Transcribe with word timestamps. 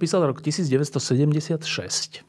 Písal 0.00 0.24
rok 0.24 0.40
1976. 0.40 2.24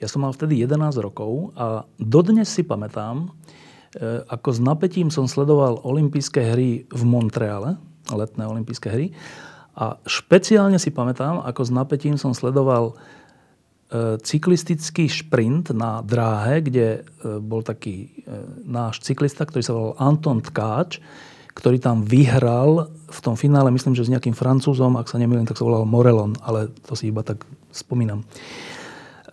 Ja 0.00 0.08
som 0.08 0.24
mal 0.24 0.32
vtedy 0.32 0.64
11 0.64 0.96
rokov 1.04 1.52
a 1.52 1.84
dodnes 2.00 2.48
si 2.48 2.64
pamätám, 2.64 3.28
e, 3.28 4.24
ako 4.32 4.48
s 4.56 4.58
napätím 4.64 5.12
som 5.12 5.28
sledoval 5.28 5.84
olympijské 5.84 6.56
hry 6.56 6.88
v 6.88 7.02
Montreale, 7.04 7.76
letné 8.08 8.48
olympijské 8.48 8.88
hry. 8.88 9.12
A 9.76 10.00
špeciálne 10.08 10.80
si 10.80 10.88
pamätám, 10.88 11.44
ako 11.44 11.60
s 11.62 11.70
napätím 11.70 12.16
som 12.16 12.32
sledoval 12.32 12.96
e, 12.96 14.16
cyklistický 14.24 15.12
šprint 15.12 15.70
na 15.76 16.00
dráhe, 16.00 16.64
kde 16.64 17.04
e, 17.04 17.38
bol 17.38 17.60
taký 17.60 18.24
náš 18.64 19.04
cyklista, 19.04 19.44
ktorý 19.44 19.62
sa 19.62 19.76
volal 19.76 19.94
Anton 20.00 20.40
Tkáč, 20.40 20.98
ktorý 21.52 21.76
tam 21.78 22.04
vyhral 22.04 22.88
v 23.12 23.20
tom 23.20 23.36
finále, 23.36 23.68
myslím, 23.68 23.92
že 23.92 24.08
s 24.08 24.12
nejakým 24.12 24.32
francúzom, 24.32 24.96
ak 24.96 25.12
sa 25.12 25.20
nemýlim, 25.20 25.44
tak 25.44 25.60
sa 25.60 25.68
volal 25.68 25.84
Morelon, 25.84 26.32
ale 26.40 26.72
to 26.88 26.96
si 26.96 27.12
iba 27.12 27.20
tak 27.20 27.44
spomínam. 27.68 28.24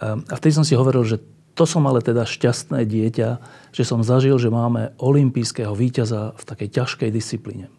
Ehm, 0.04 0.28
a 0.28 0.34
vtedy 0.36 0.56
som 0.56 0.68
si 0.68 0.76
hovoril, 0.76 1.08
že 1.08 1.24
to 1.56 1.64
som 1.68 1.84
ale 1.88 2.00
teda 2.04 2.24
šťastné 2.24 2.88
dieťa, 2.88 3.30
že 3.76 3.84
som 3.84 4.04
zažil, 4.04 4.40
že 4.40 4.52
máme 4.52 4.96
olimpijského 5.00 5.76
víťaza 5.76 6.36
v 6.36 6.44
takej 6.44 6.70
ťažkej 6.76 7.10
disciplíne. 7.12 7.72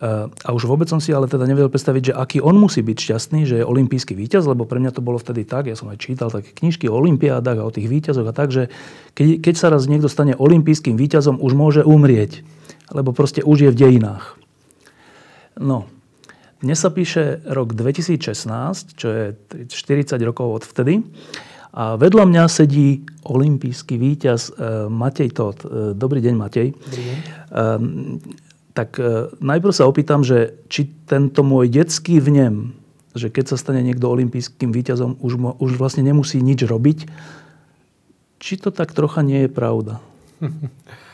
Ehm, 0.00 0.28
a 0.44 0.52
už 0.52 0.68
vôbec 0.68 0.92
som 0.92 1.00
si 1.00 1.12
ale 1.16 1.24
teda 1.24 1.48
nevedel 1.48 1.72
predstaviť, 1.72 2.12
že 2.12 2.16
aký 2.16 2.38
on 2.44 2.60
musí 2.60 2.84
byť 2.84 2.98
šťastný, 3.00 3.40
že 3.48 3.60
je 3.60 3.68
olimpijský 3.68 4.12
víťaz, 4.12 4.44
lebo 4.44 4.68
pre 4.68 4.76
mňa 4.76 4.92
to 4.92 5.00
bolo 5.00 5.16
vtedy 5.16 5.48
tak, 5.48 5.72
ja 5.72 5.76
som 5.76 5.88
aj 5.88 6.04
čítal 6.04 6.28
také 6.28 6.52
knižky 6.52 6.84
o 6.88 6.96
olimpiádach 7.00 7.60
a 7.60 7.68
o 7.68 7.72
tých 7.72 7.88
víťazoch 7.88 8.28
a 8.28 8.36
tak, 8.36 8.52
že 8.52 8.68
keď, 9.16 9.40
keď 9.40 9.54
sa 9.56 9.72
raz 9.72 9.88
niekto 9.88 10.12
stane 10.12 10.36
olimpijským 10.36 11.00
víťazom, 11.00 11.40
už 11.40 11.56
môže 11.56 11.80
umrieť 11.80 12.44
lebo 12.90 13.14
proste 13.14 13.46
už 13.46 13.68
je 13.68 13.70
v 13.70 13.78
dejinách. 13.78 14.34
No, 15.60 15.86
dnes 16.58 16.78
sa 16.78 16.90
píše 16.90 17.42
rok 17.46 17.74
2016, 17.78 18.98
čo 18.98 19.06
je 19.10 19.24
40 19.70 20.18
rokov 20.26 20.62
od 20.62 20.64
vtedy. 20.66 21.06
A 21.72 21.96
vedľa 21.96 22.28
mňa 22.28 22.44
sedí 22.52 23.02
olimpijský 23.24 23.96
víťaz 23.96 24.52
e, 24.52 24.86
Matej 24.92 25.30
Todt. 25.32 25.64
E, 25.64 25.96
dobrý 25.96 26.20
deň, 26.20 26.34
Matej. 26.36 26.76
Dobrý 26.76 27.02
deň. 27.02 27.18
Um, 27.50 28.20
tak 28.72 28.96
najprv 29.44 29.72
sa 29.76 29.84
opýtam, 29.84 30.24
že 30.24 30.56
či 30.72 30.88
tento 31.04 31.44
môj 31.44 31.68
detský 31.68 32.24
vnem, 32.24 32.72
že 33.12 33.28
keď 33.28 33.52
sa 33.52 33.56
stane 33.60 33.84
niekto 33.84 34.08
olimpijským 34.08 34.72
víťazom, 34.72 35.20
už, 35.20 35.32
mo, 35.36 35.50
už 35.60 35.76
vlastne 35.76 36.00
nemusí 36.00 36.40
nič 36.40 36.64
robiť, 36.64 37.04
či 38.40 38.56
to 38.56 38.72
tak 38.72 38.96
trocha 38.96 39.20
nie 39.20 39.44
je 39.44 39.50
pravda? 39.52 40.00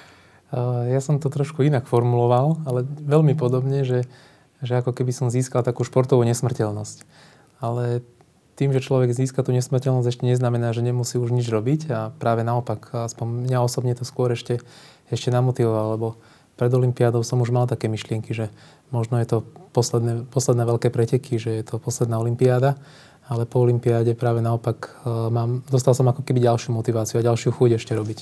Ja 0.89 1.01
som 1.05 1.21
to 1.21 1.29
trošku 1.29 1.61
inak 1.61 1.85
formuloval, 1.85 2.65
ale 2.65 2.85
veľmi 2.85 3.37
podobne, 3.37 3.85
že, 3.85 4.09
že 4.65 4.81
ako 4.81 4.97
keby 4.97 5.13
som 5.13 5.29
získal 5.29 5.61
takú 5.61 5.85
športovú 5.85 6.25
nesmrteľnosť. 6.25 7.05
Ale 7.61 8.01
tým, 8.57 8.73
že 8.75 8.83
človek 8.83 9.13
získa 9.15 9.45
tú 9.45 9.53
nesmrteľnosť, 9.55 10.09
ešte 10.09 10.25
neznamená, 10.25 10.73
že 10.73 10.83
nemusí 10.83 11.21
už 11.21 11.31
nič 11.31 11.47
robiť 11.47 11.81
a 11.93 12.01
práve 12.17 12.43
naopak, 12.43 12.91
aspoň 12.91 13.47
mňa 13.47 13.59
osobne 13.61 13.95
to 13.95 14.09
skôr 14.09 14.33
ešte, 14.33 14.59
ešte 15.12 15.28
namotivoval, 15.31 15.95
lebo 15.95 16.09
pred 16.59 16.75
Olympiádou 16.75 17.22
som 17.22 17.39
už 17.39 17.55
mal 17.55 17.71
také 17.71 17.87
myšlienky, 17.87 18.34
že 18.34 18.51
možno 18.91 19.22
je 19.22 19.31
to 19.31 19.39
posledné, 19.71 20.27
posledné 20.27 20.67
veľké 20.67 20.91
preteky, 20.91 21.39
že 21.39 21.55
je 21.55 21.62
to 21.62 21.78
posledná 21.78 22.19
Olympiáda, 22.19 22.75
ale 23.28 23.44
po 23.44 23.61
Olympiáde 23.61 24.16
práve 24.16 24.41
naopak 24.41 25.05
e, 25.05 25.09
mám, 25.28 25.62
dostal 25.69 25.93
som 25.93 26.09
ako 26.09 26.25
keby 26.25 26.41
ďalšiu 26.41 26.72
motiváciu 26.72 27.21
a 27.21 27.27
ďalšiu 27.28 27.53
chuť 27.53 27.71
ešte 27.77 27.93
robiť. 27.93 28.19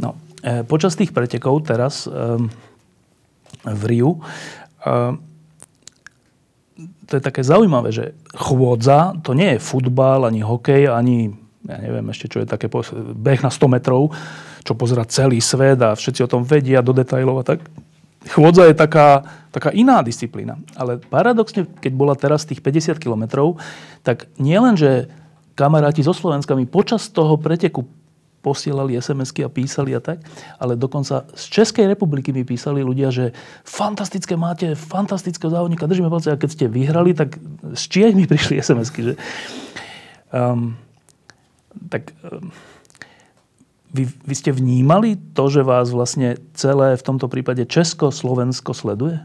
No, 0.00 0.16
E, 0.42 0.62
počas 0.62 0.94
tých 0.94 1.10
pretekov 1.10 1.66
teraz 1.66 2.06
e, 2.06 2.10
v 3.66 3.82
Riu 3.90 4.10
e, 4.14 4.20
to 7.08 7.12
je 7.16 7.22
také 7.24 7.40
zaujímavé, 7.40 7.88
že 7.90 8.14
chôdza, 8.36 9.16
to 9.24 9.32
nie 9.32 9.56
je 9.56 9.64
futbal, 9.64 10.28
ani 10.28 10.44
hokej, 10.44 10.92
ani 10.92 11.32
ja 11.64 11.76
neviem 11.80 12.06
ešte, 12.12 12.30
čo 12.30 12.44
je 12.44 12.46
také 12.46 12.68
beh 12.68 13.40
na 13.42 13.50
100 13.50 13.74
metrov, 13.74 14.12
čo 14.62 14.76
pozera 14.76 15.08
celý 15.08 15.40
svet 15.40 15.80
a 15.80 15.96
všetci 15.96 16.20
o 16.22 16.30
tom 16.30 16.44
vedia 16.44 16.84
do 16.84 16.92
detajlov 16.92 17.42
a 17.42 17.44
tak. 17.48 17.64
Chôdza 18.26 18.66
je 18.66 18.74
taká, 18.74 19.22
taká 19.54 19.70
iná 19.70 20.02
disciplína. 20.02 20.58
Ale 20.74 20.98
paradoxne, 20.98 21.70
keď 21.78 21.92
bola 21.94 22.18
teraz 22.18 22.42
tých 22.42 22.58
50 22.58 22.98
kilometrov, 22.98 23.62
tak 24.02 24.26
nielen, 24.42 24.74
že 24.74 25.06
kamaráti 25.54 26.02
so 26.02 26.10
Slovenskami 26.10 26.66
počas 26.66 27.06
toho 27.10 27.38
preteku 27.38 27.86
posielali 28.38 28.94
SMS-ky 28.94 29.42
a 29.42 29.50
písali 29.50 29.92
a 29.92 30.00
tak, 30.00 30.22
ale 30.62 30.78
dokonca 30.78 31.26
z 31.34 31.44
Českej 31.50 31.90
republiky 31.90 32.30
mi 32.30 32.46
písali 32.46 32.86
ľudia, 32.86 33.10
že 33.10 33.34
fantastické 33.66 34.38
máte, 34.38 34.78
fantastického 34.78 35.50
závodníka, 35.50 35.90
držíme 35.90 36.06
palce 36.06 36.30
a 36.30 36.38
keď 36.38 36.50
ste 36.54 36.66
vyhrali, 36.70 37.18
tak 37.18 37.34
z 37.74 37.82
Čiech 37.90 38.14
mi 38.14 38.30
prišli 38.30 38.62
SMS-ky, 38.62 39.00
že 39.02 39.14
um, 40.30 40.78
tak 41.90 42.14
um, 42.22 42.54
vy, 43.92 44.04
vy 44.06 44.34
ste 44.36 44.50
vnímali 44.52 45.16
to, 45.32 45.48
že 45.48 45.64
vás 45.64 45.88
vlastne 45.88 46.36
celé 46.52 46.96
v 46.96 47.02
tomto 47.02 47.26
prípade 47.26 47.64
Česko-Slovensko 47.64 48.76
sleduje? 48.76 49.24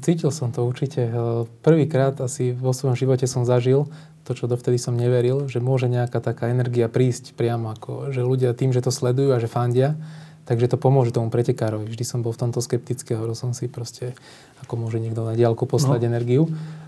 Cítil 0.00 0.32
som 0.32 0.48
to 0.48 0.64
určite. 0.64 1.12
Prvýkrát 1.60 2.16
asi 2.24 2.56
vo 2.56 2.72
svojom 2.72 2.96
živote 2.96 3.28
som 3.28 3.44
zažil 3.44 3.84
to, 4.24 4.32
čo 4.32 4.48
dovtedy 4.48 4.80
som 4.80 4.96
neveril, 4.96 5.44
že 5.52 5.60
môže 5.60 5.92
nejaká 5.92 6.24
taká 6.24 6.48
energia 6.48 6.88
prísť 6.88 7.36
priamo, 7.36 7.68
ako, 7.76 8.08
že 8.08 8.24
ľudia 8.24 8.56
tým, 8.56 8.72
že 8.72 8.80
to 8.80 8.88
sledujú 8.88 9.36
a 9.36 9.42
že 9.42 9.44
fandia, 9.44 9.92
takže 10.48 10.72
to 10.72 10.80
pomôže 10.80 11.12
tomu 11.12 11.28
pretekárovi. 11.28 11.84
Vždy 11.84 12.04
som 12.08 12.24
bol 12.24 12.32
v 12.32 12.48
tomto 12.48 12.64
skeptický, 12.64 13.12
hovoril 13.12 13.36
som 13.36 13.52
si 13.52 13.68
proste, 13.68 14.16
ako 14.64 14.80
môže 14.80 14.96
niekto 14.96 15.20
na 15.20 15.36
diálku 15.36 15.68
poslať 15.68 16.08
no. 16.08 16.16
energiu. 16.16 16.42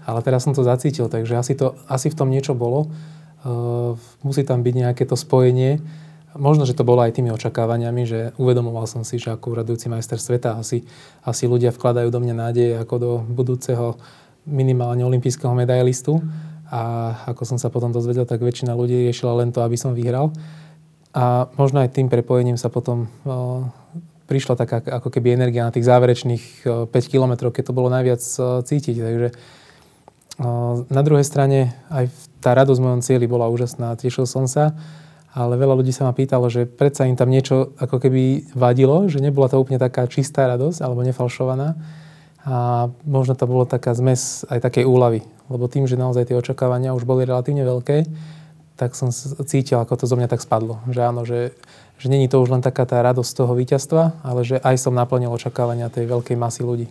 Ale 0.09 0.25
teraz 0.25 0.49
som 0.49 0.56
to 0.56 0.65
zacítil, 0.65 1.12
takže 1.12 1.37
asi, 1.37 1.53
to, 1.53 1.77
asi 1.93 2.09
v 2.09 2.17
tom 2.17 2.33
niečo 2.33 2.56
bolo. 2.56 2.89
Uh, 3.45 4.01
musí 4.25 4.41
tam 4.41 4.65
byť 4.65 4.75
nejaké 4.75 5.05
to 5.05 5.21
spojenie. 5.21 5.85
Možno, 6.37 6.69
že 6.69 6.77
to 6.77 6.85
bolo 6.85 7.01
aj 7.01 7.17
tými 7.17 7.33
očakávaniami, 7.33 8.03
že 8.05 8.21
uvedomoval 8.37 8.85
som 8.85 9.03
si, 9.03 9.17
že 9.17 9.33
ako 9.33 9.57
uradujúci 9.57 9.89
majster 9.89 10.21
sveta 10.21 10.61
asi, 10.61 10.85
asi 11.25 11.49
ľudia 11.49 11.73
vkladajú 11.73 12.13
do 12.13 12.21
mňa 12.21 12.35
nádeje 12.37 12.73
ako 12.77 12.95
do 13.01 13.13
budúceho 13.25 13.97
minimálne 14.47 15.03
olimpijského 15.03 15.51
medailistu. 15.57 16.23
A 16.71 17.15
ako 17.31 17.43
som 17.47 17.59
sa 17.59 17.71
potom 17.71 17.95
dozvedel, 17.95 18.27
tak 18.27 18.43
väčšina 18.43 18.75
ľudí 18.75 19.09
riešila 19.09 19.43
len 19.43 19.51
to, 19.55 19.63
aby 19.63 19.79
som 19.79 19.95
vyhral. 19.95 20.35
A 21.17 21.49
možno 21.57 21.81
aj 21.81 21.97
tým 21.97 22.13
prepojením 22.13 22.61
sa 22.61 22.69
potom 22.69 23.09
o, 23.25 23.67
prišla 24.29 24.55
taká 24.59 24.83
ako 24.85 25.09
keby 25.09 25.33
energia 25.33 25.65
na 25.65 25.73
tých 25.73 25.87
záverečných 25.87 26.45
o, 26.67 26.85
5 26.91 27.13
kilometrov, 27.13 27.55
keď 27.55 27.71
to 27.71 27.77
bolo 27.77 27.89
najviac 27.89 28.21
o, 28.21 28.61
cítiť. 28.67 28.97
Takže 28.99 29.29
o, 30.43 30.85
na 30.91 31.03
druhej 31.07 31.25
strane 31.25 31.73
aj 31.89 32.11
tá 32.43 32.53
radosť 32.53 32.79
v 32.83 32.85
mojom 32.85 33.01
cieli 33.01 33.27
bola 33.31 33.49
úžasná, 33.49 33.95
tešil 33.97 34.27
som 34.29 34.45
sa. 34.51 34.75
Ale 35.37 35.61
veľa 35.61 35.77
ľudí 35.77 35.93
sa 35.93 36.09
ma 36.09 36.17
pýtalo, 36.17 36.49
že 36.49 36.65
predsa 36.65 37.05
im 37.05 37.13
tam 37.13 37.29
niečo 37.29 37.77
ako 37.77 38.01
keby 38.01 38.57
vadilo, 38.57 39.05
že 39.05 39.21
nebola 39.21 39.53
to 39.53 39.61
úplne 39.61 39.77
taká 39.77 40.09
čistá 40.09 40.49
radosť 40.49 40.81
alebo 40.81 41.05
nefalšovaná. 41.05 41.77
A 42.49 42.89
možno 43.05 43.37
to 43.37 43.45
bolo 43.45 43.69
taká 43.69 43.93
zmes 43.93 44.49
aj 44.49 44.65
takej 44.65 44.88
úlavy. 44.88 45.21
Lebo 45.53 45.69
tým, 45.69 45.85
že 45.85 46.00
naozaj 46.00 46.33
tie 46.33 46.41
očakávania 46.41 46.97
už 46.97 47.05
boli 47.05 47.29
relatívne 47.29 47.69
veľké, 47.69 48.09
tak 48.81 48.97
som 48.97 49.12
cítil, 49.44 49.77
ako 49.77 50.00
to 50.00 50.05
zo 50.09 50.17
mňa 50.17 50.29
tak 50.33 50.41
spadlo. 50.41 50.81
Že 50.88 51.00
áno, 51.05 51.29
že, 51.29 51.53
že 52.00 52.06
není 52.09 52.32
to 52.32 52.41
už 52.41 52.56
len 52.56 52.65
taká 52.65 52.89
tá 52.89 53.05
radosť 53.05 53.32
toho 53.37 53.53
víťazstva, 53.53 54.25
ale 54.25 54.41
že 54.41 54.56
aj 54.65 54.81
som 54.81 54.97
naplnil 54.97 55.29
očakávania 55.29 55.93
tej 55.93 56.09
veľkej 56.09 56.37
masy 56.41 56.65
ľudí. 56.65 56.89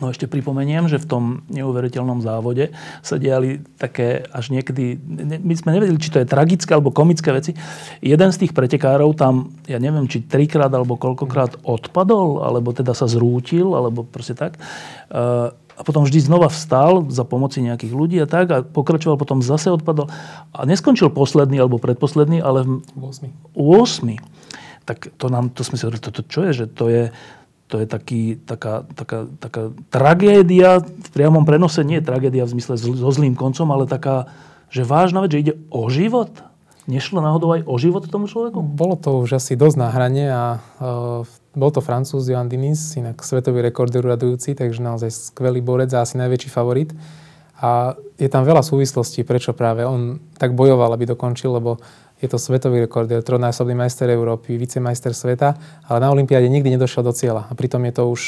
No 0.00 0.08
ešte 0.08 0.24
pripomeniem, 0.24 0.88
že 0.88 0.96
v 0.96 1.04
tom 1.04 1.24
neuveriteľnom 1.52 2.24
závode 2.24 2.72
sa 3.04 3.20
diali 3.20 3.60
také 3.76 4.24
až 4.32 4.48
niekedy, 4.48 4.96
my 5.44 5.52
sme 5.52 5.76
nevedeli, 5.76 6.00
či 6.00 6.08
to 6.08 6.24
je 6.24 6.32
tragické 6.32 6.72
alebo 6.72 6.96
komické 6.96 7.28
veci. 7.28 7.52
Jeden 8.00 8.32
z 8.32 8.40
tých 8.40 8.56
pretekárov 8.56 9.12
tam, 9.12 9.52
ja 9.68 9.76
neviem, 9.76 10.08
či 10.08 10.24
trikrát 10.24 10.72
alebo 10.72 10.96
koľkokrát 10.96 11.60
odpadol, 11.60 12.40
alebo 12.40 12.72
teda 12.72 12.96
sa 12.96 13.04
zrútil, 13.04 13.76
alebo 13.76 14.00
proste 14.00 14.32
tak. 14.32 14.56
Eh, 14.56 15.52
a 15.72 15.80
potom 15.84 16.04
vždy 16.04 16.24
znova 16.24 16.52
vstal 16.52 17.08
za 17.08 17.24
pomoci 17.24 17.64
nejakých 17.64 17.92
ľudí 17.92 18.16
a 18.20 18.28
tak 18.28 18.46
a 18.52 18.64
pokračoval, 18.64 19.20
potom 19.20 19.44
zase 19.44 19.72
odpadol. 19.72 20.08
A 20.52 20.64
neskončil 20.68 21.08
posledný 21.12 21.60
alebo 21.60 21.80
predposledný, 21.80 22.40
ale 22.40 22.64
8. 22.96 23.56
8. 23.56 24.16
Tak 24.88 25.14
to 25.16 25.26
nám, 25.32 25.52
to 25.52 25.64
sme 25.64 25.76
si 25.76 25.84
hovorili, 25.84 26.04
to, 26.04 26.12
to 26.12 26.22
čo 26.28 26.40
je, 26.48 26.64
že 26.64 26.66
to 26.68 26.84
je, 26.92 27.02
to 27.72 27.80
je 27.80 27.88
taký, 27.88 28.36
taká, 28.44 28.84
taká, 28.92 29.24
taká 29.40 29.72
tragédia, 29.88 30.84
v 30.84 31.10
priamom 31.16 31.48
prenose 31.48 31.80
nie 31.80 32.04
je 32.04 32.04
tragédia 32.04 32.44
v 32.44 32.52
zmysle 32.52 32.76
so 32.76 33.08
zlým 33.08 33.32
koncom, 33.32 33.64
ale 33.72 33.88
taká, 33.88 34.28
že 34.68 34.84
vážna 34.84 35.24
vec, 35.24 35.32
že 35.32 35.40
ide 35.40 35.54
o 35.72 35.88
život. 35.88 36.28
Nešlo 36.84 37.24
náhodou 37.24 37.56
aj 37.56 37.64
o 37.64 37.74
život 37.80 38.04
tomu 38.04 38.28
človeku? 38.28 38.60
Bolo 38.60 39.00
to 39.00 39.24
už 39.24 39.40
asi 39.40 39.56
dosť 39.56 39.76
na 39.80 39.88
hrane 39.88 40.24
a 40.28 40.44
uh, 40.60 41.24
bol 41.56 41.72
to 41.72 41.80
francúz 41.80 42.28
Johan 42.28 42.52
Diniz, 42.52 42.92
inak 42.92 43.24
svetový 43.24 43.64
rekorder 43.64 44.04
radujúci, 44.04 44.52
takže 44.52 44.84
naozaj 44.84 45.32
skvelý 45.32 45.64
borec 45.64 45.88
a 45.96 46.04
asi 46.04 46.20
najväčší 46.20 46.52
favorit. 46.52 46.92
A 47.62 47.96
je 48.18 48.26
tam 48.26 48.44
veľa 48.44 48.60
súvislostí, 48.60 49.24
prečo 49.24 49.56
práve 49.56 49.86
on 49.86 50.20
tak 50.36 50.52
bojoval, 50.52 50.92
aby 50.92 51.08
dokončil, 51.08 51.56
lebo 51.56 51.78
je 52.22 52.30
to 52.30 52.38
svetový 52.38 52.86
rekord, 52.86 53.10
je 53.10 53.18
trojnásobný 53.18 53.74
majster 53.74 54.06
Európy, 54.06 54.54
vicemajster 54.54 55.10
sveta, 55.10 55.58
ale 55.90 55.98
na 55.98 56.14
Olympiáde 56.14 56.46
nikdy 56.46 56.78
nedošiel 56.78 57.02
do 57.02 57.10
cieľa. 57.10 57.50
A 57.50 57.52
pritom 57.58 57.82
je 57.82 57.92
to 57.98 58.06
už 58.06 58.22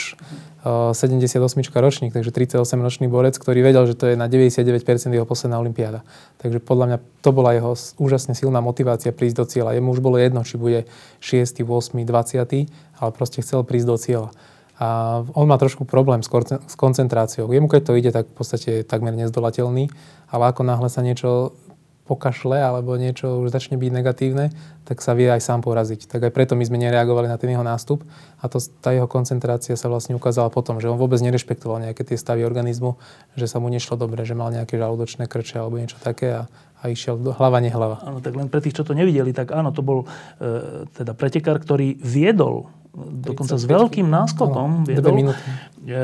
uh, 0.67 0.91
78 0.91 1.38
ročník, 1.79 2.11
takže 2.11 2.35
38-ročný 2.35 3.06
borec, 3.06 3.38
ktorý 3.38 3.62
vedel, 3.62 3.87
že 3.87 3.94
to 3.94 4.11
je 4.11 4.19
na 4.19 4.26
99% 4.26 4.67
jeho 5.14 5.23
posledná 5.23 5.62
Olympiáda. 5.62 6.02
Takže 6.43 6.58
podľa 6.58 6.87
mňa 6.91 6.99
to 7.23 7.31
bola 7.31 7.55
jeho 7.55 7.79
úžasne 8.02 8.35
silná 8.35 8.58
motivácia 8.58 9.14
prísť 9.14 9.37
do 9.38 9.44
cieľa. 9.46 9.79
Jemu 9.79 9.94
už 9.94 10.02
bolo 10.02 10.19
jedno, 10.19 10.43
či 10.43 10.58
bude 10.58 10.91
6., 11.23 11.62
8., 11.62 11.94
20., 11.94 12.99
ale 12.99 13.11
proste 13.14 13.46
chcel 13.46 13.62
prísť 13.62 13.87
do 13.87 13.96
cieľa. 13.96 14.31
A 14.75 15.23
on 15.38 15.46
má 15.46 15.55
trošku 15.55 15.87
problém 15.87 16.19
s 16.26 16.75
koncentráciou. 16.75 17.46
Jemu, 17.46 17.70
keď 17.70 17.82
to 17.87 17.93
ide, 17.94 18.11
tak 18.11 18.26
v 18.26 18.35
podstate 18.35 18.69
je 18.82 18.82
takmer 18.82 19.14
nezdolateľný, 19.14 19.87
ale 20.35 20.44
ako 20.50 20.67
náhle 20.67 20.91
sa 20.91 20.99
niečo 20.99 21.55
pokašle 22.04 22.60
alebo 22.60 23.00
niečo 23.00 23.40
už 23.40 23.48
začne 23.48 23.80
byť 23.80 23.90
negatívne, 23.90 24.52
tak 24.84 25.00
sa 25.00 25.16
vie 25.16 25.24
aj 25.32 25.40
sám 25.40 25.64
poraziť. 25.64 26.04
Tak 26.04 26.28
aj 26.28 26.32
preto 26.36 26.52
my 26.52 26.64
sme 26.68 26.76
nereagovali 26.76 27.32
na 27.32 27.40
ten 27.40 27.56
jeho 27.56 27.64
nástup 27.64 28.04
a 28.40 28.44
to, 28.52 28.60
tá 28.84 28.92
jeho 28.92 29.08
koncentrácia 29.08 29.72
sa 29.72 29.88
vlastne 29.88 30.12
ukázala 30.12 30.52
potom, 30.52 30.76
že 30.84 30.92
on 30.92 31.00
vôbec 31.00 31.16
nerešpektoval 31.24 31.80
nejaké 31.80 32.04
tie 32.04 32.20
stavy 32.20 32.44
organizmu, 32.44 33.00
že 33.40 33.48
sa 33.48 33.56
mu 33.56 33.72
nešlo 33.72 33.96
dobre, 33.96 34.28
že 34.28 34.36
mal 34.36 34.52
nejaké 34.52 34.76
žalúdočné 34.76 35.24
krče 35.24 35.64
alebo 35.64 35.80
niečo 35.80 35.96
také 36.04 36.44
a, 36.44 36.52
a 36.84 36.92
išiel 36.92 37.16
do 37.16 37.32
hlava, 37.32 37.64
nehlava. 37.64 38.04
Áno, 38.04 38.20
tak 38.20 38.36
len 38.36 38.52
pre 38.52 38.60
tých, 38.60 38.76
čo 38.76 38.84
to 38.84 38.92
nevideli, 38.92 39.32
tak 39.32 39.56
áno, 39.56 39.72
to 39.72 39.80
bol 39.80 40.04
e, 40.04 40.84
teda 40.92 41.16
pretekár, 41.16 41.56
ktorý 41.56 41.96
viedol 41.96 42.68
dokonca 42.94 43.56
s 43.56 43.64
veľkým 43.66 44.06
náskokom 44.06 44.84
viedol. 44.84 45.32
E, 45.32 45.98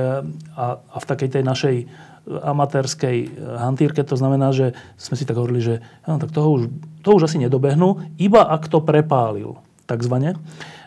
a, 0.56 0.64
a 0.81 0.96
v 0.96 1.06
takej 1.06 1.29
tej 1.29 1.44
našej 1.44 1.76
amatérskej 2.38 3.17
eh, 3.27 3.29
hantírke. 3.59 4.06
To 4.06 4.15
znamená, 4.15 4.55
že 4.55 4.79
sme 4.94 5.19
si 5.19 5.27
tak 5.27 5.37
hovorili, 5.37 5.59
že 5.59 5.75
no, 6.06 6.23
tak 6.23 6.31
toho 6.31 6.49
už, 6.55 6.62
to 7.03 7.19
už 7.19 7.27
asi 7.27 7.43
nedobehnú, 7.43 7.99
iba 8.23 8.47
ak 8.47 8.71
to 8.71 8.79
prepálil, 8.79 9.59
takzvané. 9.91 10.38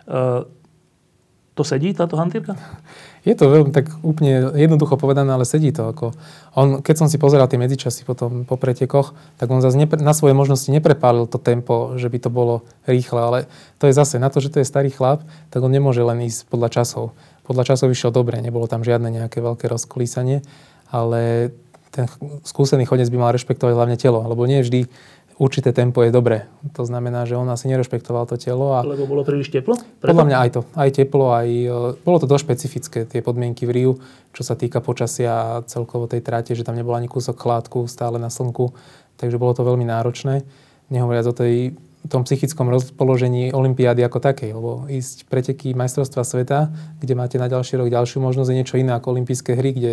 E, 0.08 0.48
to 1.54 1.62
sedí, 1.62 1.92
táto 1.92 2.16
hantírka? 2.16 2.56
Je 3.24 3.40
to 3.40 3.48
veľmi 3.48 3.72
tak 3.72 3.88
úplne 4.04 4.52
jednoducho 4.52 5.00
povedané, 5.00 5.32
ale 5.32 5.48
sedí 5.48 5.72
to. 5.72 5.96
Ako 5.96 6.12
on, 6.60 6.84
keď 6.84 6.96
som 7.00 7.08
si 7.08 7.16
pozeral 7.16 7.48
tie 7.48 7.56
medzičasy 7.56 8.04
potom 8.04 8.44
po 8.44 8.60
pretekoch, 8.60 9.16
tak 9.40 9.48
on 9.48 9.64
zase 9.64 9.80
nepre, 9.80 9.96
na 9.96 10.12
svoje 10.12 10.36
možnosti 10.36 10.68
neprepálil 10.68 11.24
to 11.32 11.40
tempo, 11.40 11.96
že 11.96 12.12
by 12.12 12.20
to 12.20 12.28
bolo 12.28 12.68
rýchle, 12.84 13.24
ale 13.24 13.40
to 13.80 13.88
je 13.88 13.96
zase 13.96 14.20
na 14.20 14.28
to, 14.28 14.44
že 14.44 14.52
to 14.52 14.60
je 14.60 14.68
starý 14.68 14.92
chlap, 14.92 15.24
tak 15.56 15.64
on 15.64 15.72
nemôže 15.72 16.04
len 16.04 16.20
ísť 16.28 16.52
podľa 16.52 16.84
časov. 16.84 17.16
Podľa 17.48 17.64
časov 17.72 17.96
išiel 17.96 18.12
dobre, 18.12 18.44
nebolo 18.44 18.68
tam 18.68 18.84
žiadne 18.84 19.08
nejaké 19.08 19.40
veľké 19.40 19.72
rozkolísanie 19.72 20.44
ale 20.94 21.50
ten 21.90 22.06
skúsený 22.46 22.86
chodec 22.86 23.10
by 23.10 23.18
mal 23.18 23.34
rešpektovať 23.34 23.74
hlavne 23.74 23.98
telo, 23.98 24.22
lebo 24.22 24.46
nie 24.46 24.62
vždy 24.62 24.86
určité 25.42 25.74
tempo 25.74 26.06
je 26.06 26.14
dobré. 26.14 26.46
To 26.78 26.86
znamená, 26.86 27.26
že 27.26 27.38
on 27.38 27.50
asi 27.50 27.66
nerešpektoval 27.70 28.30
to 28.30 28.38
telo. 28.38 28.78
A 28.78 28.86
Lebo 28.86 29.10
bolo 29.10 29.26
príliš 29.26 29.50
teplo? 29.50 29.78
Preto? 29.78 30.14
Podľa 30.14 30.28
mňa 30.30 30.38
aj 30.38 30.50
to. 30.54 30.62
Aj 30.78 30.90
teplo, 30.94 31.34
aj... 31.34 31.50
E, 31.50 31.78
bolo 32.06 32.18
to 32.22 32.30
dosť 32.30 32.44
špecifické, 32.46 33.00
tie 33.10 33.22
podmienky 33.26 33.66
v 33.66 33.72
Riu, 33.74 33.92
čo 34.34 34.46
sa 34.46 34.54
týka 34.54 34.82
počasia 34.82 35.32
a 35.34 35.46
celkovo 35.66 36.06
tej 36.06 36.22
tráte, 36.22 36.54
že 36.54 36.66
tam 36.66 36.78
nebol 36.78 36.94
ani 36.94 37.10
kúsok 37.10 37.38
chládku 37.38 37.90
stále 37.90 38.22
na 38.22 38.30
slnku. 38.30 38.74
Takže 39.18 39.42
bolo 39.42 39.58
to 39.58 39.66
veľmi 39.66 39.86
náročné. 39.86 40.46
Nehovoriac 40.94 41.26
o 41.30 41.34
tej 41.34 41.74
tom 42.04 42.28
psychickom 42.28 42.68
rozpoložení 42.68 43.56
Olympiády 43.56 44.04
ako 44.04 44.20
takej, 44.20 44.52
lebo 44.52 44.92
ísť 44.92 45.24
preteky 45.32 45.72
majstrovstva 45.72 46.28
sveta, 46.28 46.68
kde 47.00 47.14
máte 47.16 47.40
na 47.40 47.48
ďalší 47.48 47.80
rok 47.80 47.88
ďalšiu 47.88 48.20
možnosť, 48.20 48.50
je 48.52 48.58
niečo 48.60 48.76
iné 48.76 48.92
ako 48.92 49.16
olympijské 49.16 49.56
hry, 49.56 49.72
kde 49.72 49.92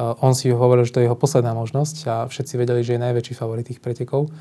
on 0.00 0.32
si 0.32 0.48
hovoril, 0.48 0.88
že 0.88 0.96
to 0.96 1.00
je 1.04 1.06
jeho 1.06 1.18
posledná 1.18 1.52
možnosť 1.52 1.96
a 2.08 2.14
všetci 2.24 2.54
vedeli, 2.56 2.80
že 2.80 2.96
je 2.96 3.04
najväčší 3.04 3.34
favorit 3.36 3.68
tých 3.68 3.84
pretekov. 3.84 4.32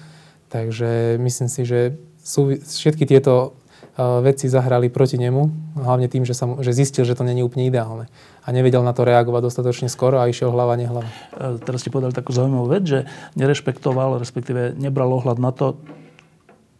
Takže 0.49 1.19
myslím 1.19 1.49
si, 1.51 1.61
že 1.67 1.99
sú, 2.23 2.55
všetky 2.57 3.05
tieto 3.05 3.59
veci 3.99 4.47
zahrali 4.47 4.87
proti 4.87 5.19
nemu, 5.19 5.75
hlavne 5.75 6.07
tým, 6.07 6.23
že, 6.23 6.31
sa, 6.31 6.47
že 6.63 6.71
zistil, 6.71 7.03
že 7.03 7.19
to 7.19 7.27
není 7.27 7.43
úplne 7.43 7.67
ideálne. 7.67 8.07
A 8.47 8.55
nevedel 8.55 8.79
na 8.79 8.95
to 8.95 9.03
reagovať 9.03 9.51
dostatočne 9.51 9.91
skoro 9.91 10.23
a 10.23 10.31
išiel 10.31 10.55
hlava, 10.55 10.79
nehlava. 10.79 11.07
E, 11.35 11.59
teraz 11.59 11.83
ste 11.83 11.91
povedali 11.91 12.15
takú 12.15 12.31
zaujímavú 12.31 12.71
vec, 12.71 12.87
že 12.87 12.99
nerešpektoval, 13.35 14.15
respektíve 14.15 14.79
nebral 14.79 15.11
ohľad 15.11 15.37
na 15.43 15.51
to, 15.51 15.75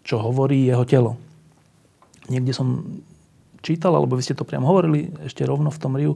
čo 0.08 0.24
hovorí 0.24 0.64
jeho 0.64 0.88
telo. 0.88 1.20
Niekde 2.32 2.56
som 2.56 2.88
čítal, 3.60 4.00
alebo 4.00 4.16
vy 4.16 4.24
ste 4.24 4.38
to 4.38 4.48
priam 4.48 4.64
hovorili 4.64 5.12
ešte 5.28 5.44
rovno 5.44 5.68
v 5.68 5.82
tom 5.82 6.00
Riu, 6.00 6.16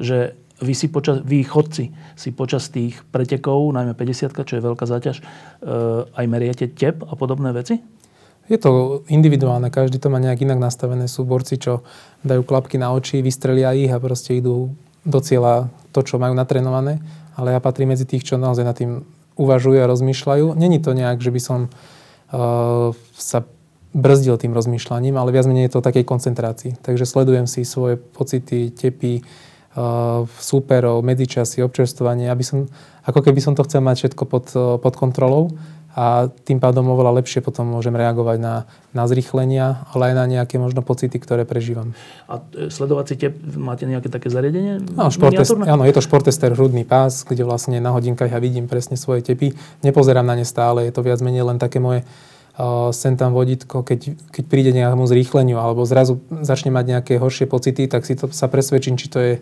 že 0.00 0.32
vy, 0.62 0.74
si 0.78 0.86
počas, 0.88 1.20
vy 1.26 1.42
chodci 1.42 1.90
si 2.14 2.30
počas 2.30 2.70
tých 2.70 3.02
pretekov, 3.10 3.74
najmä 3.74 3.92
50 3.98 4.32
čo 4.46 4.54
je 4.56 4.62
veľká 4.62 4.86
záťaž, 4.86 5.16
e, 5.18 5.22
aj 6.06 6.24
meriete 6.30 6.70
tep 6.70 7.02
a 7.02 7.14
podobné 7.18 7.50
veci? 7.50 7.82
Je 8.50 8.58
to 8.58 9.02
individuálne, 9.06 9.70
každý 9.70 10.02
to 10.02 10.10
má 10.10 10.18
nejak 10.18 10.42
inak 10.42 10.58
nastavené. 10.58 11.06
Sú 11.06 11.22
borci, 11.22 11.62
čo 11.62 11.86
dajú 12.26 12.42
klapky 12.42 12.74
na 12.74 12.90
oči, 12.90 13.22
vystrelia 13.22 13.70
ich 13.74 13.90
a 13.90 14.02
proste 14.02 14.34
idú 14.34 14.74
do 15.06 15.18
cieľa 15.22 15.70
to, 15.94 16.02
čo 16.02 16.18
majú 16.18 16.34
natrenované. 16.34 16.98
Ale 17.38 17.54
ja 17.54 17.60
patrím 17.62 17.94
medzi 17.94 18.06
tých, 18.06 18.26
čo 18.26 18.42
naozaj 18.42 18.64
nad 18.66 18.76
tým 18.76 19.06
uvažujú 19.38 19.78
a 19.78 19.90
rozmýšľajú. 19.90 20.58
Není 20.58 20.78
to 20.82 20.90
nejak, 20.92 21.22
že 21.22 21.30
by 21.32 21.40
som 21.40 21.60
uh, 21.70 22.92
sa 23.16 23.46
brzdil 23.92 24.40
tým 24.40 24.56
rozmýšľaním, 24.56 25.16
ale 25.16 25.32
viac 25.32 25.44
menej 25.48 25.68
je 25.68 25.72
to 25.76 25.80
o 25.80 25.86
takej 25.86 26.04
koncentrácii. 26.04 26.80
Takže 26.80 27.04
sledujem 27.04 27.44
si 27.44 27.64
svoje 27.64 28.00
pocity, 28.00 28.72
tepy, 28.72 29.20
súperov, 30.26 31.00
medzičasy, 31.00 31.64
občerstvovanie, 31.64 32.28
aby 32.28 32.44
som, 32.44 32.68
ako 33.08 33.24
keby 33.24 33.40
som 33.40 33.56
to 33.56 33.64
chcel 33.64 33.80
mať 33.80 34.04
všetko 34.04 34.24
pod, 34.28 34.44
uh, 34.52 34.76
pod 34.76 34.94
kontrolou 35.00 35.56
a 35.92 36.32
tým 36.48 36.56
pádom 36.56 36.88
oveľa 36.88 37.20
lepšie 37.20 37.44
potom 37.44 37.68
môžem 37.68 37.92
reagovať 37.92 38.40
na, 38.40 38.64
na 38.96 39.04
zrýchlenia, 39.04 39.84
ale 39.92 40.12
aj 40.12 40.14
na 40.16 40.24
nejaké 40.24 40.56
možno 40.56 40.80
pocity, 40.80 41.12
ktoré 41.20 41.44
prežívam. 41.44 41.92
A 42.32 42.40
e, 42.56 42.72
sledovať 42.72 43.04
si 43.12 43.14
tie, 43.20 43.28
máte 43.60 43.84
nejaké 43.84 44.08
také 44.08 44.32
zariadenie? 44.32 44.80
Áno, 44.96 45.12
športest, 45.12 45.52
áno, 45.52 45.84
je 45.84 45.92
to 45.92 46.00
športester 46.00 46.56
hrudný 46.56 46.88
pás, 46.88 47.28
kde 47.28 47.44
vlastne 47.44 47.76
na 47.76 47.92
hodinkách 47.92 48.32
ja 48.32 48.40
vidím 48.40 48.72
presne 48.72 48.96
svoje 48.96 49.20
tepy. 49.20 49.52
Nepozerám 49.84 50.24
na 50.24 50.32
ne 50.32 50.48
stále, 50.48 50.88
je 50.88 50.96
to 50.96 51.04
viac 51.04 51.20
menej 51.20 51.44
len 51.44 51.60
také 51.60 51.76
moje 51.76 52.08
sem 52.92 53.16
tam 53.16 53.32
vodítko, 53.32 53.80
keď, 53.80 54.12
keď 54.28 54.44
príde 54.44 54.70
nejakému 54.76 55.08
zrýchleniu 55.08 55.56
alebo 55.56 55.88
zrazu 55.88 56.20
začne 56.44 56.68
mať 56.68 56.84
nejaké 56.84 57.12
horšie 57.16 57.48
pocity, 57.48 57.88
tak 57.88 58.04
si 58.04 58.12
to 58.12 58.28
sa 58.28 58.44
presvedčím, 58.44 59.00
či 59.00 59.08
to 59.08 59.18
je 59.18 59.32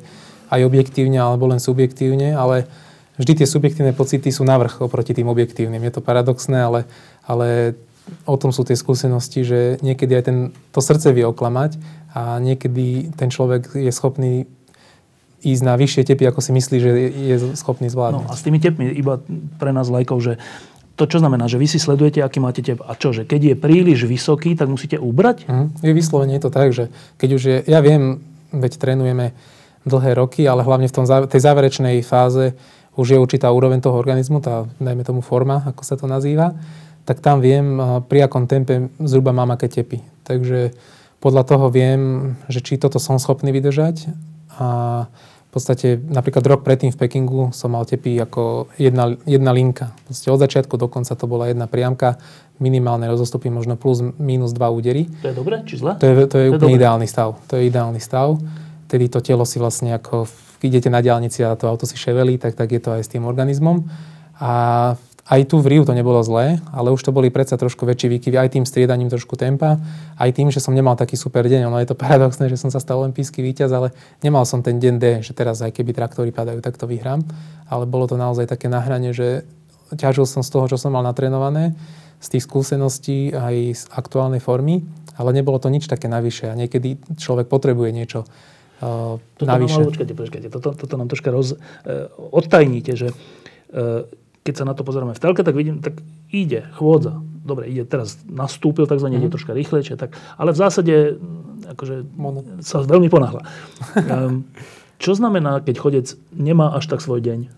aj 0.51 0.61
objektívne 0.63 1.19
alebo 1.19 1.51
len 1.51 1.59
subjektívne, 1.59 2.39
ale 2.39 2.71
vždy 3.19 3.43
tie 3.43 3.47
subjektívne 3.51 3.91
pocity 3.95 4.31
sú 4.31 4.47
navrh 4.47 4.79
oproti 4.79 5.11
tým 5.11 5.27
objektívnym. 5.27 5.83
Je 5.83 5.93
to 5.95 6.07
paradoxné, 6.07 6.63
ale, 6.63 6.81
ale 7.27 7.75
o 8.27 8.37
tom 8.39 8.55
sú 8.55 8.63
tie 8.63 8.79
skúsenosti, 8.79 9.43
že 9.43 9.59
niekedy 9.83 10.15
aj 10.15 10.25
ten, 10.27 10.39
to 10.71 10.79
srdce 10.79 11.11
vie 11.11 11.27
oklamať 11.27 11.83
a 12.15 12.39
niekedy 12.39 13.11
ten 13.15 13.31
človek 13.31 13.75
je 13.75 13.91
schopný 13.91 14.47
ísť 15.41 15.63
na 15.65 15.75
vyššie 15.75 16.05
tepy, 16.05 16.29
ako 16.29 16.41
si 16.45 16.53
myslí, 16.53 16.77
že 16.77 16.91
je 17.11 17.37
schopný 17.57 17.89
zvládnuť. 17.89 18.29
No 18.29 18.33
a 18.33 18.37
s 18.37 18.45
tými 18.45 18.61
tepmi, 18.61 18.93
iba 18.93 19.25
pre 19.57 19.73
nás 19.73 19.89
lajkov, 19.89 20.21
že 20.21 20.33
to 21.01 21.09
čo 21.09 21.25
znamená, 21.25 21.49
že 21.49 21.57
vy 21.57 21.65
si 21.65 21.81
sledujete, 21.81 22.21
aký 22.21 22.45
máte 22.45 22.61
tep. 22.61 22.85
A 22.85 22.93
čo, 22.93 23.17
že 23.17 23.25
keď 23.25 23.41
je 23.41 23.55
príliš 23.57 24.05
vysoký, 24.05 24.53
tak 24.53 24.69
musíte 24.69 25.01
ubrať? 25.01 25.49
Mm, 25.49 25.73
je 25.81 25.93
vyslovene 25.97 26.37
je 26.37 26.45
to 26.45 26.53
tak, 26.53 26.77
že 26.77 26.93
keď 27.17 27.29
už 27.33 27.43
je, 27.49 27.57
ja 27.65 27.81
viem, 27.81 28.21
veď 28.53 28.77
trénujeme 28.77 29.33
dlhé 29.89 30.13
roky, 30.21 30.45
ale 30.45 30.61
hlavne 30.61 30.93
v 30.93 30.95
tom, 30.95 31.09
tej 31.09 31.41
záverečnej 31.41 32.05
fáze 32.05 32.53
už 33.01 33.17
je 33.17 33.19
určitá 33.19 33.49
úroveň 33.49 33.81
toho 33.81 33.97
organizmu, 33.97 34.45
tá, 34.45 34.69
dajme 34.77 35.01
tomu 35.09 35.25
forma, 35.25 35.65
ako 35.65 35.81
sa 35.89 35.97
to 35.97 36.05
nazýva, 36.05 36.53
tak 37.09 37.25
tam 37.25 37.41
viem, 37.41 37.81
pri 38.05 38.29
akom 38.29 38.45
tempe 38.45 38.93
zhruba 39.01 39.33
mám 39.33 39.57
aké 39.57 39.73
tepy. 39.73 40.05
Takže 40.29 40.77
podľa 41.25 41.49
toho 41.49 41.73
viem, 41.73 42.35
že 42.53 42.61
či 42.61 42.77
toto 42.77 43.01
som 43.01 43.17
schopný 43.17 43.57
vydržať 43.57 44.13
a 44.61 44.69
v 45.51 45.59
podstate 45.59 45.99
napríklad 45.99 46.47
rok 46.47 46.63
predtým 46.63 46.95
v 46.95 46.99
Pekingu 46.99 47.51
som 47.51 47.75
mal 47.75 47.83
tepy 47.83 48.15
ako 48.23 48.71
jedna, 48.79 49.19
jedna 49.27 49.51
linka. 49.51 49.91
Proste 50.07 50.31
od 50.31 50.39
začiatku 50.39 50.79
do 50.79 50.87
konca 50.87 51.19
to 51.19 51.27
bola 51.27 51.51
jedna 51.51 51.67
priamka, 51.67 52.23
minimálne 52.63 53.11
rozostupy 53.11 53.51
možno 53.51 53.75
plus 53.75 53.99
minus 54.15 54.55
dva 54.55 54.71
údery. 54.71 55.11
To 55.27 55.29
je 55.29 55.35
dobre 55.35 55.67
či 55.67 55.75
zle? 55.75 55.99
To 55.99 56.07
je, 56.07 56.15
to 56.15 56.21
je, 56.23 56.27
to 56.31 56.37
je 56.39 56.47
úplne 56.55 56.79
dobré. 56.79 56.81
ideálny 56.87 57.07
stav. 57.11 57.35
To 57.51 57.59
je 57.59 57.67
ideálny 57.67 57.99
stav 57.99 58.39
vtedy 58.91 59.07
to 59.07 59.23
telo 59.23 59.47
si 59.47 59.63
vlastne 59.63 59.95
ako, 59.95 60.27
idete 60.67 60.91
na 60.91 60.99
diálnici 60.99 61.47
a 61.47 61.55
to 61.55 61.71
auto 61.71 61.87
si 61.87 61.95
ševelí, 61.95 62.43
tak, 62.43 62.59
tak 62.59 62.75
je 62.75 62.83
to 62.83 62.91
aj 62.99 63.07
s 63.07 63.13
tým 63.15 63.23
organizmom. 63.23 63.87
A 64.43 64.53
aj 65.31 65.47
tu 65.47 65.63
v 65.63 65.71
Riu 65.71 65.87
to 65.87 65.95
nebolo 65.95 66.19
zlé, 66.27 66.59
ale 66.75 66.91
už 66.91 67.07
to 67.07 67.15
boli 67.15 67.31
predsa 67.31 67.55
trošku 67.55 67.87
väčší 67.87 68.11
výkyvy, 68.19 68.35
aj 68.35 68.51
tým 68.59 68.67
striedaním 68.67 69.07
trošku 69.07 69.39
tempa, 69.39 69.79
aj 70.19 70.31
tým, 70.35 70.51
že 70.51 70.59
som 70.59 70.75
nemal 70.75 70.99
taký 70.99 71.15
super 71.15 71.47
deň. 71.47 71.71
Ono 71.71 71.79
je 71.79 71.87
to 71.87 71.95
paradoxné, 71.95 72.51
že 72.51 72.59
som 72.59 72.75
sa 72.75 72.83
stal 72.83 72.99
olimpijský 73.07 73.39
víťaz, 73.39 73.71
ale 73.71 73.95
nemal 74.27 74.43
som 74.43 74.59
ten 74.59 74.83
deň 74.83 74.95
D, 74.99 75.05
že 75.23 75.31
teraz 75.31 75.63
aj 75.63 75.71
keby 75.71 75.95
traktory 75.95 76.35
padajú, 76.35 76.59
tak 76.59 76.75
to 76.75 76.91
vyhrám. 76.91 77.23
Ale 77.71 77.87
bolo 77.87 78.11
to 78.11 78.19
naozaj 78.19 78.51
také 78.51 78.67
nahranie, 78.67 79.15
že 79.15 79.47
ťažil 79.95 80.27
som 80.27 80.43
z 80.43 80.51
toho, 80.51 80.67
čo 80.67 80.83
som 80.83 80.91
mal 80.91 81.07
natrénované, 81.07 81.79
z 82.19 82.27
tých 82.35 82.51
skúseností 82.51 83.31
aj 83.31 83.55
z 83.71 83.83
aktuálnej 83.95 84.43
formy, 84.43 84.83
ale 85.15 85.31
nebolo 85.31 85.63
to 85.63 85.71
nič 85.71 85.87
také 85.87 86.11
navyše. 86.11 86.51
A 86.51 86.59
niekedy 86.59 86.99
človek 87.15 87.47
potrebuje 87.47 87.95
niečo 87.95 88.27
uh, 88.27 89.15
toto 89.39 89.47
navyše. 89.47 89.79
Nám, 89.79 89.95
počkajte, 89.95 90.15
počkajte, 90.19 90.49
toto, 90.51 90.75
toto 90.75 90.95
nám 90.99 91.07
troška 91.07 91.31
roz, 91.31 91.55
uh, 91.55 92.11
odtajníte, 92.19 92.99
že 92.99 93.15
uh, 93.15 94.11
keď 94.41 94.55
sa 94.57 94.65
na 94.65 94.73
to 94.73 94.83
pozrieme 94.83 95.13
v 95.13 95.21
telke, 95.21 95.45
tak 95.45 95.53
vidím, 95.53 95.85
tak 95.85 96.01
ide, 96.33 96.69
chôdza. 96.81 97.21
Dobre, 97.45 97.69
ide 97.69 97.85
teraz 97.85 98.21
nastúpil, 98.25 98.89
takzvané 98.89 99.17
mm. 99.17 99.21
ide 99.21 99.29
mhm. 99.29 99.35
troška 99.37 99.53
rýchlejšie, 99.53 99.95
tak, 100.01 100.17
ale 100.41 100.57
v 100.57 100.59
zásade 100.61 100.95
akože, 101.77 101.97
sa 102.65 102.83
veľmi 102.83 103.09
ponáhla. 103.13 103.45
um, 103.97 104.49
čo 105.01 105.17
znamená, 105.17 105.65
keď 105.65 105.77
chodec 105.81 106.07
nemá 106.33 106.77
až 106.77 106.89
tak 106.91 107.01
svoj 107.01 107.25
deň? 107.25 107.49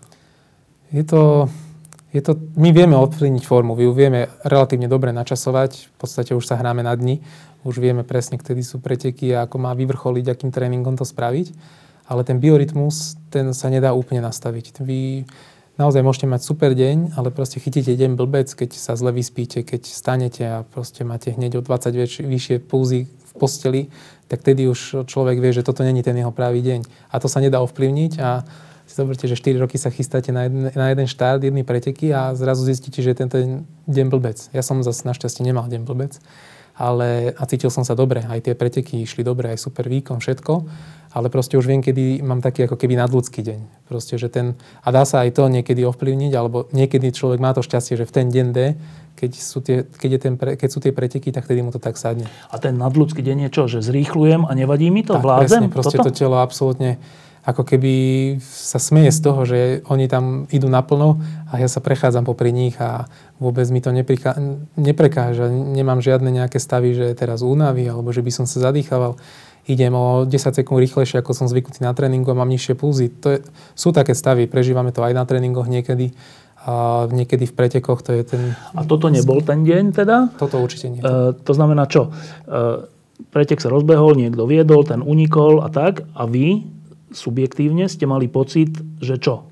Je 0.93 1.03
to, 1.03 1.51
je 2.13 2.21
to, 2.21 2.37
my 2.55 2.69
vieme 2.69 2.93
ovplyvniť 2.93 3.43
formu, 3.43 3.73
my 3.73 3.83
ju 3.83 3.91
vieme 3.91 4.29
relatívne 4.45 4.85
dobre 4.85 5.09
načasovať, 5.11 5.89
v 5.89 5.95
podstate 5.97 6.31
už 6.37 6.45
sa 6.45 6.55
hráme 6.55 6.85
na 6.85 6.93
dni, 6.93 7.19
už 7.65 7.81
vieme 7.81 8.05
presne, 8.05 8.37
kedy 8.37 8.61
sú 8.63 8.77
preteky 8.77 9.33
a 9.33 9.47
ako 9.49 9.57
má 9.57 9.71
vyvrcholiť, 9.73 10.25
akým 10.29 10.51
tréningom 10.53 10.99
to 10.99 11.07
spraviť, 11.07 11.55
ale 12.07 12.21
ten 12.27 12.37
biorytmus, 12.37 13.17
ten 13.31 13.55
sa 13.55 13.71
nedá 13.71 13.95
úplne 13.95 14.21
nastaviť. 14.21 14.83
Vy, 14.83 15.23
naozaj 15.77 16.05
môžete 16.05 16.27
mať 16.29 16.41
super 16.45 16.77
deň, 16.77 17.17
ale 17.17 17.33
proste 17.33 17.57
chytíte 17.57 17.93
deň 17.93 18.13
blbec, 18.13 18.49
keď 18.49 18.77
sa 18.77 18.93
zle 18.93 19.09
vyspíte, 19.09 19.65
keď 19.65 19.81
stanete 19.89 20.43
a 20.45 20.61
proste 20.61 21.01
máte 21.01 21.33
hneď 21.33 21.59
o 21.59 21.61
20 21.65 21.93
väč- 21.97 22.23
vyššie 22.23 22.55
pulzy 22.61 23.09
v 23.09 23.31
posteli, 23.35 23.81
tak 24.29 24.45
tedy 24.45 24.69
už 24.69 25.05
človek 25.09 25.41
vie, 25.41 25.51
že 25.53 25.65
toto 25.65 25.81
není 25.81 26.05
ten 26.05 26.17
jeho 26.17 26.33
pravý 26.33 26.61
deň. 26.61 27.09
A 27.13 27.17
to 27.17 27.25
sa 27.29 27.41
nedá 27.41 27.61
ovplyvniť 27.61 28.13
a 28.21 28.45
si 28.83 28.99
zoberte, 28.99 29.25
že 29.25 29.39
4 29.39 29.63
roky 29.63 29.79
sa 29.79 29.89
chystáte 29.89 30.29
na 30.35 30.45
jeden, 30.45 30.69
na 30.75 30.91
jeden 30.91 31.07
štart, 31.07 31.41
jedny 31.41 31.63
preteky 31.63 32.11
a 32.11 32.35
zrazu 32.35 32.67
zistíte, 32.67 32.99
že 32.99 33.15
tento 33.15 33.39
deň 33.87 34.05
blbec. 34.11 34.37
Ja 34.51 34.61
som 34.61 34.83
zase 34.83 35.07
našťastie 35.07 35.41
nemal 35.41 35.71
deň 35.71 35.87
blbec, 35.87 36.19
ale 36.75 37.31
a 37.37 37.43
cítil 37.47 37.71
som 37.71 37.87
sa 37.87 37.95
dobre. 37.95 38.25
Aj 38.27 38.41
tie 38.43 38.53
preteky 38.53 39.01
išli 39.01 39.23
dobre, 39.23 39.53
aj 39.55 39.61
super 39.61 39.87
výkon, 39.87 40.19
všetko 40.19 40.53
ale 41.13 41.29
proste 41.29 41.55
už 41.61 41.69
viem, 41.69 41.85
kedy 41.85 42.25
mám 42.25 42.41
taký 42.41 42.65
ako 42.65 42.73
keby 42.73 42.97
nadľudský 42.97 43.45
deň. 43.45 43.59
Proste, 43.85 44.17
že 44.17 44.33
ten, 44.33 44.57
a 44.81 44.89
dá 44.89 45.05
sa 45.05 45.21
aj 45.21 45.37
to 45.37 45.45
niekedy 45.45 45.85
ovplyvniť, 45.85 46.33
alebo 46.33 46.65
niekedy 46.73 47.13
človek 47.13 47.37
má 47.37 47.53
to 47.53 47.61
šťastie, 47.61 48.01
že 48.01 48.09
v 48.09 48.13
ten 48.17 48.27
deň 48.33 48.47
D, 48.49 48.59
keď 49.13 49.31
sú 49.37 49.61
tie, 49.61 49.85
keď 49.85 50.09
je 50.09 50.19
ten 50.19 50.33
pre, 50.35 50.57
keď 50.57 50.69
sú 50.73 50.81
tie 50.81 50.89
preteky, 50.89 51.29
tak 51.29 51.45
tedy 51.45 51.61
mu 51.61 51.69
to 51.69 51.77
tak 51.77 52.01
sadne. 52.01 52.25
A 52.49 52.57
ten 52.57 52.73
nadľudský 52.73 53.21
deň 53.21 53.47
je 53.47 53.49
čo? 53.53 53.63
Že 53.69 53.85
zrýchlujem 53.93 54.49
a 54.49 54.51
nevadí 54.57 54.89
mi 54.89 55.05
to? 55.05 55.13
Tak, 55.13 55.21
Vládzem? 55.21 55.69
Presne, 55.69 55.75
proste 55.77 55.97
toto? 56.01 56.09
to 56.09 56.17
telo 56.17 56.41
absolútne 56.41 56.97
ako 57.43 57.67
keby 57.67 57.93
sa 58.39 58.79
smeje 58.79 59.11
z 59.11 59.19
toho, 59.19 59.43
že 59.43 59.59
oni 59.91 60.07
tam 60.07 60.47
idú 60.47 60.71
naplno 60.71 61.19
a 61.51 61.59
ja 61.59 61.67
sa 61.67 61.83
prechádzam 61.83 62.23
popri 62.23 62.55
nich 62.55 62.79
a 62.79 63.11
vôbec 63.35 63.67
mi 63.67 63.83
to 63.83 63.91
nepriká, 63.91 64.39
neprekáža. 64.79 65.51
Nemám 65.51 65.99
žiadne 65.99 66.31
nejaké 66.31 66.55
stavy, 66.55 66.95
že 66.95 67.11
teraz 67.19 67.43
únavy 67.43 67.83
alebo 67.91 68.15
že 68.15 68.23
by 68.23 68.31
som 68.31 68.45
sa 68.47 68.71
zadýchaval 68.71 69.19
idem 69.67 69.95
o 69.95 70.27
10 70.27 70.33
sekúnd 70.33 70.83
rýchlejšie, 70.83 71.23
ako 71.23 71.31
som 71.31 71.47
zvyknutý 71.47 71.83
na 71.83 71.95
tréningu 71.95 72.31
a 72.31 72.39
mám 72.39 72.51
nižšie 72.51 72.75
pulzy. 72.75 73.07
To 73.23 73.37
je, 73.37 73.37
sú 73.73 73.95
také 73.95 74.11
stavy, 74.11 74.47
prežívame 74.51 74.91
to 74.91 74.99
aj 74.99 75.15
na 75.15 75.23
tréningoch 75.23 75.71
niekedy 75.71 76.11
a 76.63 77.05
niekedy 77.11 77.43
v 77.43 77.53
pretekoch 77.53 77.99
to 78.03 78.15
je 78.15 78.23
ten... 78.23 78.41
A 78.71 78.87
toto 78.87 79.11
nebol 79.11 79.43
ten 79.43 79.67
deň 79.67 79.83
teda? 79.91 80.31
Toto 80.39 80.63
určite 80.63 80.87
nie. 80.95 81.03
E, 81.03 81.35
to 81.35 81.51
znamená 81.51 81.91
čo? 81.91 82.07
E, 82.07 82.87
pretek 83.35 83.59
sa 83.59 83.67
rozbehol, 83.67 84.15
niekto 84.15 84.47
viedol, 84.47 84.87
ten 84.87 85.03
unikol 85.03 85.59
a 85.59 85.67
tak 85.67 86.07
a 86.15 86.23
vy 86.23 86.63
subjektívne 87.11 87.91
ste 87.91 88.07
mali 88.07 88.31
pocit, 88.31 88.79
že 89.03 89.19
čo? 89.19 89.47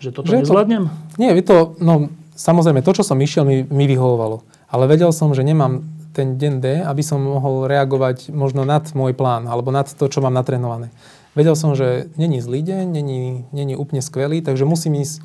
Že 0.00 0.10
toto 0.16 0.28
že 0.32 0.40
nezvládnem? 0.40 0.84
To, 0.88 1.16
nie, 1.20 1.30
to, 1.44 1.76
no, 1.84 2.08
samozrejme, 2.32 2.80
to, 2.80 2.96
čo 2.96 3.04
som 3.04 3.20
išiel, 3.20 3.44
mi, 3.44 3.68
mi 3.68 3.84
vyhovovalo. 3.84 4.40
Ale 4.72 4.88
vedel 4.88 5.12
som, 5.12 5.36
že 5.36 5.44
nemám 5.44 5.84
ten 6.14 6.38
deň 6.38 6.54
D, 6.62 6.66
aby 6.86 7.02
som 7.02 7.18
mohol 7.18 7.66
reagovať 7.66 8.30
možno 8.30 8.62
nad 8.62 8.86
môj 8.94 9.18
plán 9.18 9.50
alebo 9.50 9.74
nad 9.74 9.90
to, 9.90 10.06
čo 10.06 10.22
mám 10.22 10.32
natrénované. 10.32 10.94
Vedel 11.34 11.58
som, 11.58 11.74
že 11.74 12.06
není 12.14 12.38
zlý 12.38 12.62
deň, 12.62 12.84
není, 12.86 13.42
není 13.50 13.74
úplne 13.74 13.98
skvelý, 13.98 14.38
takže 14.38 14.62
musím 14.62 15.02
ísť 15.02 15.18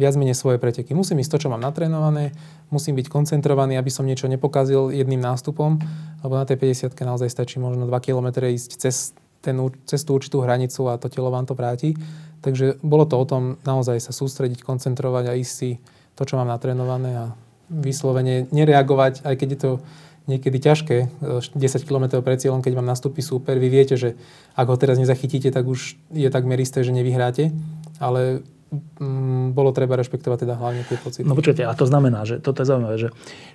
viac 0.00 0.16
menej 0.16 0.32
svoje 0.32 0.56
preteky. 0.56 0.96
Musím 0.96 1.20
ísť 1.20 1.36
to, 1.36 1.40
čo 1.44 1.52
mám 1.52 1.60
natrénované, 1.60 2.32
musím 2.72 2.96
byť 2.96 3.12
koncentrovaný, 3.12 3.76
aby 3.76 3.92
som 3.92 4.08
niečo 4.08 4.24
nepokazil 4.32 4.88
jedným 4.88 5.20
nástupom, 5.20 5.76
lebo 6.24 6.32
na 6.32 6.48
tej 6.48 6.56
50 6.56 6.96
naozaj 6.96 7.28
stačí 7.28 7.60
možno 7.60 7.84
2 7.84 7.92
km 8.00 8.40
ísť 8.48 8.80
cez, 8.80 9.12
ten, 9.44 9.60
cez 9.84 10.00
tú 10.00 10.16
určitú 10.16 10.40
hranicu 10.40 10.88
a 10.88 10.96
to 10.96 11.12
telo 11.12 11.28
vám 11.28 11.44
to 11.44 11.52
vráti. 11.52 11.92
Takže 12.40 12.80
bolo 12.80 13.04
to 13.04 13.20
o 13.20 13.28
tom 13.28 13.60
naozaj 13.68 14.00
sa 14.00 14.16
sústrediť, 14.16 14.64
koncentrovať 14.64 15.24
a 15.28 15.36
ísť 15.36 15.52
si 15.52 15.76
to, 16.16 16.24
čo 16.24 16.40
mám 16.40 16.48
natrénované 16.48 17.12
a 17.20 17.24
vyslovene 17.68 18.48
nereagovať, 18.50 19.22
aj 19.28 19.34
keď 19.36 19.48
je 19.52 19.60
to 19.60 19.72
niekedy 20.28 20.58
ťažké, 20.60 20.96
10 21.20 21.56
e, 21.56 21.84
km 21.84 22.20
pred 22.20 22.40
cieľom, 22.40 22.60
keď 22.60 22.72
vám 22.76 22.88
nastúpi 22.88 23.24
súper, 23.24 23.56
vy 23.56 23.68
viete, 23.72 23.96
že 23.96 24.18
ak 24.58 24.66
ho 24.68 24.76
teraz 24.76 25.00
nezachytíte, 25.00 25.48
tak 25.52 25.64
už 25.64 25.96
je 26.12 26.28
takmer 26.28 26.60
isté, 26.60 26.84
že 26.84 26.92
nevyhráte, 26.92 27.54
ale 28.02 28.44
mm, 29.00 29.56
bolo 29.56 29.72
treba 29.72 29.96
rešpektovať 29.96 30.44
teda 30.44 30.54
hlavne 30.60 30.82
tie 30.84 31.00
pocity. 31.00 31.24
No 31.24 31.38
počujete, 31.38 31.64
a 31.64 31.72
to 31.72 31.88
znamená, 31.88 32.28
že 32.28 32.42
toto 32.42 32.60
je 32.60 32.68
zaujímavé, 32.68 32.96
že 33.00 33.08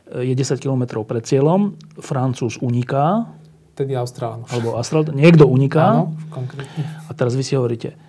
je 0.09 0.33
10 0.33 0.63
km 0.63 1.05
pred 1.05 1.23
cieľom, 1.25 1.77
Francúz 2.01 2.57
uniká, 2.59 3.29
Tedy 3.75 3.91
Austrálno. 3.99 4.47
Alebo 4.47 4.79
Austral, 4.79 5.03
niekto 5.11 5.43
uniká. 5.43 5.99
Áno, 5.99 6.15
konkrétne. 6.31 6.87
A 7.05 7.11
teraz 7.11 7.35
vy 7.35 7.43
si 7.43 7.59
hovoríte, 7.59 7.99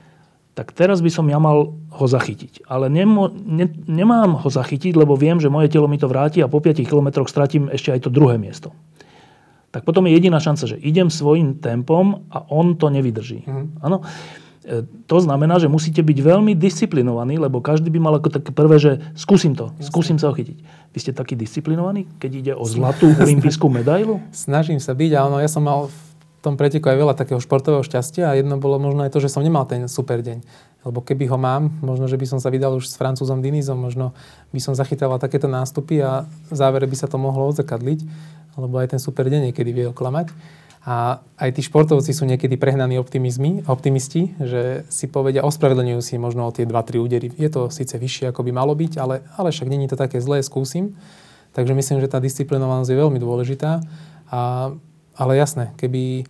tak 0.56 0.72
teraz 0.72 1.04
by 1.04 1.12
som 1.12 1.28
ja 1.28 1.36
mal 1.36 1.76
ho 1.76 2.06
zachytiť. 2.08 2.64
Ale 2.64 2.88
nemo, 2.88 3.28
ne, 3.28 3.68
nemám 3.84 4.40
ho 4.40 4.48
zachytiť, 4.48 4.96
lebo 4.96 5.12
viem, 5.12 5.36
že 5.36 5.52
moje 5.52 5.68
telo 5.68 5.84
mi 5.84 6.00
to 6.00 6.08
vráti 6.08 6.40
a 6.40 6.48
po 6.48 6.64
5 6.64 6.80
kilometroch 6.80 7.28
stratím 7.28 7.68
ešte 7.68 7.92
aj 7.92 8.08
to 8.08 8.10
druhé 8.10 8.40
miesto. 8.40 8.72
Tak 9.68 9.84
potom 9.84 10.08
je 10.08 10.16
jediná 10.16 10.40
šanca, 10.40 10.64
že 10.64 10.80
idem 10.80 11.12
svojim 11.12 11.60
tempom 11.60 12.24
a 12.32 12.40
on 12.48 12.80
to 12.80 12.88
nevydrží. 12.88 13.44
Mm. 13.44 13.84
To 15.06 15.18
znamená, 15.20 15.60
že 15.60 15.68
musíte 15.68 16.00
byť 16.00 16.18
veľmi 16.24 16.56
disciplinovaní, 16.56 17.36
lebo 17.36 17.60
každý 17.60 17.92
by 17.92 18.00
mal 18.00 18.16
ako 18.16 18.40
také 18.40 18.50
prvé, 18.50 18.80
že 18.80 18.92
skúsim 19.12 19.52
to, 19.54 19.70
Jasne. 19.76 19.86
skúsim 19.86 20.16
sa 20.16 20.32
ochytiť. 20.32 20.58
Vy 20.90 20.98
ste 20.98 21.12
taký 21.12 21.36
disciplinovaní, 21.36 22.08
keď 22.16 22.30
ide 22.32 22.52
o 22.56 22.64
zlatú 22.64 23.12
olimpijskú 23.22 23.68
medailu? 23.68 24.24
Snažím 24.32 24.80
sa 24.80 24.96
byť, 24.96 25.10
ale 25.12 25.44
ja 25.44 25.50
som 25.52 25.62
mal 25.62 25.92
v 25.92 26.05
tom 26.46 26.54
preteku 26.54 26.86
aj 26.86 27.02
veľa 27.02 27.14
takého 27.18 27.42
športového 27.42 27.82
šťastia 27.82 28.30
a 28.30 28.38
jedno 28.38 28.62
bolo 28.62 28.78
možno 28.78 29.02
aj 29.02 29.10
to, 29.10 29.18
že 29.18 29.34
som 29.34 29.42
nemal 29.42 29.66
ten 29.66 29.90
super 29.90 30.22
deň. 30.22 30.46
Lebo 30.86 31.02
keby 31.02 31.26
ho 31.26 31.34
mám, 31.34 31.74
možno, 31.82 32.06
že 32.06 32.14
by 32.14 32.30
som 32.30 32.38
sa 32.38 32.46
vydal 32.46 32.78
už 32.78 32.86
s 32.86 32.94
francúzom 32.94 33.42
Dinizom, 33.42 33.74
možno 33.74 34.14
by 34.54 34.62
som 34.62 34.78
zachytával 34.78 35.18
takéto 35.18 35.50
nástupy 35.50 35.98
a 35.98 36.22
v 36.46 36.54
závere 36.54 36.86
by 36.86 36.94
sa 36.94 37.10
to 37.10 37.18
mohlo 37.18 37.50
odzakadliť, 37.50 38.06
lebo 38.54 38.78
aj 38.78 38.94
ten 38.94 39.00
super 39.02 39.26
deň 39.26 39.50
niekedy 39.50 39.74
vie 39.74 39.90
oklamať. 39.90 40.30
A 40.86 41.18
aj 41.42 41.58
tí 41.58 41.66
športovci 41.66 42.14
sú 42.14 42.22
niekedy 42.30 42.54
prehnaní 42.54 42.94
optimizmi, 43.02 43.66
optimisti, 43.66 44.38
že 44.38 44.86
si 44.86 45.10
povedia, 45.10 45.42
ospravedlňujú 45.42 45.98
si 45.98 46.14
možno 46.14 46.46
o 46.46 46.54
tie 46.54 46.62
2-3 46.62 47.02
údery. 47.02 47.28
Je 47.34 47.50
to 47.50 47.74
síce 47.74 47.90
vyššie, 47.98 48.30
ako 48.30 48.46
by 48.46 48.54
malo 48.54 48.70
byť, 48.78 49.02
ale, 49.02 49.26
ale 49.34 49.50
však 49.50 49.66
není 49.66 49.90
to 49.90 49.98
také 49.98 50.22
zlé, 50.22 50.46
skúsim. 50.46 50.94
Takže 51.58 51.74
myslím, 51.74 51.98
že 51.98 52.06
tá 52.06 52.22
disciplinovanosť 52.22 52.94
je 52.94 53.02
veľmi 53.02 53.18
dôležitá. 53.18 53.82
A 54.30 54.70
ale 55.16 55.40
jasné, 55.40 55.72
keby, 55.80 56.28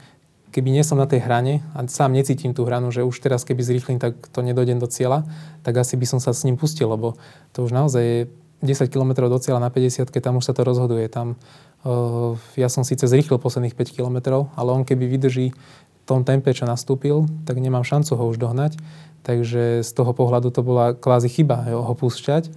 keby 0.55 0.69
nie 0.71 0.87
som 0.87 0.97
na 0.97 1.11
tej 1.11 1.26
hrane 1.26 1.66
a 1.75 1.83
sám 1.90 2.14
necítim 2.14 2.55
tú 2.55 2.62
hranu, 2.64 2.95
že 2.95 3.02
už 3.02 3.19
teraz 3.19 3.43
keby 3.43 3.61
zrýchlim, 3.61 3.99
tak 3.99 4.16
to 4.31 4.40
nedojdem 4.40 4.78
do 4.78 4.87
cieľa, 4.87 5.26
tak 5.66 5.76
asi 5.76 5.99
by 5.99 6.07
som 6.07 6.21
sa 6.23 6.31
s 6.31 6.47
ním 6.47 6.55
pustil, 6.55 6.87
lebo 6.87 7.19
to 7.50 7.66
už 7.66 7.75
naozaj 7.75 8.02
je 8.02 8.19
10 8.64 8.88
km 8.88 9.28
do 9.28 9.37
cieľa 9.37 9.61
na 9.61 9.71
50, 9.71 10.09
keď 10.09 10.23
tam 10.33 10.40
už 10.40 10.49
sa 10.49 10.57
to 10.57 10.64
rozhoduje. 10.64 11.05
Tam, 11.12 11.37
uh, 11.85 12.33
ja 12.57 12.73
som 12.73 12.87
síce 12.88 13.05
zrýchlil 13.05 13.37
posledných 13.37 13.76
5 13.76 13.93
km, 13.93 14.49
ale 14.57 14.69
on 14.73 14.87
keby 14.87 15.05
vydrží 15.05 15.52
v 15.52 16.02
tom 16.09 16.25
tempe, 16.25 16.55
čo 16.57 16.64
nastúpil, 16.64 17.28
tak 17.45 17.61
nemám 17.61 17.85
šancu 17.85 18.16
ho 18.16 18.25
už 18.31 18.40
dohnať. 18.40 18.78
Takže 19.26 19.83
z 19.83 19.90
toho 19.90 20.14
pohľadu 20.14 20.55
to 20.55 20.62
bola 20.62 20.95
kvázi 20.95 21.26
chyba 21.26 21.66
ho 21.66 21.93
púšťať 21.99 22.49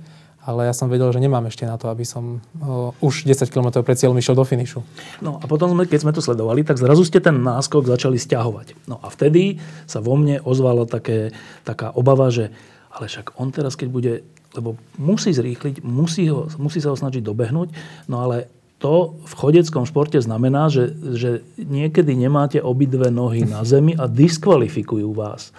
ale 0.50 0.65
ja 0.65 0.74
som 0.74 0.89
vedel, 0.89 1.13
že 1.13 1.22
nemám 1.22 1.46
ešte 1.46 1.70
na 1.70 1.77
to, 1.77 1.94
aby 1.94 2.01
som 2.01 2.41
o, 2.58 2.98
už 3.06 3.29
10 3.29 3.53
km 3.53 3.86
pred 3.86 4.01
cieľom 4.01 4.18
išiel 4.18 4.34
do 4.34 4.41
finišu. 4.41 4.82
No 5.22 5.38
a 5.38 5.46
potom, 5.46 5.70
sme, 5.70 5.86
keď 5.86 6.10
sme 6.10 6.15
to 6.18 6.25
sledovali, 6.25 6.65
tak 6.65 6.82
zrazu 6.82 7.06
ste 7.06 7.22
ten 7.22 7.38
náskok 7.38 7.86
začali 7.86 8.18
stiahovať. 8.18 8.89
No 8.89 8.98
a 9.06 9.13
vtedy 9.13 9.62
sa 9.86 10.01
vo 10.01 10.18
mne 10.18 10.41
ozvala 10.41 10.89
také, 10.89 11.29
taká 11.62 11.94
obava, 11.94 12.34
že 12.34 12.50
ale 12.89 13.06
však 13.06 13.38
on 13.38 13.53
teraz, 13.53 13.77
keď 13.77 13.88
bude, 13.94 14.13
lebo 14.58 14.74
musí 14.98 15.29
zrýchliť, 15.29 15.86
musí, 15.86 16.25
ho, 16.34 16.50
musí 16.58 16.82
sa 16.82 16.89
ho 16.89 16.98
snažiť 16.98 17.22
dobehnúť, 17.22 17.70
no 18.10 18.25
ale 18.25 18.50
to 18.80 19.20
v 19.28 19.34
chodeckom 19.36 19.84
športe 19.84 20.16
znamená, 20.24 20.72
že, 20.72 20.96
že 20.96 21.44
niekedy 21.60 22.16
nemáte 22.16 22.64
obidve 22.64 23.12
nohy 23.12 23.44
na 23.44 23.68
zemi 23.68 23.92
a 23.92 24.08
diskvalifikujú 24.08 25.12
vás. 25.12 25.52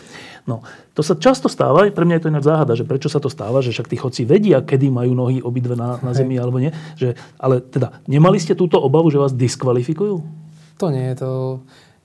No, 0.48 0.64
to 0.96 1.04
sa 1.04 1.12
často 1.20 1.52
stáva, 1.52 1.92
pre 1.92 2.08
mňa 2.08 2.16
je 2.16 2.22
to 2.24 2.32
inak 2.32 2.48
záhada, 2.48 2.72
že 2.72 2.88
prečo 2.88 3.12
sa 3.12 3.20
to 3.20 3.28
stáva, 3.28 3.60
že 3.60 3.76
však 3.76 3.92
tí 3.92 3.96
chodci 4.00 4.24
vedia, 4.24 4.64
kedy 4.64 4.88
majú 4.88 5.12
nohy 5.12 5.44
obidve 5.44 5.76
na, 5.76 6.00
na 6.00 6.16
zemi 6.16 6.40
alebo 6.40 6.64
nie. 6.64 6.72
Že, 6.96 7.12
ale 7.36 7.60
teda, 7.60 8.00
nemali 8.08 8.40
ste 8.40 8.56
túto 8.56 8.80
obavu, 8.80 9.12
že 9.12 9.20
vás 9.20 9.36
diskvalifikujú? 9.36 10.24
To 10.80 10.86
nie, 10.88 11.12
to... 11.12 11.60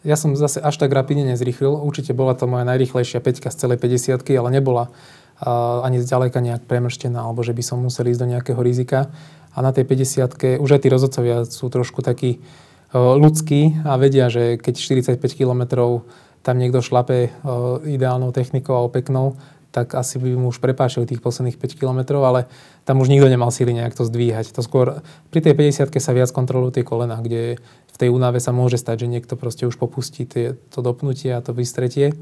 Ja 0.06 0.14
som 0.14 0.38
zase 0.38 0.62
až 0.62 0.78
tak 0.78 0.94
rapidne 0.94 1.26
nezrýchlil. 1.34 1.82
Určite 1.82 2.14
bola 2.14 2.38
to 2.38 2.46
moja 2.46 2.62
najrýchlejšia 2.62 3.26
peťka 3.26 3.50
z 3.50 3.58
celej 3.66 3.82
50 3.82 4.22
ale 4.38 4.54
nebola 4.54 4.94
uh, 5.42 5.82
ani 5.82 5.98
zďaleka 5.98 6.46
nejak 6.46 6.70
premrštená, 6.70 7.26
alebo 7.26 7.42
že 7.42 7.58
by 7.58 7.64
som 7.66 7.82
musel 7.82 8.14
ísť 8.14 8.22
do 8.22 8.30
nejakého 8.30 8.62
rizika. 8.62 9.10
A 9.56 9.64
na 9.64 9.72
tej 9.72 9.88
50 9.88 10.60
už 10.60 10.70
aj 10.70 10.82
tí 10.84 10.90
rozhodcovia 10.92 11.48
sú 11.48 11.72
trošku 11.72 12.04
takí 12.04 12.44
uh, 12.44 13.16
ľudskí 13.16 13.88
a 13.88 13.96
vedia, 13.96 14.28
že 14.28 14.60
keď 14.60 14.76
45 15.16 15.24
kilometrov 15.32 16.04
tam 16.44 16.60
niekto 16.60 16.84
šlape 16.84 17.32
uh, 17.32 17.80
ideálnou 17.88 18.36
technikou 18.36 18.76
a 18.76 18.92
peknou, 18.92 19.40
tak 19.76 19.92
asi 19.92 20.16
by 20.24 20.40
mu 20.40 20.56
už 20.56 20.64
prepáčili 20.64 21.04
tých 21.04 21.20
posledných 21.20 21.60
5 21.60 21.76
km, 21.76 22.24
ale 22.24 22.48
tam 22.88 23.04
už 23.04 23.12
nikto 23.12 23.28
nemal 23.28 23.52
síly 23.52 23.76
nejak 23.76 23.92
to 23.92 24.08
zdvíhať. 24.08 24.56
To 24.56 24.64
skôr 24.64 25.04
pri 25.36 25.44
tej 25.44 25.52
50 25.52 25.92
sa 26.00 26.16
viac 26.16 26.32
kontrolujú 26.32 26.80
tie 26.80 26.88
kolena, 26.88 27.20
kde 27.20 27.60
v 27.92 27.98
tej 28.00 28.08
únave 28.08 28.40
sa 28.40 28.56
môže 28.56 28.80
stať, 28.80 29.04
že 29.04 29.12
niekto 29.12 29.36
proste 29.36 29.68
už 29.68 29.76
popustí 29.76 30.24
tie, 30.24 30.56
to 30.72 30.80
dopnutie 30.80 31.36
a 31.36 31.44
to 31.44 31.52
vystretie. 31.52 32.16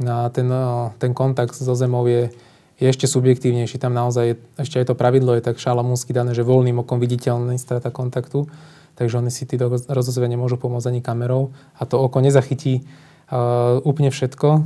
No 0.00 0.24
a 0.24 0.32
ten, 0.32 0.48
ten 0.96 1.12
kontakt 1.12 1.52
so 1.52 1.76
zemou 1.76 2.08
je, 2.08 2.32
je 2.76 2.86
ešte 2.86 3.08
subjektívnejší. 3.08 3.80
Tam 3.80 3.96
naozaj, 3.96 4.36
ešte 4.60 4.76
aj 4.80 4.92
to 4.92 4.94
pravidlo 4.98 5.32
je 5.36 5.42
tak 5.44 5.56
šalamúnsky 5.56 6.12
dané, 6.12 6.36
že 6.36 6.44
voľným 6.44 6.84
okom 6.84 7.00
viditeľný 7.00 7.56
strata 7.56 7.88
kontaktu. 7.88 8.48
Takže 8.96 9.20
oni 9.20 9.32
si 9.32 9.44
tí 9.44 9.60
rozozvia 9.88 10.28
nemôžu 10.28 10.56
pomôcť 10.56 10.88
ani 10.88 11.00
kamerou 11.04 11.52
a 11.76 11.84
to 11.84 12.00
oko 12.00 12.20
nezachytí 12.20 12.84
Uh, 13.26 13.82
úplne 13.82 14.14
všetko. 14.14 14.62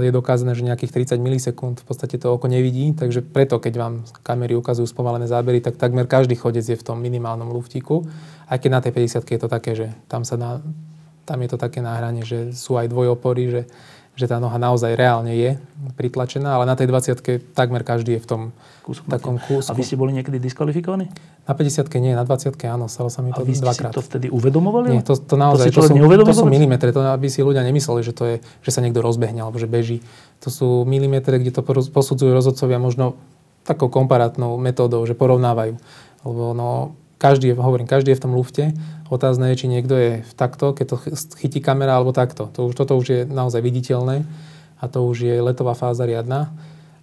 Je 0.00 0.08
dokázané, 0.08 0.56
že 0.56 0.64
nejakých 0.64 1.20
30 1.20 1.20
milisekúnd 1.20 1.84
v 1.84 1.86
podstate 1.86 2.16
to 2.16 2.32
oko 2.32 2.48
nevidí, 2.48 2.96
takže 2.96 3.20
preto, 3.20 3.60
keď 3.60 3.74
vám 3.76 3.94
kamery 4.24 4.56
ukazujú 4.56 4.88
spomalené 4.88 5.28
zábery, 5.28 5.60
tak 5.60 5.76
takmer 5.76 6.08
každý 6.08 6.32
chodec 6.32 6.64
je 6.64 6.80
v 6.80 6.80
tom 6.80 6.96
minimálnom 6.96 7.52
luftíku. 7.52 8.08
Aj 8.48 8.56
keď 8.56 8.70
na 8.72 8.80
tej 8.80 9.20
50 9.20 9.20
je 9.20 9.40
to 9.44 9.48
také, 9.52 9.76
že 9.76 9.92
tam, 10.08 10.24
sa 10.24 10.40
na, 10.40 10.64
tam 11.28 11.44
je 11.44 11.48
to 11.52 11.60
také 11.60 11.84
náhranie, 11.84 12.24
že 12.24 12.56
sú 12.56 12.80
aj 12.80 12.88
dvojopory, 12.88 13.44
že 13.52 13.62
že 14.18 14.26
tá 14.28 14.36
noha 14.36 14.58
naozaj 14.60 14.98
reálne 14.98 15.32
je 15.32 15.56
pritlačená, 15.96 16.58
ale 16.60 16.68
na 16.68 16.76
tej 16.76 16.90
20 16.92 17.56
takmer 17.56 17.86
každý 17.86 18.18
je 18.18 18.22
v 18.22 18.28
tom 18.28 18.42
Kúsku 18.80 19.06
takom 19.06 19.38
kúsku. 19.38 19.70
A 19.70 19.76
vy 19.76 19.86
ste 19.86 19.94
boli 19.94 20.10
niekedy 20.10 20.42
diskvalifikovaní? 20.42 21.06
Na 21.46 21.54
50 21.54 21.86
nie, 22.02 22.10
na 22.16 22.26
20 22.26 22.58
áno, 22.66 22.90
stalo 22.90 23.06
sa 23.06 23.22
mi 23.22 23.30
to 23.30 23.40
a 23.40 23.46
vy 23.46 23.54
ste 23.54 23.62
dvakrát. 23.62 23.94
to 23.94 24.02
vtedy 24.02 24.26
uvedomovali? 24.32 24.98
Nie, 24.98 25.04
to, 25.06 25.14
to 25.14 25.36
naozaj, 25.38 25.70
to, 25.70 25.84
to, 25.84 25.92
sú, 25.92 25.94
to 26.26 26.34
sú 26.34 26.46
milimetre, 26.50 26.90
to 26.90 27.04
aby 27.04 27.30
si 27.30 27.44
ľudia 27.44 27.62
nemysleli, 27.62 28.02
že 28.02 28.10
to 28.10 28.24
je, 28.26 28.36
že 28.66 28.70
sa 28.74 28.82
niekto 28.82 28.98
rozbehne 28.98 29.46
alebo 29.46 29.62
že 29.62 29.70
beží. 29.70 30.02
To 30.42 30.50
sú 30.50 30.68
milimetre, 30.88 31.38
kde 31.38 31.54
to 31.54 31.62
posudzujú 31.92 32.34
rozhodcovia 32.34 32.82
možno 32.82 33.14
takou 33.62 33.92
komparátnou 33.92 34.56
metódou, 34.56 35.06
že 35.06 35.14
porovnávajú. 35.14 35.78
Lebo 36.26 36.44
no, 36.56 36.98
každý 37.20 37.52
je, 37.52 37.54
hovorím, 37.54 37.84
každý 37.84 38.16
je 38.16 38.18
v 38.18 38.24
tom 38.24 38.32
lufte. 38.32 38.72
Otázne 39.12 39.52
je, 39.52 39.60
či 39.60 39.66
niekto 39.68 39.92
je 39.92 40.10
v 40.24 40.32
takto, 40.32 40.72
keď 40.72 40.86
to 40.88 40.96
chytí 41.36 41.60
kamera, 41.60 42.00
alebo 42.00 42.16
takto. 42.16 42.48
To 42.56 42.72
už, 42.72 42.74
toto 42.74 42.96
už 42.96 43.06
je 43.06 43.20
naozaj 43.28 43.60
viditeľné 43.60 44.24
a 44.80 44.84
to 44.88 45.04
už 45.04 45.28
je 45.28 45.36
letová 45.44 45.76
fáza 45.76 46.08
riadna. 46.08 46.48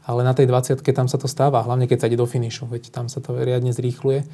Ale 0.08 0.26
na 0.26 0.34
tej 0.34 0.50
20 0.50 0.82
tam 0.82 1.06
sa 1.06 1.22
to 1.22 1.30
stáva, 1.30 1.62
hlavne 1.62 1.86
keď 1.86 1.98
sa 2.02 2.08
ide 2.10 2.18
do 2.18 2.26
finišu, 2.26 2.66
veď 2.66 2.90
tam 2.90 3.06
sa 3.12 3.22
to 3.22 3.38
riadne 3.38 3.70
zrýchluje. 3.70 4.26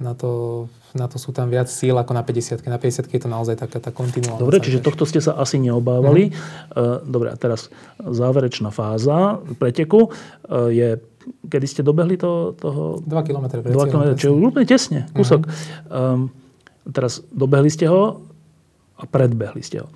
Na 0.00 0.14
to, 0.18 0.66
na 0.98 1.06
to 1.06 1.16
sú 1.20 1.30
tam 1.30 1.46
viac 1.46 1.70
síl 1.70 1.94
ako 1.94 2.10
na 2.16 2.26
50 2.26 2.64
Na 2.66 2.80
50 2.80 3.06
je 3.06 3.20
to 3.22 3.28
naozaj 3.30 3.54
taká 3.54 3.78
tá 3.78 3.94
kontinuálna. 3.94 4.40
Dobre, 4.40 4.58
čiže 4.58 4.82
tohto 4.82 5.06
ste 5.06 5.22
sa 5.22 5.36
asi 5.38 5.62
neobávali. 5.62 6.32
Mm-hmm. 6.32 7.06
Dobre, 7.06 7.28
a 7.30 7.36
teraz 7.38 7.70
záverečná 8.00 8.74
fáza 8.74 9.38
preteku 9.62 10.08
e, 10.08 10.74
je 10.74 10.88
kedy 11.48 11.66
ste 11.66 11.82
dobehli 11.82 12.16
to, 12.16 12.56
toho... 12.56 13.02
2 13.04 13.26
km 13.26 13.60
pred 13.62 13.72
2 13.72 13.90
km, 13.92 14.04
čiže 14.14 14.30
úplne 14.32 14.66
tesne, 14.66 15.00
kúsok. 15.12 15.46
Uh-huh. 15.46 16.28
Um, 16.28 16.34
teraz 16.90 17.22
dobehli 17.30 17.70
ste 17.70 17.86
ho 17.86 18.26
a 18.98 19.02
predbehli 19.06 19.62
ste 19.62 19.82
ho. 19.82 19.88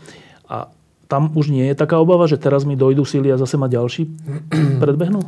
A 0.47 0.71
tam 1.07 1.31
už 1.35 1.55
nie 1.55 1.67
je 1.71 1.75
taká 1.79 2.03
obava, 2.03 2.27
že 2.27 2.39
teraz 2.39 2.67
mi 2.67 2.75
dojdú 2.75 3.07
síly 3.07 3.31
a 3.31 3.39
zase 3.39 3.55
ma 3.59 3.71
ďalší 3.71 4.11
predbehnú? 4.83 5.23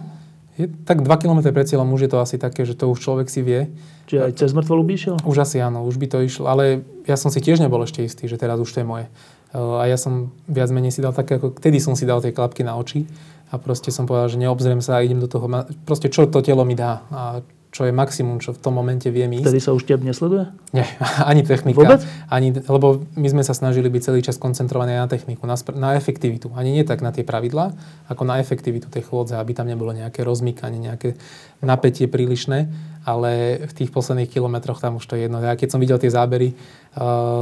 Je, 0.58 0.66
tak 0.66 1.06
2 1.06 1.22
km 1.22 1.38
pred 1.54 1.70
cieľom 1.70 1.86
už 1.94 2.06
je 2.06 2.10
to 2.10 2.18
asi 2.18 2.34
také, 2.34 2.66
že 2.66 2.74
to 2.74 2.90
už 2.90 2.98
človek 2.98 3.30
si 3.30 3.46
vie. 3.46 3.70
Čiže 4.10 4.20
aj 4.26 4.32
cez 4.42 4.50
mŕtvolu 4.58 4.82
by 4.82 4.92
išiel? 4.98 5.16
Už 5.22 5.38
asi 5.38 5.62
áno, 5.62 5.86
už 5.86 6.02
by 6.02 6.06
to 6.10 6.18
išlo. 6.18 6.50
Ale 6.50 6.82
ja 7.06 7.14
som 7.14 7.30
si 7.30 7.38
tiež 7.38 7.62
nebol 7.62 7.78
ešte 7.86 8.02
istý, 8.02 8.26
že 8.26 8.34
teraz 8.34 8.58
už 8.58 8.66
to 8.66 8.82
je 8.82 8.86
moje. 8.86 9.06
A 9.54 9.84
ja 9.88 9.96
som 9.96 10.32
viac 10.44 10.68
menej 10.68 10.92
si 10.92 11.00
dal 11.00 11.16
také, 11.16 11.40
ako 11.40 11.56
kedy 11.56 11.80
som 11.80 11.96
si 11.96 12.04
dal 12.04 12.20
tie 12.20 12.36
klapky 12.36 12.60
na 12.60 12.76
oči 12.76 13.08
a 13.48 13.56
proste 13.56 13.88
som 13.88 14.04
povedal, 14.04 14.28
že 14.28 14.36
neobzriem 14.36 14.84
sa 14.84 15.00
a 15.00 15.04
idem 15.04 15.24
do 15.24 15.30
toho, 15.30 15.48
proste 15.88 16.12
čo 16.12 16.28
to 16.28 16.44
telo 16.44 16.68
mi 16.68 16.76
dá 16.76 17.00
a 17.08 17.40
čo 17.68 17.84
je 17.84 17.92
maximum, 17.92 18.40
čo 18.40 18.56
v 18.56 18.60
tom 18.64 18.80
momente 18.80 19.12
viem 19.12 19.28
ísť. 19.28 19.44
Vtedy 19.44 19.60
sa 19.60 19.76
už 19.76 19.84
teb 19.84 20.00
nesleduje? 20.00 20.48
Nie, 20.72 20.88
ani 21.30 21.44
technika. 21.44 21.76
Vôbec? 21.76 22.00
Ani, 22.32 22.56
lebo 22.56 23.04
my 23.12 23.28
sme 23.28 23.44
sa 23.44 23.52
snažili 23.52 23.92
byť 23.92 24.02
celý 24.08 24.20
čas 24.24 24.40
koncentrovaní 24.40 24.96
na 24.96 25.04
techniku, 25.04 25.44
na, 25.44 25.56
na 25.76 25.92
efektivitu. 25.92 26.48
Ani 26.56 26.72
nie 26.72 26.84
tak 26.88 27.04
na 27.04 27.12
tie 27.12 27.28
pravidlá, 27.28 27.76
ako 28.08 28.24
na 28.24 28.40
efektivitu 28.40 28.88
tej 28.88 29.04
chôdze, 29.04 29.36
aby 29.36 29.52
tam 29.52 29.68
nebolo 29.68 29.92
nejaké 29.92 30.24
rozmykanie, 30.24 30.80
nejaké 30.80 31.20
napätie 31.60 32.08
prílišné, 32.08 32.72
ale 33.04 33.62
v 33.68 33.72
tých 33.76 33.92
posledných 33.92 34.32
kilometroch 34.32 34.80
tam 34.80 34.96
už 34.96 35.04
to 35.04 35.20
je 35.20 35.28
jedno. 35.28 35.44
Ja 35.44 35.52
keď 35.52 35.68
som 35.76 35.80
videl 35.80 36.00
tie 36.00 36.08
zábery 36.08 36.56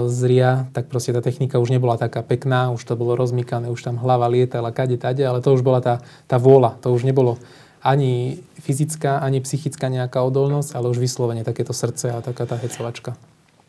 z 0.07 0.21
RIA, 0.29 0.69
tak 0.77 0.93
proste 0.93 1.17
tá 1.17 1.25
technika 1.25 1.57
už 1.57 1.73
nebola 1.73 1.97
taká 1.97 2.21
pekná, 2.21 2.69
už 2.77 2.85
to 2.85 2.93
bolo 2.93 3.17
rozmykané, 3.17 3.73
už 3.73 3.81
tam 3.81 3.97
hlava 3.97 4.29
lietala 4.29 4.69
kade 4.69 5.01
tade, 5.01 5.25
ale 5.25 5.41
to 5.41 5.57
už 5.57 5.65
bola 5.65 5.81
tá, 5.81 6.05
tá 6.29 6.37
vôľa, 6.37 6.77
to 6.85 6.93
už 6.93 7.09
nebolo 7.09 7.41
ani 7.81 8.43
fyzická, 8.61 9.23
ani 9.23 9.41
psychická 9.41 9.89
nejaká 9.89 10.21
odolnosť, 10.21 10.75
ale 10.75 10.91
už 10.93 10.99
vyslovene 10.99 11.47
takéto 11.47 11.73
srdce 11.73 12.13
a 12.13 12.21
taká 12.21 12.45
tá 12.45 12.59
hecovačka. 12.59 13.15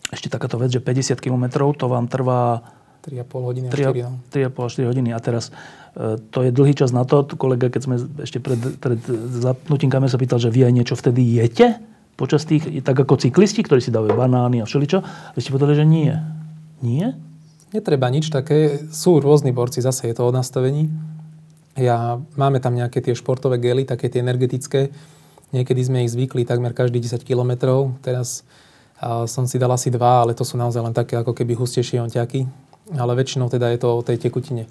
Ešte 0.10 0.32
takáto 0.32 0.58
vec, 0.58 0.74
že 0.74 0.82
50 0.82 1.20
km 1.20 1.72
to 1.76 1.86
vám 1.88 2.10
trvá 2.10 2.64
3,5 3.06 3.48
hodiny 3.48 3.68
3,5 3.72 4.84
4 4.84 4.90
hodiny. 4.92 5.10
A 5.16 5.20
teraz 5.20 5.52
e, 5.96 6.20
to 6.32 6.44
je 6.44 6.52
dlhý 6.52 6.74
čas 6.76 6.92
na 6.92 7.04
to. 7.08 7.24
Kolega, 7.24 7.72
keď 7.72 7.82
sme 7.84 7.96
ešte 8.24 8.40
pred, 8.40 8.60
pred 8.80 9.00
zapnutím 9.38 9.92
kamer 9.92 10.12
sa 10.12 10.20
pýtal, 10.20 10.40
že 10.40 10.52
vy 10.52 10.68
aj 10.68 10.74
niečo 10.74 10.96
vtedy 10.96 11.24
jete? 11.40 11.80
Počas 12.18 12.50
tých, 12.50 12.82
tak 12.82 12.98
ako 12.98 13.22
cyklisti, 13.22 13.62
ktorí 13.62 13.78
si 13.78 13.94
dávajú 13.94 14.18
banány 14.18 14.60
a 14.60 14.66
všeličo. 14.66 15.06
Vy 15.38 15.40
ste 15.40 15.54
povedali, 15.54 15.78
že 15.78 15.86
nie. 15.86 16.12
Nie? 16.82 17.14
Netreba 17.72 18.10
nič 18.10 18.34
také. 18.34 18.82
Sú 18.90 19.22
rôzni 19.22 19.54
borci, 19.54 19.86
zase 19.86 20.10
je 20.10 20.16
to 20.18 20.26
o 20.26 20.34
nastavení. 20.34 20.90
Ja, 21.78 22.18
máme 22.34 22.58
tam 22.58 22.74
nejaké 22.74 23.06
tie 23.06 23.14
športové 23.14 23.62
gely, 23.62 23.86
také 23.86 24.10
tie 24.10 24.26
energetické. 24.26 24.90
Niekedy 25.54 25.82
sme 25.86 26.02
ich 26.02 26.12
zvykli 26.12 26.42
takmer 26.42 26.74
každý 26.74 26.98
10 26.98 27.22
km. 27.22 27.54
Teraz 28.02 28.42
a 28.98 29.30
som 29.30 29.46
si 29.46 29.62
dal 29.62 29.70
asi 29.70 29.94
dva, 29.94 30.26
ale 30.26 30.34
to 30.34 30.42
sú 30.42 30.58
naozaj 30.58 30.82
len 30.82 30.94
také 30.94 31.22
ako 31.22 31.38
keby 31.38 31.54
hustejšie 31.54 32.02
onťaky. 32.02 32.50
Ale 32.98 33.14
väčšinou 33.14 33.46
teda 33.46 33.70
je 33.70 33.80
to 33.80 33.90
o 33.94 34.02
tej 34.02 34.18
tekutine. 34.18 34.66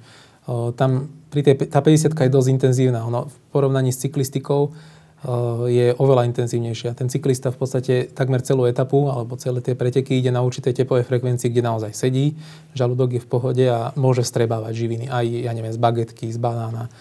O, 0.51 0.75
tam 0.75 1.07
pri 1.31 1.47
tej, 1.47 1.55
tá 1.71 1.79
50 1.79 2.11
je 2.11 2.33
dosť 2.33 2.49
intenzívna. 2.51 3.07
Ono, 3.07 3.31
v 3.31 3.37
porovnaní 3.55 3.95
s 3.95 4.03
cyklistikou 4.03 4.75
je 5.67 5.97
oveľa 5.97 6.29
intenzívnejšia. 6.29 6.93
Ten 6.93 7.09
cyklista 7.09 7.49
v 7.49 7.59
podstate 7.59 7.95
takmer 8.13 8.45
celú 8.45 8.69
etapu 8.69 9.09
alebo 9.09 9.35
celé 9.41 9.65
tie 9.65 9.73
preteky 9.73 10.21
ide 10.21 10.29
na 10.29 10.45
určitej 10.45 10.77
tepovej 10.77 11.09
frekvencii, 11.09 11.51
kde 11.51 11.65
naozaj 11.65 11.93
sedí, 11.97 12.37
žalúdok 12.77 13.17
je 13.17 13.25
v 13.25 13.29
pohode 13.29 13.65
a 13.65 13.97
môže 13.97 14.23
strebávať 14.23 14.77
živiny 14.77 15.07
aj, 15.09 15.27
ja 15.27 15.53
neviem, 15.57 15.73
z 15.73 15.81
bagetky, 15.81 16.29
z 16.29 16.39
banána, 16.39 16.93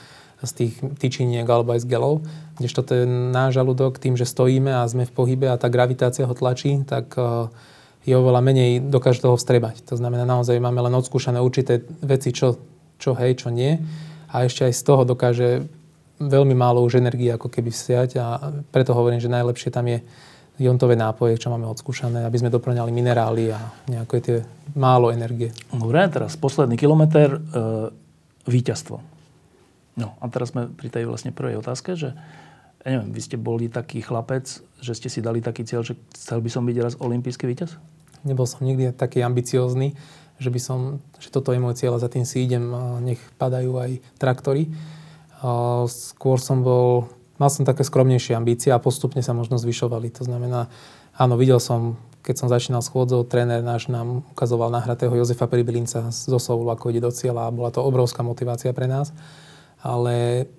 z 0.41 0.51
tých 0.51 0.73
tyčiniek 0.95 1.45
alebo 1.45 1.75
aj 1.75 1.83
z 1.83 1.91
gelov. 1.91 2.23
Kdežto 2.55 2.81
ten 2.87 3.35
náš 3.35 3.59
žalúdok 3.59 3.99
tým, 3.99 4.15
že 4.15 4.23
stojíme 4.23 4.71
a 4.71 4.87
sme 4.87 5.03
v 5.03 5.13
pohybe 5.13 5.51
a 5.51 5.59
tá 5.59 5.67
gravitácia 5.67 6.23
ho 6.23 6.33
tlačí, 6.33 6.81
tak 6.87 7.13
je 8.05 8.13
oveľa 8.13 8.41
menej 8.41 8.71
dokáže 8.85 9.21
toho 9.21 9.35
vstrebať. 9.35 9.85
To 9.91 9.99
znamená, 9.99 10.23
naozaj 10.23 10.61
máme 10.61 10.79
len 10.79 10.93
odskúšané 10.93 11.41
určité 11.41 11.83
veci, 12.05 12.31
čo, 12.31 12.55
čo 12.95 13.11
hej, 13.17 13.43
čo 13.43 13.51
nie. 13.51 13.75
A 14.29 14.45
ešte 14.45 14.65
aj 14.65 14.73
z 14.77 14.81
toho 14.85 15.01
dokáže 15.03 15.65
veľmi 16.19 16.55
málo 16.55 16.83
už 16.83 16.99
energie 16.99 17.31
ako 17.31 17.51
keby 17.51 17.69
vsiať 17.71 18.11
a 18.19 18.25
preto 18.71 18.95
hovorím, 18.95 19.19
že 19.19 19.31
najlepšie 19.31 19.69
tam 19.71 19.87
je 19.91 19.99
jontové 20.55 20.95
nápoje, 20.95 21.35
čo 21.35 21.51
máme 21.51 21.67
odskúšané, 21.67 22.23
aby 22.23 22.39
sme 22.39 22.53
doplňali 22.53 22.91
minerály 22.91 23.51
a 23.51 23.59
nejaké 23.91 24.17
tie 24.23 24.37
málo 24.71 25.11
energie. 25.11 25.51
Dobre, 25.67 25.99
teraz 26.07 26.39
posledný 26.39 26.79
kilometr, 26.79 27.35
e, 27.35 27.39
víťazstvo. 28.47 29.03
No 29.99 30.15
a 30.19 30.25
teraz 30.31 30.55
sme 30.55 30.71
pri 30.71 30.87
tej 30.91 31.03
vlastne 31.07 31.35
prvej 31.35 31.59
otázke, 31.59 31.99
že 31.99 32.15
ja 32.85 32.87
neviem, 32.87 33.11
vy 33.11 33.21
ste 33.23 33.35
boli 33.35 33.67
taký 33.67 33.99
chlapec, 33.99 34.45
že 34.79 34.93
ste 34.95 35.09
si 35.11 35.19
dali 35.19 35.43
taký 35.43 35.67
cieľ, 35.67 35.83
že 35.83 35.97
chcel 36.15 36.39
by 36.39 36.49
som 36.51 36.63
byť 36.63 36.77
raz 36.79 36.93
olimpijský 37.01 37.49
víťaz? 37.49 37.75
Nebol 38.23 38.47
som 38.47 38.63
nikdy 38.63 38.95
taký 38.95 39.25
ambiciózny, 39.25 39.97
že 40.39 40.49
by 40.51 40.59
som, 40.59 40.79
že 41.19 41.31
toto 41.31 41.51
je 41.51 41.59
môj 41.59 41.79
cieľ 41.79 41.97
a 41.99 42.03
za 42.03 42.11
tým 42.11 42.23
si 42.23 42.43
idem, 42.43 42.63
nech 43.03 43.19
padajú 43.39 43.75
aj 43.79 43.91
traktory 44.19 44.71
skôr 45.89 46.37
som 46.39 46.63
bol, 46.63 47.11
mal 47.39 47.51
som 47.51 47.67
také 47.67 47.83
skromnejšie 47.83 48.35
ambície 48.37 48.71
a 48.71 48.79
postupne 48.79 49.19
sa 49.19 49.35
možno 49.35 49.59
zvyšovali. 49.59 50.11
To 50.19 50.23
znamená, 50.27 50.71
áno, 51.17 51.35
videl 51.35 51.59
som 51.59 51.99
keď 52.25 52.35
som 52.41 52.49
začínal 52.49 52.81
schôdzou, 52.81 53.21
tréner 53.21 53.61
náš 53.61 53.85
nám 53.85 54.25
ukazoval 54.33 54.73
nahratého 54.73 55.13
Jozefa 55.13 55.45
Pribilinca 55.45 56.09
z 56.09 56.25
Soulu, 56.41 56.73
ako 56.73 56.89
ide 56.89 57.05
do 57.05 57.13
cieľa 57.13 57.47
a 57.47 57.53
bola 57.53 57.69
to 57.69 57.85
obrovská 57.85 58.25
motivácia 58.25 58.73
pre 58.73 58.89
nás. 58.89 59.13
Ale 59.85 60.49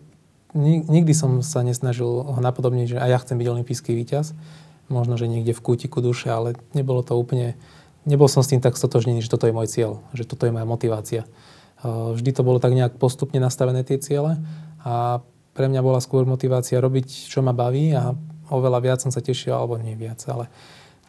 nikdy 0.62 1.10
som 1.10 1.42
sa 1.42 1.66
nesnažil 1.66 2.06
ho 2.06 2.38
napodobniť, 2.38 2.94
že 2.94 2.98
aj 3.02 3.10
ja 3.10 3.18
chcem 3.18 3.36
byť 3.42 3.48
olimpijský 3.50 3.98
víťaz. 3.98 4.38
Možno, 4.86 5.18
že 5.18 5.26
niekde 5.26 5.50
v 5.50 5.64
kútiku 5.66 5.98
duše, 5.98 6.30
ale 6.30 6.54
nebolo 6.70 7.02
to 7.02 7.18
úplne... 7.18 7.58
Nebol 8.06 8.30
som 8.30 8.46
s 8.46 8.54
tým 8.54 8.62
tak 8.62 8.78
stotožnený, 8.78 9.18
že 9.18 9.34
toto 9.34 9.50
je 9.50 9.56
môj 9.58 9.66
cieľ, 9.66 10.06
že 10.14 10.22
toto 10.22 10.46
je 10.46 10.54
moja 10.54 10.62
motivácia. 10.62 11.26
Vždy 11.82 12.30
to 12.30 12.46
bolo 12.46 12.62
tak 12.62 12.78
nejak 12.78 12.94
postupne 13.02 13.42
nastavené 13.42 13.82
tie 13.82 13.98
ciele 13.98 14.38
a 14.87 15.18
pre 15.51 15.66
mňa 15.66 15.83
bola 15.83 15.99
skôr 15.99 16.22
motivácia 16.22 16.79
robiť, 16.79 17.27
čo 17.27 17.42
ma 17.42 17.51
baví 17.51 17.90
a 17.90 18.14
oveľa 18.55 18.79
viac 18.79 18.99
som 19.03 19.11
sa 19.11 19.18
tešil, 19.18 19.51
alebo 19.51 19.75
nie 19.83 19.99
viac, 19.99 20.22
ale 20.31 20.46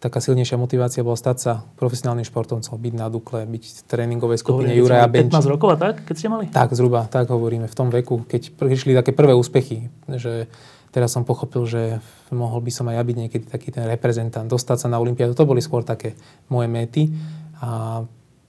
taká 0.01 0.17
silnejšia 0.21 0.57
motivácia 0.57 1.05
bola 1.05 1.17
stať 1.17 1.37
sa 1.37 1.53
profesionálnym 1.77 2.25
športovcom, 2.25 2.73
byť 2.77 2.93
na 2.97 3.09
Dukle, 3.09 3.45
byť 3.45 3.63
v 3.65 3.81
tréningovej 3.85 4.41
skupine 4.41 4.73
Juraja 4.73 5.05
Benč. 5.09 5.33
15 5.33 5.53
rokov 5.53 5.69
a 5.73 5.77
tak, 5.77 6.05
keď 6.05 6.15
ste 6.17 6.29
mali? 6.29 6.45
Tak, 6.49 6.73
zhruba, 6.73 7.05
tak 7.09 7.29
hovoríme, 7.29 7.69
v 7.69 7.75
tom 7.77 7.89
veku, 7.93 8.25
keď 8.25 8.57
prišli 8.57 8.97
také 8.97 9.13
prvé 9.13 9.33
úspechy, 9.33 9.89
že 10.09 10.49
teraz 10.93 11.13
som 11.13 11.25
pochopil, 11.25 11.65
že 11.65 12.01
mohol 12.33 12.61
by 12.61 12.71
som 12.73 12.85
aj 12.89 12.95
ja 12.97 13.03
byť 13.03 13.17
niekedy 13.17 13.45
taký 13.49 13.69
ten 13.73 13.85
reprezentant, 13.89 14.49
dostať 14.49 14.85
sa 14.85 14.87
na 14.89 15.01
Olympiádu, 15.01 15.37
to 15.37 15.49
boli 15.49 15.61
skôr 15.61 15.81
také 15.81 16.17
moje 16.49 16.69
méty 16.69 17.13
a 17.61 18.01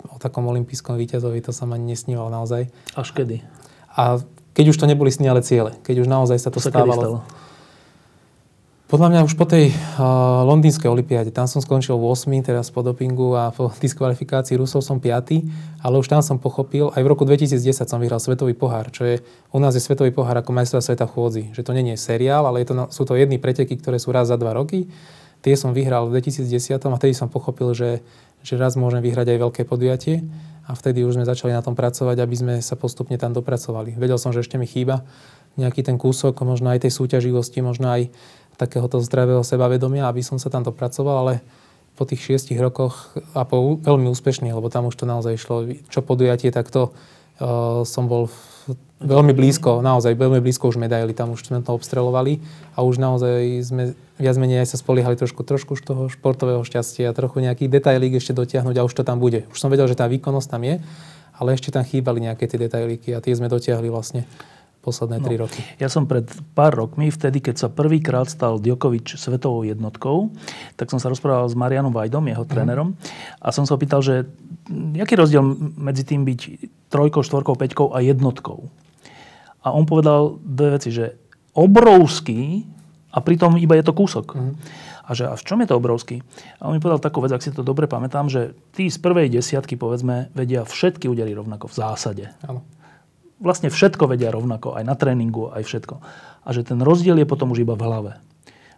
o 0.05 0.17
takom 0.21 0.47
olympijskom 0.47 0.95
víťazovi 0.95 1.43
to 1.43 1.51
som 1.51 1.73
ani 1.73 1.97
nesníval 1.97 2.29
naozaj. 2.29 2.71
Až 2.95 3.09
kedy? 3.17 3.43
A 3.99 4.21
keď 4.52 4.64
už 4.72 4.76
to 4.80 4.87
neboli 4.88 5.12
sny, 5.12 5.28
ale 5.28 5.44
ciele, 5.44 5.76
keď 5.84 6.04
už 6.04 6.08
naozaj 6.08 6.38
sa 6.38 6.50
to, 6.52 6.61
to 6.61 6.68
stávalo. 6.68 7.24
Podľa 8.88 9.12
mňa 9.12 9.20
už 9.28 9.37
po 9.37 9.44
tej 9.44 9.68
uh, 9.68 10.48
londýnskej 10.48 10.88
olimpiáde, 10.88 11.28
tam 11.28 11.44
som 11.44 11.61
skončil 11.61 12.00
v 12.00 12.08
8, 12.08 12.40
teraz 12.40 12.72
po 12.72 12.80
dopingu 12.80 13.37
a 13.37 13.52
po 13.52 13.68
diskvalifikácii 13.84 14.56
Rusov 14.56 14.80
som 14.80 14.96
5, 14.96 15.84
ale 15.84 15.94
už 16.00 16.08
tam 16.08 16.24
som 16.24 16.40
pochopil, 16.40 16.88
aj 16.96 17.04
v 17.04 17.11
roku 17.12 17.28
2010 17.28 17.61
som 17.84 18.00
vyhral 18.00 18.16
Svetový 18.16 18.56
pohár, 18.56 18.88
čo 18.88 19.04
je, 19.04 19.20
u 19.52 19.61
nás 19.61 19.76
je 19.76 19.84
Svetový 19.84 20.08
pohár 20.08 20.40
ako 20.40 20.56
majstra 20.56 20.80
sveta 20.80 21.04
v 21.04 21.12
chôdzi, 21.12 21.42
že 21.52 21.61
to 21.61 21.76
nie 21.76 21.84
je 21.92 22.00
seriál, 22.00 22.48
ale 22.48 22.64
je 22.64 22.72
to, 22.72 22.74
sú 22.88 23.04
to 23.04 23.12
jedny 23.12 23.37
preteky, 23.37 23.76
ktoré 23.76 24.00
sú 24.00 24.08
raz 24.08 24.32
za 24.32 24.40
dva 24.40 24.56
roky. 24.56 24.88
Tie 25.44 25.52
som 25.52 25.76
vyhral 25.76 26.08
v 26.08 26.24
2010 26.24 26.48
a 26.80 26.96
vtedy 26.96 27.12
som 27.12 27.28
pochopil, 27.28 27.76
že, 27.76 28.00
že 28.40 28.56
raz 28.56 28.72
môžem 28.72 29.04
vyhrať 29.04 29.37
aj 29.37 29.38
veľké 29.38 29.62
podujatie 29.68 30.24
a 30.68 30.76
vtedy 30.76 31.00
už 31.00 31.16
sme 31.16 31.24
začali 31.24 31.57
na 31.57 31.64
tom 31.64 31.72
pracovať, 31.72 32.20
aby 32.20 32.37
sme 32.37 32.54
sa 32.61 32.76
postupne 32.76 33.16
tam 33.16 33.33
dopracovali. 33.33 33.96
Vedel 33.96 34.20
som, 34.20 34.37
že 34.37 34.44
ešte 34.44 34.61
mi 34.61 34.68
chýba 34.68 35.09
nejaký 35.57 35.81
ten 35.81 35.96
kúsok, 35.96 36.37
možno 36.44 36.68
aj 36.68 36.85
tej 36.85 36.92
súťaživosti, 36.92 37.64
možno 37.64 37.88
aj 37.88 38.12
takéhoto 38.61 39.00
zdravého 39.00 39.40
sebavedomia, 39.40 40.07
aby 40.07 40.20
som 40.20 40.37
sa 40.37 40.52
tam 40.52 40.62
dopracoval, 40.62 41.24
ale 41.24 41.35
po 41.96 42.04
tých 42.07 42.22
šiestich 42.22 42.61
rokoch 42.61 43.11
a 43.35 43.42
po 43.42 43.81
veľmi 43.81 44.07
úspešných, 44.12 44.54
lebo 44.54 44.70
tam 44.70 44.87
už 44.87 44.94
to 44.94 45.09
naozaj 45.09 45.35
išlo, 45.35 45.66
čo 45.90 46.04
podujatie, 46.04 46.54
tak 46.54 46.70
to 46.70 46.94
uh, 47.42 47.83
som 47.83 48.07
bol 48.07 48.31
veľmi 48.98 49.33
blízko, 49.33 49.78
naozaj 49.81 50.18
veľmi 50.18 50.42
blízko 50.42 50.68
už 50.68 50.76
medaily, 50.76 51.14
tam 51.14 51.33
už 51.33 51.46
sme 51.46 51.62
to 51.62 51.70
obstrelovali 51.70 52.42
a 52.74 52.83
už 52.83 52.98
naozaj 52.98 53.62
sme 53.62 53.83
viac 54.18 54.35
menej 54.35 54.66
aj 54.66 54.74
sa 54.74 54.76
spoliehali 54.83 55.14
trošku, 55.14 55.46
trošku 55.46 55.78
z 55.78 55.83
toho 55.87 56.02
športového 56.11 56.61
šťastia, 56.66 57.14
trochu 57.14 57.38
nejaký 57.44 57.70
detailík 57.70 58.18
ešte 58.18 58.35
dotiahnuť 58.35 58.76
a 58.76 58.87
už 58.87 58.94
to 58.94 59.02
tam 59.07 59.22
bude. 59.22 59.46
Už 59.54 59.59
som 59.59 59.70
vedel, 59.70 59.87
že 59.87 59.94
tá 59.94 60.11
výkonnosť 60.11 60.48
tam 60.50 60.62
je, 60.66 60.83
ale 61.38 61.48
ešte 61.54 61.70
tam 61.70 61.87
chýbali 61.87 62.26
nejaké 62.26 62.50
tie 62.50 62.59
detailíky 62.59 63.14
a 63.14 63.22
tie 63.22 63.38
sme 63.38 63.46
dotiahli 63.46 63.87
vlastne 63.87 64.26
posledné 64.88 65.20
tri 65.20 65.37
no, 65.37 65.44
roky? 65.44 65.61
Ja 65.77 65.92
som 65.92 66.09
pred 66.09 66.24
pár 66.57 66.72
rokmi, 66.72 67.12
vtedy, 67.12 67.44
keď 67.44 67.55
sa 67.61 67.68
prvýkrát 67.68 68.24
stal 68.33 68.57
Djokovič 68.57 69.20
svetovou 69.20 69.68
jednotkou, 69.68 70.33
tak 70.81 70.88
som 70.88 70.96
sa 70.96 71.12
rozprával 71.12 71.44
s 71.44 71.55
Marianom 71.55 71.92
Vajdom, 71.92 72.24
jeho 72.24 72.48
mhm. 72.48 72.51
trénerom, 72.51 72.88
mm. 72.96 72.96
a 73.44 73.48
som 73.53 73.68
sa 73.68 73.77
opýtal, 73.77 74.01
že 74.01 74.24
aký 74.96 75.12
je 75.14 75.22
rozdiel 75.22 75.44
medzi 75.77 76.09
tým 76.09 76.24
byť 76.24 76.40
trojkou, 76.88 77.20
štvorkou, 77.20 77.55
peťkou 77.61 77.92
a 77.92 78.01
jednotkou. 78.01 78.72
A 79.61 79.77
on 79.77 79.85
povedal 79.85 80.40
dve 80.40 80.81
veci, 80.81 80.88
že 80.88 81.18
obrovský 81.53 82.64
a 83.12 83.18
pritom 83.20 83.61
iba 83.61 83.77
je 83.77 83.85
to 83.85 83.92
kúsok. 83.92 84.33
Mm. 84.33 84.55
A 85.09 85.16
že 85.16 85.24
a 85.24 85.33
v 85.33 85.44
čom 85.44 85.59
je 85.64 85.68
to 85.72 85.81
obrovský? 85.81 86.20
A 86.61 86.68
on 86.68 86.77
mi 86.77 86.85
povedal 86.85 87.01
takú 87.01 87.24
vec, 87.24 87.33
ak 87.33 87.40
si 87.40 87.48
to 87.48 87.64
dobre 87.64 87.88
pamätám, 87.88 88.29
že 88.29 88.53
tí 88.77 88.92
z 88.92 89.01
prvej 89.01 89.33
desiatky, 89.33 89.81
povedzme, 89.81 90.29
vedia 90.37 90.68
všetky 90.68 91.09
údery 91.09 91.33
rovnako 91.33 91.72
v 91.72 91.74
zásade. 91.81 92.24
Áno 92.44 92.61
vlastne 93.38 93.70
všetko 93.70 94.11
vedia 94.11 94.35
rovnako, 94.35 94.74
aj 94.79 94.85
na 94.85 94.94
tréningu, 94.98 95.51
aj 95.51 95.62
všetko. 95.66 95.94
A 96.44 96.48
že 96.51 96.66
ten 96.66 96.79
rozdiel 96.83 97.18
je 97.22 97.27
potom 97.27 97.55
už 97.55 97.62
iba 97.62 97.79
v 97.79 97.85
hlave. 97.87 98.12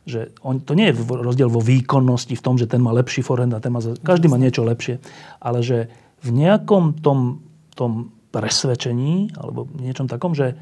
Že 0.08 0.32
on, 0.40 0.64
to 0.64 0.72
nie 0.72 0.92
je 0.92 0.96
rozdiel 1.04 1.48
vo 1.52 1.60
výkonnosti, 1.60 2.32
v 2.36 2.44
tom, 2.44 2.56
že 2.56 2.68
ten 2.68 2.80
má 2.80 2.92
lepší 2.92 3.20
forehand 3.20 3.52
a 3.52 3.60
ten 3.60 3.72
má... 3.72 3.80
Každý 3.80 4.28
má 4.28 4.40
niečo 4.40 4.64
lepšie. 4.64 5.00
Ale 5.40 5.60
že 5.60 5.92
v 6.20 6.28
nejakom 6.32 7.00
tom, 7.00 7.44
tom 7.76 8.12
presvedčení, 8.30 9.34
alebo 9.36 9.66
niečom 9.76 10.06
takom, 10.06 10.36
že 10.36 10.56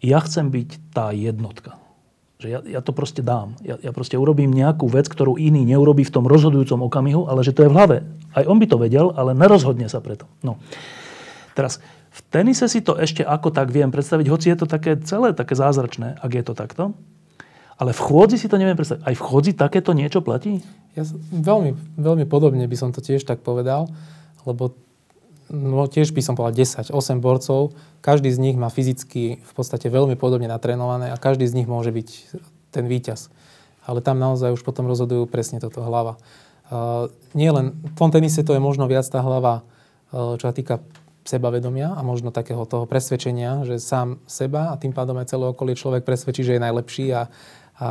ja 0.00 0.18
chcem 0.24 0.48
byť 0.48 0.68
tá 0.96 1.12
jednotka. 1.12 1.76
Že 2.40 2.48
ja, 2.48 2.60
ja 2.64 2.80
to 2.80 2.96
proste 2.96 3.20
dám. 3.20 3.52
Ja, 3.60 3.76
ja 3.76 3.92
proste 3.92 4.16
urobím 4.16 4.48
nejakú 4.56 4.88
vec, 4.88 5.04
ktorú 5.12 5.36
iný 5.36 5.60
neurobí 5.68 6.08
v 6.08 6.14
tom 6.14 6.24
rozhodujúcom 6.24 6.88
okamihu, 6.88 7.28
ale 7.28 7.44
že 7.44 7.52
to 7.52 7.68
je 7.68 7.70
v 7.70 7.76
hlave. 7.76 7.96
Aj 8.32 8.48
on 8.48 8.56
by 8.56 8.66
to 8.66 8.80
vedel, 8.80 9.12
ale 9.12 9.36
nerozhodne 9.36 9.92
sa 9.92 10.00
preto. 10.00 10.24
No. 10.40 10.56
Teraz, 11.52 11.84
v 12.10 12.20
tenise 12.26 12.66
si 12.66 12.82
to 12.82 12.98
ešte 12.98 13.22
ako 13.22 13.54
tak 13.54 13.70
viem 13.70 13.94
predstaviť, 13.94 14.26
hoci 14.26 14.50
je 14.50 14.58
to 14.58 14.66
také 14.66 14.98
celé 15.06 15.30
také 15.30 15.54
zázračné, 15.54 16.18
ak 16.18 16.30
je 16.34 16.44
to 16.44 16.54
takto. 16.58 16.84
Ale 17.80 17.96
v 17.96 18.00
chôdzi 18.02 18.36
si 18.36 18.50
to 18.50 18.60
neviem 18.60 18.76
predstaviť. 18.76 19.06
Aj 19.06 19.14
v 19.16 19.24
chôdzi 19.24 19.56
takéto 19.56 19.96
niečo 19.96 20.20
platí? 20.20 20.60
Ja 20.98 21.06
veľmi, 21.32 21.96
veľmi 21.96 22.26
podobne 22.28 22.66
by 22.66 22.76
som 22.76 22.90
to 22.92 23.00
tiež 23.00 23.24
tak 23.24 23.40
povedal, 23.40 23.88
lebo 24.44 24.76
no, 25.48 25.86
tiež 25.86 26.12
by 26.12 26.20
som 26.20 26.34
povedal 26.36 26.60
10, 26.60 26.92
8 26.92 27.24
borcov, 27.24 27.72
každý 28.04 28.28
z 28.34 28.42
nich 28.42 28.56
má 28.58 28.68
fyzicky 28.68 29.40
v 29.40 29.52
podstate 29.56 29.86
veľmi 29.88 30.18
podobne 30.18 30.50
natrénované 30.50 31.08
a 31.08 31.16
každý 31.16 31.46
z 31.46 31.62
nich 31.62 31.70
môže 31.70 31.94
byť 31.94 32.08
ten 32.74 32.84
víťaz. 32.84 33.32
Ale 33.86 34.04
tam 34.04 34.20
naozaj 34.20 34.52
už 34.54 34.62
potom 34.66 34.84
rozhodujú 34.90 35.24
presne 35.30 35.56
toto 35.56 35.80
hlava. 35.80 36.20
Uh, 36.70 37.08
nie 37.32 37.48
len 37.50 37.74
v 37.74 37.94
tom 37.96 38.12
tenise 38.12 38.44
to 38.44 38.54
je 38.54 38.62
možno 38.62 38.86
viac 38.86 39.08
tá 39.08 39.24
hlava, 39.24 39.66
uh, 40.12 40.36
čo 40.36 40.46
sa 40.46 40.54
týka 40.54 40.84
sebavedomia 41.30 41.94
a 41.94 42.02
možno 42.02 42.34
takého 42.34 42.66
toho 42.66 42.90
presvedčenia, 42.90 43.62
že 43.62 43.78
sám 43.78 44.18
seba 44.26 44.74
a 44.74 44.78
tým 44.80 44.90
pádom 44.90 45.14
aj 45.22 45.30
celé 45.30 45.46
okolie 45.46 45.78
človek 45.78 46.02
presvedčí, 46.02 46.42
že 46.42 46.58
je 46.58 46.66
najlepší 46.66 47.06
a, 47.14 47.30
a 47.78 47.88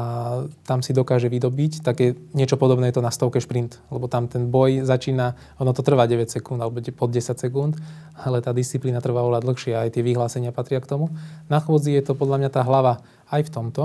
tam 0.68 0.84
si 0.84 0.92
dokáže 0.92 1.32
vydobiť. 1.32 1.80
Tak 1.80 1.96
je 1.96 2.20
niečo 2.36 2.60
podobné 2.60 2.92
je 2.92 3.00
to 3.00 3.06
na 3.06 3.16
stovke 3.16 3.40
šprint, 3.40 3.80
lebo 3.88 4.12
tam 4.12 4.28
ten 4.28 4.52
boj 4.52 4.84
začína, 4.84 5.40
ono 5.56 5.72
to 5.72 5.80
trvá 5.80 6.04
9 6.04 6.28
sekúnd 6.28 6.60
alebo 6.60 6.84
pod 6.92 7.10
10 7.16 7.40
sekúnd, 7.40 7.80
ale 8.20 8.44
tá 8.44 8.52
disciplína 8.52 9.00
trvá 9.00 9.24
oveľa 9.24 9.48
dlhšie 9.48 9.74
a 9.80 9.88
aj 9.88 9.96
tie 9.96 10.04
vyhlásenia 10.04 10.52
patria 10.52 10.84
k 10.84 10.92
tomu. 10.92 11.08
Na 11.48 11.64
chôdzi 11.64 11.96
je 11.96 12.04
to 12.04 12.20
podľa 12.20 12.44
mňa 12.44 12.50
tá 12.52 12.68
hlava 12.68 13.00
aj 13.32 13.48
v 13.48 13.54
tomto, 13.56 13.84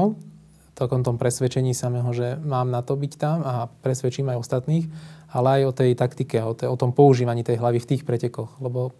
takom 0.75 1.07
tom 1.07 1.17
presvedčení 1.17 1.71
samého, 1.73 2.11
že 2.11 2.35
mám 2.43 2.67
na 2.69 2.83
to 2.83 2.99
byť 2.99 3.13
tam 3.15 3.47
a 3.47 3.71
presvedčím 3.71 4.35
aj 4.35 4.43
ostatných, 4.43 4.91
ale 5.31 5.63
aj 5.63 5.63
o 5.71 5.73
tej 5.73 5.91
taktike, 5.95 6.39
o, 6.43 6.55
tej, 6.55 6.69
o 6.71 6.77
tom 6.79 6.91
používaní 6.91 7.47
tej 7.47 7.63
hlavy 7.63 7.79
v 7.79 7.89
tých 7.95 8.03
pretekoch, 8.03 8.59
lebo 8.59 8.95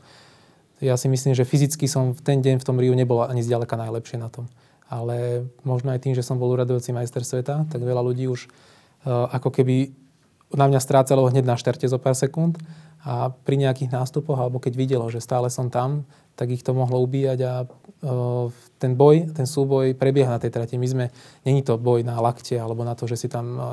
ja 0.85 1.01
si 1.01 1.09
myslím, 1.09 1.33
že 1.33 1.49
fyzicky 1.49 1.89
som 1.89 2.13
v 2.13 2.21
ten 2.21 2.39
deň 2.45 2.61
v 2.61 2.67
tom 2.67 2.77
Riu 2.77 2.93
nebol 2.93 3.25
ani 3.25 3.41
zďaleka 3.41 3.81
najlepšie 3.81 4.21
na 4.21 4.29
tom. 4.29 4.53
Ale 4.93 5.49
možno 5.65 5.97
aj 5.97 6.05
tým, 6.05 6.13
že 6.13 6.21
som 6.21 6.37
bol 6.37 6.53
uradujúci 6.53 6.93
majster 6.93 7.25
sveta, 7.25 7.65
tak 7.73 7.81
veľa 7.81 8.05
ľudí 8.05 8.29
už 8.29 8.47
uh, 9.09 9.33
ako 9.33 9.49
keby 9.49 9.97
na 10.53 10.69
mňa 10.69 10.81
strácalo 10.85 11.33
hneď 11.33 11.49
na 11.49 11.57
šterte 11.57 11.89
zo 11.89 11.97
pár 11.97 12.13
sekúnd 12.13 12.61
a 13.01 13.33
pri 13.33 13.57
nejakých 13.57 13.91
nástupoch, 13.97 14.37
alebo 14.37 14.61
keď 14.61 14.73
videlo, 14.77 15.09
že 15.09 15.25
stále 15.25 15.49
som 15.49 15.73
tam, 15.73 16.05
tak 16.37 16.53
ich 16.53 16.61
to 16.61 16.77
mohlo 16.77 17.01
ubíjať 17.01 17.39
a 17.49 17.53
uh, 17.65 18.53
ten 18.77 18.93
boj, 18.93 19.33
ten 19.33 19.49
súboj 19.49 19.97
prebieha 19.97 20.29
na 20.29 20.41
tej 20.43 20.53
trati. 20.53 20.77
My 20.77 20.87
sme, 20.87 21.05
není 21.49 21.65
to 21.65 21.81
boj 21.81 22.05
na 22.05 22.21
lakte 22.21 22.61
alebo 22.61 22.85
na 22.85 22.93
to, 22.93 23.09
že 23.09 23.25
si 23.25 23.29
tam 23.33 23.47
uh, 23.57 23.65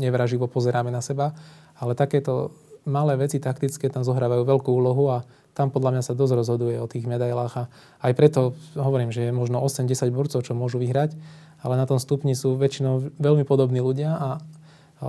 nevraživo 0.00 0.48
pozeráme 0.48 0.88
na 0.88 1.04
seba, 1.04 1.36
ale 1.76 1.92
takéto 1.92 2.56
malé 2.88 3.16
veci 3.16 3.40
taktické 3.40 3.88
tam 3.88 4.04
zohrávajú 4.04 4.44
veľkú 4.44 4.70
úlohu 4.72 5.12
a 5.12 5.24
tam 5.54 5.70
podľa 5.70 5.98
mňa 5.98 6.02
sa 6.02 6.18
dosť 6.18 6.34
rozhoduje 6.34 6.76
o 6.82 6.90
tých 6.90 7.06
medailách 7.06 7.54
a 7.54 7.64
aj 8.02 8.12
preto 8.18 8.58
hovorím, 8.74 9.14
že 9.14 9.30
je 9.30 9.32
možno 9.32 9.62
8-10 9.62 10.10
borcov, 10.10 10.42
čo 10.42 10.52
môžu 10.58 10.82
vyhrať, 10.82 11.14
ale 11.62 11.78
na 11.78 11.86
tom 11.86 12.02
stupni 12.02 12.34
sú 12.34 12.58
väčšinou 12.58 13.14
veľmi 13.16 13.46
podobní 13.46 13.78
ľudia 13.78 14.10
a, 14.12 14.30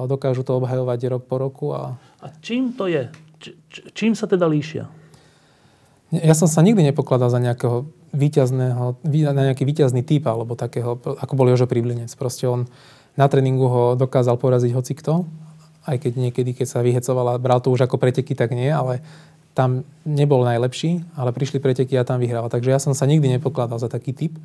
dokážu 0.05 0.45
to 0.45 0.55
obhajovať 0.55 0.99
rok 1.07 1.23
po 1.25 1.35
roku. 1.41 1.65
A... 1.73 1.97
a 2.21 2.27
čím 2.39 2.77
to 2.77 2.85
je? 2.85 3.09
Č- 3.41 3.55
čím 3.91 4.13
sa 4.13 4.29
teda 4.29 4.45
líšia? 4.45 4.87
Ja 6.13 6.37
som 6.37 6.47
sa 6.47 6.61
nikdy 6.61 6.85
nepokladal 6.85 7.33
za 7.33 7.41
nejakého 7.41 7.89
víťazného, 8.15 9.01
na 9.35 9.43
nejaký 9.51 9.67
víťazný 9.67 10.05
typ, 10.05 10.23
alebo 10.29 10.55
takého, 10.55 10.95
ako 10.95 11.33
bol 11.35 11.49
Jožo 11.49 11.67
Priblinec. 11.67 12.13
Proste 12.15 12.47
on 12.47 12.69
na 13.19 13.27
tréningu 13.27 13.67
ho 13.67 13.83
dokázal 13.99 14.39
poraziť 14.39 14.71
hocikto, 14.75 15.27
aj 15.85 16.01
keď 16.01 16.13
niekedy, 16.17 16.51
keď 16.57 16.67
sa 16.67 16.79
vyhecovala, 16.81 17.37
bral 17.37 17.61
to 17.61 17.69
už 17.69 17.85
ako 17.85 18.01
preteky, 18.01 18.33
tak 18.33 18.51
nie, 18.57 18.67
ale 18.67 19.05
tam 19.55 19.87
nebol 20.03 20.43
najlepší, 20.43 21.15
ale 21.15 21.31
prišli 21.31 21.63
preteky 21.63 21.95
a 21.95 22.03
tam 22.03 22.19
vyhral. 22.19 22.51
Takže 22.51 22.69
ja 22.75 22.79
som 22.83 22.91
sa 22.91 23.07
nikdy 23.07 23.39
nepokladal 23.39 23.79
za 23.79 23.87
taký 23.87 24.11
typ. 24.11 24.35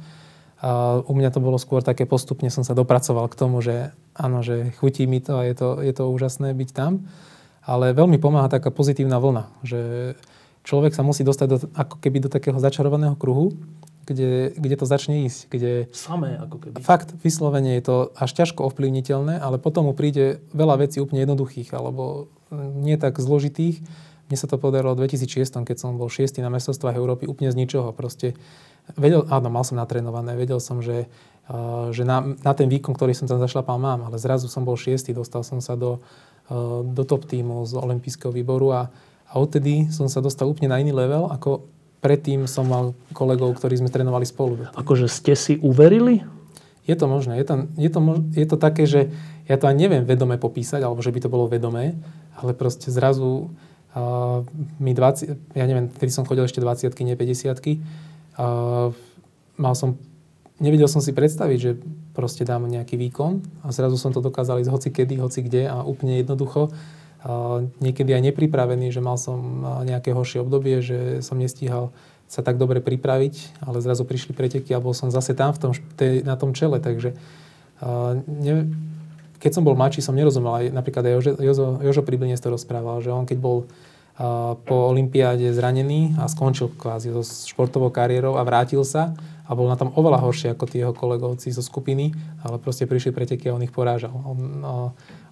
A 0.63 1.03
u 1.03 1.13
mňa 1.17 1.35
to 1.35 1.43
bolo 1.43 1.59
skôr 1.59 1.83
také 1.83 2.07
postupne 2.07 2.47
som 2.53 2.63
sa 2.63 2.79
dopracoval 2.79 3.27
k 3.27 3.35
tomu, 3.35 3.59
že 3.59 3.91
áno, 4.15 4.47
že 4.47 4.71
chutí 4.79 5.11
mi 5.11 5.19
to 5.19 5.41
a 5.41 5.49
je 5.49 5.55
to, 5.59 5.69
je 5.83 5.93
to 5.93 6.05
úžasné 6.15 6.55
byť 6.55 6.71
tam. 6.71 7.11
Ale 7.67 7.91
veľmi 7.91 8.23
pomáha 8.23 8.47
taká 8.49 8.71
pozitívna 8.71 9.19
vlna, 9.19 9.51
že 9.67 9.81
človek 10.63 10.95
sa 10.95 11.03
musí 11.03 11.27
dostať 11.27 11.47
do, 11.49 11.57
ako 11.75 11.97
keby 11.99 12.25
do 12.25 12.31
takého 12.31 12.57
začarovaného 12.61 13.17
kruhu, 13.19 13.57
kde, 14.05 14.53
kde 14.57 14.77
to 14.77 14.87
začne 14.87 15.27
ísť. 15.27 15.41
Kde 15.51 15.73
Samé 15.91 16.39
ako 16.39 16.57
keby. 16.61 16.75
Fakt, 16.85 17.15
vyslovene 17.25 17.79
je 17.81 17.85
to 17.85 17.97
až 18.15 18.31
ťažko 18.37 18.69
ovplyvniteľné, 18.71 19.41
ale 19.41 19.57
potom 19.59 19.91
mu 19.91 19.95
príde 19.97 20.45
veľa 20.55 20.87
vecí 20.87 21.03
úplne 21.03 21.25
jednoduchých 21.25 21.73
alebo 21.73 22.31
nie 22.55 23.01
tak 23.01 23.17
zložitých. 23.17 23.81
Mne 24.31 24.39
sa 24.39 24.47
to 24.47 24.63
podarilo 24.63 24.95
v 24.95 25.11
2006, 25.11 25.67
keď 25.67 25.77
som 25.77 25.99
bol 25.99 26.07
šiestý 26.07 26.39
na 26.39 26.55
mestostvách 26.55 26.95
Európy 26.95 27.27
úplne 27.27 27.51
z 27.51 27.59
ničoho. 27.59 27.91
Proste 27.91 28.39
vedel, 28.95 29.27
áno, 29.27 29.51
mal 29.51 29.67
som 29.67 29.75
natrénované, 29.75 30.39
vedel 30.39 30.63
som, 30.63 30.79
že, 30.79 31.11
uh, 31.51 31.91
že 31.91 32.07
na, 32.07 32.23
na 32.47 32.53
ten 32.55 32.71
výkon, 32.71 32.95
ktorý 32.95 33.11
som 33.11 33.27
tam 33.27 33.43
zašlapal, 33.43 33.75
mám, 33.83 34.07
ale 34.07 34.23
zrazu 34.23 34.47
som 34.47 34.63
bol 34.63 34.79
šiestý, 34.79 35.11
dostal 35.11 35.43
som 35.43 35.59
sa 35.59 35.75
do, 35.75 35.99
uh, 36.47 36.87
do 36.87 37.03
top 37.03 37.27
týmu 37.27 37.67
z 37.67 37.75
olympijského 37.75 38.31
výboru 38.31 38.71
a, 38.71 38.87
a 39.27 39.35
odtedy 39.35 39.91
som 39.91 40.07
sa 40.07 40.23
dostal 40.23 40.47
úplne 40.47 40.71
na 40.71 40.79
iný 40.79 40.95
level, 40.95 41.27
ako 41.27 41.67
predtým 41.99 42.47
som 42.47 42.71
mal 42.71 42.95
kolegov, 43.11 43.59
ktorí 43.59 43.83
sme 43.83 43.91
trénovali 43.91 44.25
spolu. 44.25 44.71
Akože 44.79 45.11
ste 45.11 45.35
si 45.35 45.59
uverili? 45.59 46.23
Je 46.89 46.95
to 46.95 47.11
možné. 47.11 47.37
Je 47.43 47.47
to, 47.51 47.55
je, 47.77 47.91
to, 47.91 48.01
je 48.31 48.47
to 48.47 48.57
také, 48.57 48.87
že 48.87 49.13
ja 49.51 49.59
to 49.59 49.67
ani 49.67 49.91
neviem 49.91 50.07
vedome 50.07 50.39
popísať, 50.39 50.87
alebo 50.87 51.03
že 51.03 51.11
by 51.11 51.19
to 51.19 51.29
bolo 51.29 51.51
vedomé, 51.51 51.99
ale 52.39 52.55
proste 52.57 52.89
zrazu 52.89 53.53
uh, 53.95 54.47
mi 54.79 54.93
20, 54.93 55.57
ja 55.57 55.65
neviem, 55.67 55.91
vtedy 55.91 56.11
som 56.13 56.27
chodil 56.27 56.45
ešte 56.45 56.63
20 56.63 56.91
nie 57.05 57.17
50 57.17 57.55
uh, 58.41 58.95
mal 59.61 59.75
som, 59.77 60.01
nevedel 60.59 60.89
som 60.89 61.05
si 61.05 61.13
predstaviť, 61.13 61.59
že 61.59 61.77
proste 62.17 62.49
dám 62.49 62.65
nejaký 62.67 62.97
výkon 62.97 63.45
a 63.65 63.73
zrazu 63.73 64.01
som 64.01 64.11
to 64.11 64.25
dokázal 64.25 64.61
ísť 64.61 64.73
hoci 64.73 64.89
kedy, 64.89 65.15
hoci 65.21 65.41
kde 65.45 65.69
a 65.69 65.85
úplne 65.85 66.21
jednoducho. 66.21 66.73
Niekedy 67.85 68.17
aj 68.17 68.33
nepripravený, 68.33 68.89
že 68.89 69.05
mal 69.05 69.21
som 69.21 69.61
nejaké 69.85 70.17
horšie 70.17 70.41
obdobie, 70.41 70.81
že 70.81 71.21
som 71.21 71.37
nestíhal 71.37 71.93
sa 72.31 72.41
tak 72.41 72.57
dobre 72.57 72.81
pripraviť, 72.81 73.61
ale 73.61 73.83
zrazu 73.85 74.09
prišli 74.09 74.33
preteky 74.33 74.73
a 74.73 74.81
bol 74.81 74.97
som 74.97 75.13
zase 75.13 75.37
tam 75.37 75.53
v 75.53 75.59
tom, 75.61 75.73
na 76.25 76.35
tom 76.41 76.57
čele, 76.57 76.81
takže 76.81 77.13
ne, 78.25 78.71
keď 79.41 79.51
som 79.57 79.65
bol 79.65 79.73
mladší, 79.73 80.05
som 80.05 80.13
nerozumel, 80.13 80.53
aj 80.53 80.65
napríklad 80.71 81.03
aj 81.09 81.13
Jožo, 81.17 81.33
Jožo, 81.41 81.67
Jožo 81.81 82.03
Priblinec 82.05 82.39
to 82.39 82.53
rozprával, 82.53 83.01
že 83.01 83.09
on 83.09 83.25
keď 83.25 83.41
bol 83.41 83.65
po 84.69 84.93
olympiáde 84.93 85.49
zranený 85.49 86.13
a 86.21 86.29
skončil 86.29 86.69
kvázi 86.77 87.09
so 87.09 87.25
športovou 87.25 87.89
kariérou 87.89 88.37
a 88.37 88.45
vrátil 88.45 88.85
sa 88.85 89.17
a 89.49 89.57
bol 89.57 89.65
na 89.65 89.81
tom 89.81 89.97
oveľa 89.97 90.21
horšie 90.21 90.53
ako 90.53 90.65
tí 90.69 90.85
jeho 90.85 90.93
kolegovci 90.93 91.49
zo 91.49 91.65
skupiny, 91.65 92.13
ale 92.45 92.61
proste 92.61 92.85
prišli 92.85 93.17
preteky 93.17 93.49
a 93.49 93.57
on 93.57 93.65
ich 93.65 93.73
porážal. 93.73 94.13
On, 94.13 94.39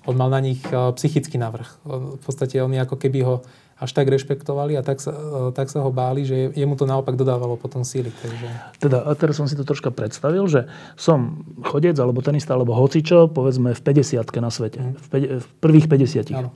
on 0.09 0.15
mal 0.17 0.33
na 0.33 0.41
nich 0.41 0.65
eh, 0.73 0.75
psychický 0.97 1.37
navrh. 1.37 1.69
V 1.85 2.21
podstate 2.25 2.65
oni 2.65 2.81
ako 2.81 2.97
keby 2.97 3.21
ho 3.29 3.45
až 3.79 3.91
tak 3.95 4.11
rešpektovali 4.11 4.75
a 4.75 4.83
tak 4.83 4.99
sa, 4.99 5.15
eh, 5.15 5.51
tak 5.55 5.71
sa 5.71 5.87
ho 5.87 5.91
báli, 5.95 6.27
že 6.27 6.51
jemu 6.53 6.75
to 6.75 6.85
naopak 6.85 7.15
dodávalo 7.15 7.55
potom 7.55 7.87
síly. 7.87 8.11
Takže... 8.11 8.47
Teda, 8.83 9.07
a 9.07 9.15
teraz 9.15 9.39
som 9.39 9.47
si 9.47 9.55
to 9.55 9.63
troška 9.63 9.95
predstavil, 9.95 10.51
že 10.51 10.67
som 10.99 11.47
chodec, 11.63 11.95
alebo 11.99 12.19
tenista, 12.19 12.59
alebo 12.59 12.75
hocičo, 12.75 13.31
povedzme 13.31 13.79
v 13.79 13.81
50 13.81 14.43
na 14.43 14.51
svete. 14.51 14.81
Mm. 14.83 14.93
V, 14.99 15.07
pe- 15.07 15.33
v 15.39 15.47
prvých 15.63 15.87
50 15.87 16.35
Áno. 16.35 16.51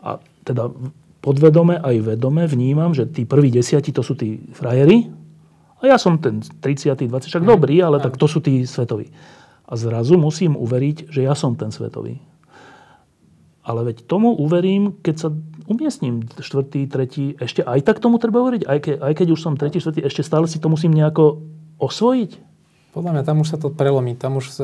A 0.00 0.16
teda 0.48 0.72
podvedome 1.20 1.76
aj 1.76 2.16
vedome 2.16 2.48
vnímam, 2.48 2.96
že 2.96 3.04
tí 3.04 3.28
prví 3.28 3.52
desiati 3.52 3.92
to 3.92 4.00
sú 4.00 4.16
tí 4.16 4.40
frajeri 4.56 5.12
a 5.80 5.88
ja 5.88 5.96
som 5.96 6.20
ten 6.20 6.40
30. 6.40 7.08
20. 7.08 7.28
Však 7.28 7.44
mm. 7.44 7.48
dobrý, 7.48 7.80
ale 7.80 8.00
Áno. 8.00 8.04
tak 8.08 8.20
to 8.20 8.28
sú 8.28 8.44
tí 8.44 8.64
svetoví. 8.64 9.12
A 9.68 9.76
zrazu 9.76 10.16
musím 10.20 10.56
uveriť, 10.56 11.12
že 11.12 11.24
ja 11.24 11.32
som 11.32 11.56
ten 11.56 11.72
svetový. 11.72 12.20
Ale 13.60 13.92
veď 13.92 14.08
tomu 14.08 14.32
uverím, 14.34 14.98
keď 15.04 15.14
sa 15.16 15.28
umiestním 15.70 16.26
štvrtý, 16.34 16.90
tretí, 16.90 17.38
ešte 17.38 17.62
aj 17.62 17.86
tak 17.86 18.02
tomu 18.02 18.18
treba 18.18 18.42
uveriť, 18.42 18.66
aj, 18.66 18.78
ke, 18.82 18.92
aj 18.98 19.12
keď 19.14 19.28
už 19.38 19.40
som 19.40 19.54
tretí, 19.54 19.78
štvrtý, 19.78 20.02
ešte 20.02 20.26
stále 20.26 20.50
si 20.50 20.58
to 20.58 20.66
musím 20.66 20.90
nejako 20.90 21.46
osvojiť. 21.78 22.30
Podľa 22.90 23.10
mňa 23.14 23.22
tam 23.22 23.38
už 23.38 23.48
sa 23.54 23.58
to 23.62 23.70
prelomí, 23.70 24.18
tam 24.18 24.42
už, 24.42 24.58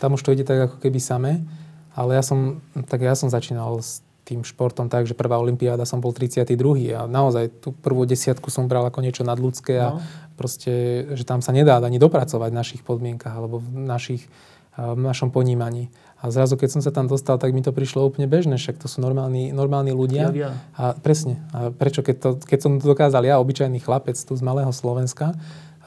tam 0.00 0.16
už 0.16 0.24
to 0.24 0.32
ide 0.32 0.48
tak 0.48 0.72
ako 0.72 0.76
keby 0.80 0.96
samé, 0.96 1.44
ale 1.92 2.16
ja 2.16 2.24
som, 2.24 2.64
tak 2.88 3.04
ja 3.04 3.12
som 3.12 3.28
začínal 3.28 3.84
s 3.84 4.00
tým 4.22 4.46
športom 4.46 4.88
tak, 4.88 5.04
že 5.04 5.18
prvá 5.18 5.36
olimpiáda 5.36 5.84
som 5.84 6.00
bol 6.00 6.14
32. 6.16 6.56
a 6.96 7.04
naozaj 7.10 7.60
tú 7.60 7.74
prvú 7.74 8.06
desiatku 8.06 8.48
som 8.48 8.70
bral 8.70 8.86
ako 8.88 9.02
niečo 9.02 9.26
nadľudské 9.26 9.74
a 9.82 9.88
no. 9.92 10.00
proste, 10.38 11.04
že 11.12 11.26
tam 11.26 11.42
sa 11.44 11.50
nedá 11.52 11.82
ani 11.82 11.98
dopracovať 11.98 12.48
v 12.54 12.58
našich 12.58 12.82
podmienkach 12.86 13.34
alebo 13.34 13.58
v, 13.58 13.82
našich, 13.82 14.24
v 14.76 15.00
našom 15.00 15.28
ponímaní. 15.28 15.92
A 16.22 16.30
zrazu, 16.30 16.54
keď 16.54 16.78
som 16.78 16.82
sa 16.86 16.94
tam 16.94 17.10
dostal, 17.10 17.36
tak 17.36 17.50
mi 17.50 17.60
to 17.60 17.74
prišlo 17.74 18.06
úplne 18.06 18.30
bežné, 18.30 18.56
však 18.56 18.78
to 18.78 18.86
sú 18.86 19.02
normálni, 19.02 19.50
normálni 19.50 19.90
ľudia. 19.90 20.30
Ja, 20.32 20.48
ja. 20.48 20.50
A 20.78 20.94
presne. 20.94 21.42
A 21.50 21.74
prečo, 21.74 22.00
keď, 22.00 22.16
to, 22.16 22.28
keď 22.40 22.58
som 22.62 22.72
to 22.78 22.86
dokázal 22.86 23.26
ja, 23.26 23.42
obyčajný 23.42 23.82
chlapec 23.82 24.14
tu 24.14 24.32
z 24.32 24.42
malého 24.42 24.70
Slovenska, 24.70 25.34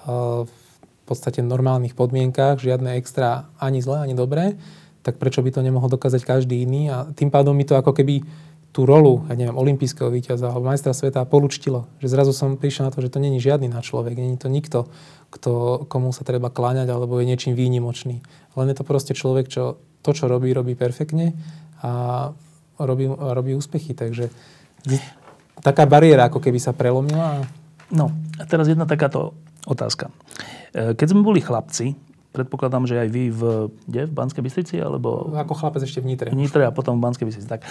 v 0.05 0.53
podstate 1.07 1.41
v 1.41 1.49
normálnych 1.49 1.97
podmienkách, 1.97 2.61
žiadne 2.61 2.99
extra 2.99 3.49
ani 3.57 3.81
zlé, 3.81 4.05
ani 4.05 4.13
dobré, 4.13 4.59
tak 5.05 5.21
prečo 5.21 5.41
by 5.45 5.53
to 5.53 5.61
nemohol 5.61 5.89
dokázať 5.89 6.21
každý 6.25 6.65
iný? 6.65 6.89
A 6.89 7.09
tým 7.13 7.29
pádom 7.29 7.53
mi 7.53 7.65
to 7.65 7.77
ako 7.77 7.93
keby 7.93 8.25
tú 8.75 8.83
rolu, 8.83 9.23
ja 9.31 9.39
neviem, 9.39 9.55
olimpijského 9.55 10.11
víťaza 10.11 10.51
alebo 10.51 10.67
majstra 10.67 10.91
sveta 10.91 11.23
polučtilo. 11.23 11.87
Že 12.03 12.11
zrazu 12.11 12.31
som 12.35 12.59
prišiel 12.59 12.91
na 12.91 12.91
to, 12.91 12.99
že 12.99 13.07
to 13.07 13.23
není 13.23 13.39
žiadny 13.39 13.71
na 13.71 13.79
človek, 13.79 14.19
není 14.19 14.35
to 14.35 14.51
nikto, 14.51 14.91
kto, 15.31 15.87
komu 15.87 16.11
sa 16.11 16.27
treba 16.27 16.51
kláňať 16.51 16.91
alebo 16.91 17.15
je 17.23 17.25
niečím 17.31 17.55
výnimočný. 17.55 18.19
Len 18.59 18.67
je 18.67 18.75
to 18.75 18.83
proste 18.83 19.15
človek, 19.15 19.47
čo 19.47 19.79
to, 20.03 20.11
čo 20.11 20.27
robí, 20.27 20.51
robí 20.51 20.75
perfektne 20.75 21.31
a 21.79 22.35
robí, 22.75 23.07
robí 23.07 23.55
úspechy. 23.55 23.95
Takže 23.95 24.27
taká 25.63 25.87
bariéra 25.87 26.27
ako 26.27 26.43
keby 26.43 26.59
sa 26.59 26.75
prelomila. 26.75 27.47
No 27.95 28.11
a 28.35 28.43
teraz 28.43 28.67
jedna 28.67 28.83
takáto 28.83 29.39
otázka. 29.63 30.11
E, 30.75 30.99
keď 30.99 31.15
sme 31.15 31.23
boli 31.23 31.39
chlapci, 31.39 31.95
predpokladám, 32.35 32.83
že 32.83 32.99
aj 32.99 33.09
vy 33.09 33.23
v, 33.31 33.41
kde, 33.87 34.11
v 34.11 34.13
Banskej 34.13 34.43
Bystrici? 34.43 34.75
Alebo... 34.83 35.31
Ako 35.31 35.55
chlapec 35.55 35.79
ešte 35.87 36.03
v 36.03 36.11
Nitre. 36.11 36.27
V 36.29 36.37
Nitre 36.37 36.67
a 36.67 36.75
potom 36.75 36.99
v 36.99 37.07
Banskej 37.07 37.25
Bystrici. 37.31 37.47
Tak, 37.47 37.63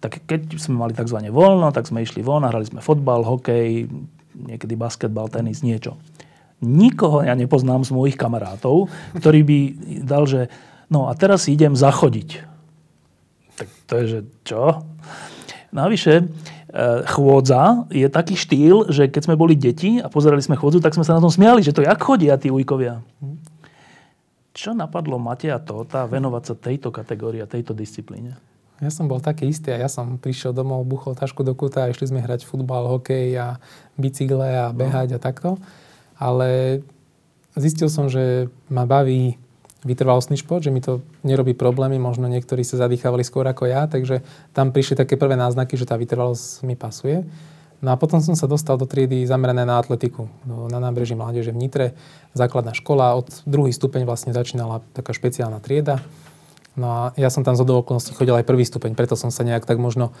tak 0.00 0.24
keď 0.24 0.56
sme 0.56 0.80
mali 0.80 0.96
tzv. 0.96 1.20
voľno, 1.28 1.68
tak 1.76 1.84
sme 1.84 2.00
išli 2.00 2.24
von 2.24 2.42
a 2.42 2.50
hrali 2.50 2.64
sme 2.64 2.80
fotbal, 2.80 3.20
hokej, 3.20 3.92
niekedy 4.32 4.74
basketbal, 4.80 5.28
tenis, 5.28 5.60
niečo. 5.60 6.00
Nikoho 6.64 7.20
ja 7.20 7.36
nepoznám 7.36 7.84
z 7.84 7.92
mojich 7.92 8.16
kamarátov, 8.16 8.88
ktorý 9.20 9.44
by 9.44 9.58
dal, 10.00 10.24
že 10.24 10.48
No 10.86 11.10
a 11.10 11.12
teraz 11.18 11.50
idem 11.50 11.74
zachodiť. 11.74 12.46
Tak 13.58 13.68
to 13.90 13.92
je, 14.02 14.04
že 14.06 14.20
čo? 14.46 14.86
Navyše, 15.74 16.14
e, 16.22 16.24
chôdza 17.10 17.90
je 17.90 18.06
taký 18.06 18.38
štýl, 18.38 18.86
že 18.92 19.10
keď 19.10 19.22
sme 19.26 19.40
boli 19.40 19.58
deti 19.58 19.98
a 19.98 20.06
pozerali 20.06 20.40
sme 20.44 20.54
chôdzu, 20.54 20.78
tak 20.78 20.94
sme 20.94 21.02
sa 21.02 21.18
na 21.18 21.22
tom 21.24 21.32
smiali, 21.32 21.64
že 21.64 21.74
to 21.74 21.82
jak 21.82 21.98
chodia 21.98 22.38
tí 22.38 22.54
ujkovia. 22.54 23.02
Čo 24.56 24.72
napadlo 24.72 25.20
Mateja 25.20 25.60
Tóta 25.60 26.08
venovať 26.08 26.42
sa 26.48 26.54
tejto 26.56 26.88
kategórii 26.88 27.44
a 27.44 27.50
tejto 27.50 27.76
disciplíne? 27.76 28.40
Ja 28.80 28.88
som 28.88 29.04
bol 29.04 29.20
taký 29.20 29.52
istý 29.52 29.72
a 29.72 29.84
ja 29.84 29.88
som 29.88 30.16
prišiel 30.16 30.56
domov, 30.56 30.88
buchol 30.88 31.12
tašku 31.12 31.44
do 31.44 31.52
kuta 31.52 31.84
a 31.84 31.92
išli 31.92 32.08
sme 32.08 32.24
hrať 32.24 32.48
futbal, 32.48 32.88
hokej 32.88 33.36
a 33.36 33.60
bicykle 34.00 34.68
a 34.68 34.72
behať 34.72 35.12
no. 35.12 35.16
a 35.16 35.18
takto. 35.20 35.50
Ale 36.16 36.80
zistil 37.52 37.92
som, 37.92 38.08
že 38.08 38.48
ma 38.72 38.88
baví 38.88 39.36
vytrvalostný 39.84 40.40
šport, 40.40 40.64
že 40.64 40.72
mi 40.72 40.80
to 40.80 41.04
nerobí 41.20 41.52
problémy, 41.52 42.00
možno 42.00 42.24
niektorí 42.24 42.64
sa 42.64 42.80
zadýchávali 42.80 43.28
skôr 43.28 43.44
ako 43.44 43.68
ja, 43.68 43.84
takže 43.84 44.24
tam 44.56 44.72
prišli 44.72 44.96
také 44.96 45.20
prvé 45.20 45.36
náznaky, 45.36 45.76
že 45.76 45.84
tá 45.84 46.00
vytrvalosť 46.00 46.64
mi 46.64 46.80
pasuje. 46.80 47.28
No 47.84 47.92
a 47.92 47.96
potom 48.00 48.24
som 48.24 48.32
sa 48.32 48.48
dostal 48.48 48.80
do 48.80 48.88
triedy 48.88 49.28
zamerané 49.28 49.68
na 49.68 49.76
atletiku, 49.76 50.32
na 50.48 50.80
nábreží 50.80 51.12
mládeže 51.12 51.52
v 51.52 51.60
Nitre, 51.60 51.86
základná 52.32 52.72
škola, 52.72 53.16
od 53.16 53.28
druhý 53.44 53.70
stupeň 53.70 54.08
vlastne 54.08 54.32
začínala 54.32 54.80
taká 54.96 55.12
špeciálna 55.12 55.60
trieda. 55.60 56.00
No 56.76 56.88
a 56.88 57.00
ja 57.20 57.28
som 57.28 57.44
tam 57.44 57.56
z 57.56 57.64
okolností 57.64 58.16
chodil 58.16 58.36
aj 58.36 58.48
prvý 58.48 58.64
stupeň, 58.64 58.96
preto 58.96 59.16
som 59.16 59.28
sa 59.32 59.44
nejak 59.44 59.64
tak 59.68 59.80
možno 59.80 60.12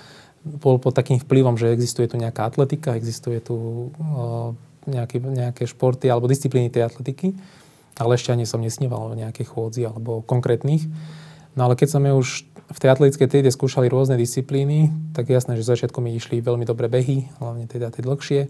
bol 0.44 0.76
pod 0.80 0.92
takým 0.92 1.20
vplyvom, 1.20 1.56
že 1.56 1.72
existuje 1.72 2.08
tu 2.08 2.20
nejaká 2.20 2.44
atletika, 2.44 2.96
existuje 2.96 3.40
tu 3.40 3.88
o, 3.92 4.54
nejaký, 4.88 5.20
nejaké 5.20 5.64
športy 5.68 6.08
alebo 6.08 6.30
disciplíny 6.30 6.68
tej 6.68 6.86
atletiky 6.86 7.36
ale 7.96 8.20
ešte 8.20 8.32
ani 8.32 8.44
som 8.44 8.60
nesníval 8.60 9.12
o 9.12 9.18
nejakej 9.18 9.46
chôdzi 9.48 9.88
alebo 9.88 10.20
konkrétnych. 10.24 10.84
No 11.56 11.68
ale 11.68 11.74
keď 11.74 11.96
sme 11.96 12.12
už 12.12 12.44
v 12.66 12.78
tej 12.82 12.90
atletickej 12.90 13.28
triede 13.30 13.50
skúšali 13.54 13.86
rôzne 13.86 14.18
disciplíny, 14.18 14.90
tak 15.14 15.30
jasné, 15.30 15.54
že 15.54 15.66
začiatku 15.66 16.02
mi 16.02 16.18
išli 16.18 16.42
veľmi 16.42 16.66
dobré 16.66 16.90
behy, 16.90 17.30
hlavne 17.38 17.70
teda 17.70 17.94
tie 17.94 18.02
dlhšie. 18.02 18.40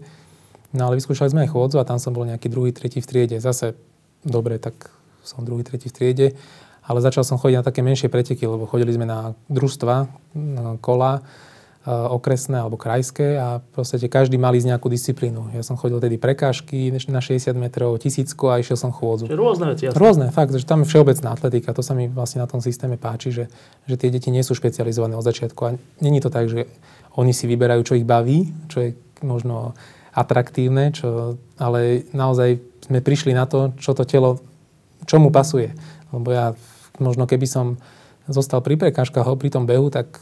No 0.73 0.89
ale 0.89 0.97
vyskúšali 0.97 1.31
sme 1.31 1.45
aj 1.45 1.53
chôdzu 1.53 1.77
a 1.77 1.87
tam 1.87 2.01
som 2.01 2.11
bol 2.11 2.25
nejaký 2.25 2.49
druhý, 2.49 2.73
tretí 2.73 2.99
v 2.99 3.07
triede. 3.07 3.37
Zase 3.37 3.77
dobre, 4.25 4.57
tak 4.57 4.89
som 5.21 5.45
druhý, 5.45 5.61
tretí 5.61 5.87
v 5.87 5.95
triede. 5.95 6.27
Ale 6.87 7.03
začal 7.03 7.27
som 7.27 7.37
chodiť 7.37 7.61
na 7.61 7.67
také 7.67 7.83
menšie 7.83 8.07
preteky, 8.07 8.47
lebo 8.47 8.65
chodili 8.65 8.95
sme 8.95 9.03
na 9.03 9.35
družstva, 9.51 9.95
na 10.33 10.79
kola, 10.79 11.21
okresné 11.87 12.59
alebo 12.59 12.75
krajské 12.75 13.39
a 13.39 13.63
proste 13.63 13.95
každý 14.11 14.35
mal 14.35 14.51
ísť 14.51 14.75
nejakú 14.75 14.91
disciplínu. 14.91 15.55
Ja 15.55 15.63
som 15.63 15.79
chodil 15.79 16.03
tedy 16.03 16.19
prekážky 16.19 16.91
na 17.07 17.23
60 17.23 17.55
metrov, 17.55 17.95
tisícko 17.95 18.51
a 18.51 18.59
išiel 18.59 18.75
som 18.75 18.91
chôdzu. 18.91 19.31
Čiže 19.31 19.39
rôzne 19.39 19.65
veci. 19.71 19.83
Jasne. 19.87 19.95
Rôzne, 19.95 20.25
fakt, 20.35 20.51
že 20.51 20.67
tam 20.67 20.83
je 20.83 20.91
všeobecná 20.91 21.31
atletika. 21.31 21.71
To 21.71 21.79
sa 21.79 21.95
mi 21.95 22.11
vlastne 22.11 22.43
na 22.43 22.47
tom 22.51 22.59
systéme 22.59 22.99
páči, 22.99 23.31
že, 23.31 23.45
že 23.87 23.95
tie 23.95 24.11
deti 24.11 24.27
nie 24.27 24.43
sú 24.43 24.51
špecializované 24.51 25.15
od 25.15 25.23
začiatku. 25.23 25.61
A 25.63 25.69
není 26.03 26.19
to 26.19 26.27
tak, 26.27 26.51
že 26.51 26.67
oni 27.15 27.31
si 27.31 27.47
vyberajú, 27.47 27.81
čo 27.87 27.95
ich 27.95 28.03
baví, 28.03 28.51
čo 28.67 28.83
je 28.83 28.89
možno 29.23 29.71
atraktívne, 30.11 30.91
čo, 30.91 31.39
ale 31.55 32.03
naozaj 32.11 32.59
sme 32.83 32.99
prišli 32.99 33.31
na 33.31 33.47
to, 33.47 33.71
čo 33.79 33.95
to 33.95 34.03
telo, 34.03 34.43
čo 35.07 35.23
mu 35.23 35.31
pasuje. 35.31 35.71
Lebo 36.11 36.35
ja 36.35 36.51
možno 36.99 37.23
keby 37.23 37.47
som 37.47 37.79
zostal 38.27 38.59
pri 38.59 38.75
prekážkach 38.75 39.23
pri 39.39 39.49
tom 39.55 39.63
behu, 39.63 39.87
tak 39.87 40.19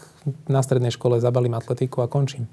na 0.50 0.62
strednej 0.62 0.94
škole 0.94 1.22
zabalím 1.22 1.58
atletiku 1.58 2.02
a 2.02 2.12
končím. 2.12 2.50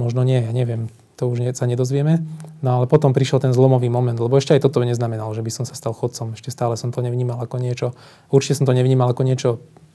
Možno 0.00 0.24
nie, 0.24 0.40
ja 0.40 0.52
neviem, 0.52 0.88
to 1.20 1.28
už 1.28 1.54
sa 1.54 1.68
nedozvieme. 1.68 2.24
No 2.64 2.80
ale 2.80 2.90
potom 2.90 3.14
prišiel 3.14 3.38
ten 3.38 3.52
zlomový 3.54 3.92
moment, 3.92 4.16
lebo 4.16 4.34
ešte 4.34 4.56
aj 4.56 4.66
toto 4.66 4.82
neznamenalo, 4.82 5.30
že 5.36 5.44
by 5.44 5.52
som 5.52 5.64
sa 5.68 5.76
stal 5.76 5.94
chodcom. 5.94 6.34
Ešte 6.34 6.50
stále 6.50 6.74
som 6.74 6.90
to 6.90 7.04
nevnímal 7.04 7.38
ako 7.38 7.60
niečo, 7.60 7.94
určite 8.32 8.62
som 8.62 8.66
to 8.66 8.74
nevnímal 8.74 9.12
ako 9.12 9.22
niečo 9.22 9.50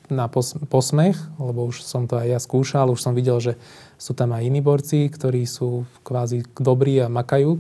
na 0.07 0.31
pos- 0.31 0.55
posmech, 0.71 1.19
lebo 1.35 1.67
už 1.67 1.83
som 1.83 2.07
to 2.07 2.15
aj 2.15 2.27
ja 2.31 2.39
skúšal, 2.39 2.87
už 2.95 3.03
som 3.03 3.11
videl, 3.11 3.43
že 3.43 3.59
sú 3.99 4.15
tam 4.15 4.31
aj 4.31 4.47
iní 4.47 4.63
borci, 4.63 5.11
ktorí 5.11 5.43
sú 5.43 5.83
kvázi 6.07 6.47
dobrí 6.55 6.95
a 7.03 7.11
makajú. 7.11 7.59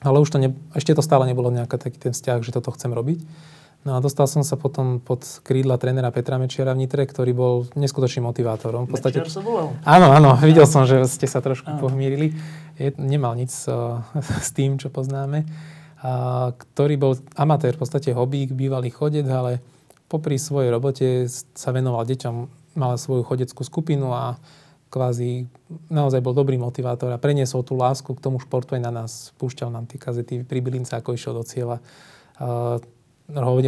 Ale 0.00 0.16
už 0.24 0.32
to 0.32 0.40
ne, 0.40 0.56
ešte 0.72 0.96
to 0.96 1.04
stále 1.04 1.28
nebolo 1.28 1.52
nejaký 1.52 1.76
taký 1.76 1.98
ten 2.00 2.12
vzťah, 2.16 2.40
že 2.40 2.56
toto 2.56 2.72
chcem 2.72 2.96
robiť. 2.96 3.20
No 3.80 3.96
a 3.96 3.98
dostal 4.04 4.28
som 4.28 4.44
sa 4.44 4.60
potom 4.60 5.00
pod 5.00 5.24
krídla 5.40 5.80
trénera 5.80 6.12
Petra 6.12 6.36
Mečiara 6.36 6.76
v 6.76 6.84
Nitre, 6.84 7.00
ktorý 7.08 7.32
bol 7.32 7.54
neskutočným 7.72 8.28
motivátorom. 8.28 8.84
V 8.84 8.92
podstate... 8.92 9.24
Mečiar 9.24 9.32
sa 9.32 9.40
volal? 9.40 9.72
Áno, 9.88 10.12
áno, 10.12 10.36
videl 10.36 10.68
som, 10.68 10.84
že 10.84 11.00
ste 11.08 11.24
sa 11.24 11.40
trošku 11.40 11.72
áno. 11.72 11.80
pohmírili. 11.80 12.36
Je, 12.76 12.92
nemal 13.00 13.32
nič 13.40 13.48
uh, 13.72 14.04
s 14.46 14.52
tým, 14.52 14.76
čo 14.76 14.92
poznáme. 14.92 15.48
A, 16.04 16.52
ktorý 16.52 17.00
bol 17.00 17.12
amatér, 17.40 17.72
v 17.76 17.80
podstate 17.80 18.12
hobík, 18.12 18.52
bývalý 18.52 18.92
chodec, 18.92 19.24
ale 19.24 19.64
popri 20.12 20.36
svojej 20.36 20.68
robote 20.68 21.24
sa 21.56 21.72
venoval 21.72 22.04
deťom, 22.04 22.34
mal 22.76 23.00
svoju 23.00 23.24
chodeckú 23.24 23.64
skupinu 23.64 24.12
a 24.12 24.36
kvázi 24.92 25.48
naozaj 25.88 26.20
bol 26.20 26.36
dobrý 26.36 26.60
motivátor 26.60 27.14
a 27.14 27.22
preniesol 27.22 27.62
tú 27.62 27.78
lásku 27.78 28.10
k 28.12 28.20
tomu 28.20 28.42
športu 28.44 28.76
aj 28.76 28.82
na 28.84 28.92
nás. 28.92 29.32
Púšťal 29.40 29.72
nám 29.72 29.88
tie 29.88 29.96
kazety 29.96 30.44
pri 30.44 30.60
Bilince, 30.60 30.98
ako 31.00 31.16
išiel 31.16 31.32
do 31.32 31.44
cieľa. 31.48 31.80
Uh, 32.36 32.76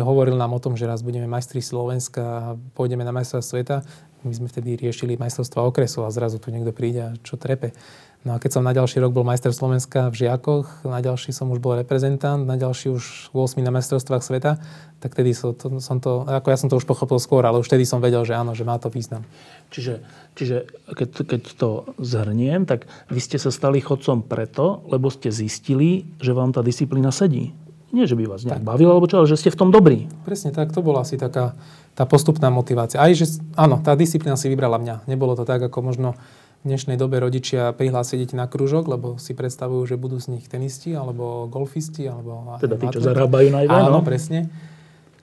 hovoril 0.03 0.35
nám 0.35 0.53
o 0.55 0.63
tom, 0.63 0.75
že 0.75 0.89
raz 0.89 1.03
budeme 1.03 1.31
majstri 1.31 1.63
Slovenska 1.63 2.23
a 2.23 2.45
pôjdeme 2.75 3.07
na 3.07 3.15
majstrova 3.15 3.45
sveta. 3.45 3.87
My 4.23 4.35
sme 4.35 4.47
vtedy 4.47 4.79
riešili 4.79 5.19
majstrovstva 5.19 5.67
okresu 5.67 6.07
a 6.07 6.15
zrazu 6.15 6.39
tu 6.39 6.55
niekto 6.55 6.71
príde 6.71 7.01
a 7.03 7.11
čo 7.27 7.35
trepe. 7.35 7.75
No 8.23 8.39
a 8.39 8.39
keď 8.39 8.51
som 8.55 8.63
na 8.63 8.71
ďalší 8.71 9.03
rok 9.03 9.11
bol 9.11 9.27
majster 9.27 9.51
Slovenska 9.51 10.07
v 10.07 10.23
Žiakoch, 10.23 10.87
na 10.87 11.03
ďalší 11.03 11.35
som 11.35 11.51
už 11.51 11.59
bol 11.59 11.75
reprezentant, 11.75 12.47
na 12.47 12.55
ďalší 12.55 12.95
už 12.95 13.35
8 13.35 13.59
na 13.59 13.75
majstrovstvách 13.75 14.23
sveta, 14.23 14.63
tak 15.03 15.19
tedy 15.19 15.35
som 15.35 15.51
to, 15.59 15.83
som 15.83 15.99
to, 15.99 16.23
ako 16.31 16.47
ja 16.55 16.59
som 16.59 16.71
to 16.71 16.79
už 16.79 16.87
pochopil 16.87 17.19
skôr, 17.19 17.43
ale 17.43 17.59
už 17.59 17.67
vtedy 17.67 17.83
som 17.83 17.99
vedel, 17.99 18.23
že 18.23 18.39
áno, 18.39 18.55
že 18.55 18.63
má 18.63 18.79
to 18.79 18.95
význam. 18.95 19.27
Čiže, 19.75 20.07
čiže 20.39 20.71
keď, 20.95 21.09
keď 21.27 21.43
to 21.59 21.91
zhrniem, 21.99 22.63
tak 22.63 22.87
vy 23.11 23.19
ste 23.19 23.43
sa 23.43 23.51
stali 23.51 23.83
chodcom 23.83 24.23
preto, 24.23 24.87
lebo 24.87 25.11
ste 25.11 25.35
zistili, 25.35 26.07
že 26.23 26.31
vám 26.31 26.55
tá 26.55 26.63
disciplína 26.63 27.11
sedí. 27.11 27.51
Nie, 27.93 28.09
že 28.09 28.17
by 28.17 28.25
vás 28.25 28.49
nejak 28.49 28.65
bavilo, 28.65 28.97
alebo 28.97 29.05
čo, 29.05 29.21
ale 29.21 29.29
že 29.29 29.37
ste 29.37 29.53
v 29.53 29.61
tom 29.61 29.69
dobrí. 29.69 30.09
Presne 30.25 30.49
tak, 30.49 30.73
to 30.73 30.81
bola 30.81 31.05
asi 31.05 31.21
taká 31.21 31.53
tá 31.93 32.09
postupná 32.09 32.49
motivácia. 32.49 32.97
Aj, 32.97 33.13
že 33.13 33.29
áno, 33.53 33.77
tá 33.85 33.93
disciplína 33.93 34.41
si 34.41 34.49
vybrala 34.49 34.81
mňa. 34.81 35.05
Nebolo 35.05 35.37
to 35.37 35.45
tak, 35.45 35.61
ako 35.61 35.93
možno 35.93 36.17
v 36.65 36.73
dnešnej 36.73 36.97
dobe 36.97 37.21
rodičia 37.21 37.77
prihlásia 37.77 38.17
deti 38.17 38.33
na 38.33 38.49
krúžok, 38.49 38.89
lebo 38.89 39.21
si 39.21 39.37
predstavujú, 39.37 39.85
že 39.85 40.01
budú 40.01 40.17
z 40.17 40.33
nich 40.33 40.49
tenisti, 40.49 40.97
alebo 40.97 41.45
golfisti, 41.53 42.09
alebo... 42.09 42.57
Teda 42.65 42.81
tí, 42.81 42.89
čo 42.89 43.05
zarábajú 43.05 43.53
najviac. 43.53 43.77
Áno, 43.77 44.01
no? 44.01 44.01
presne. 44.01 44.49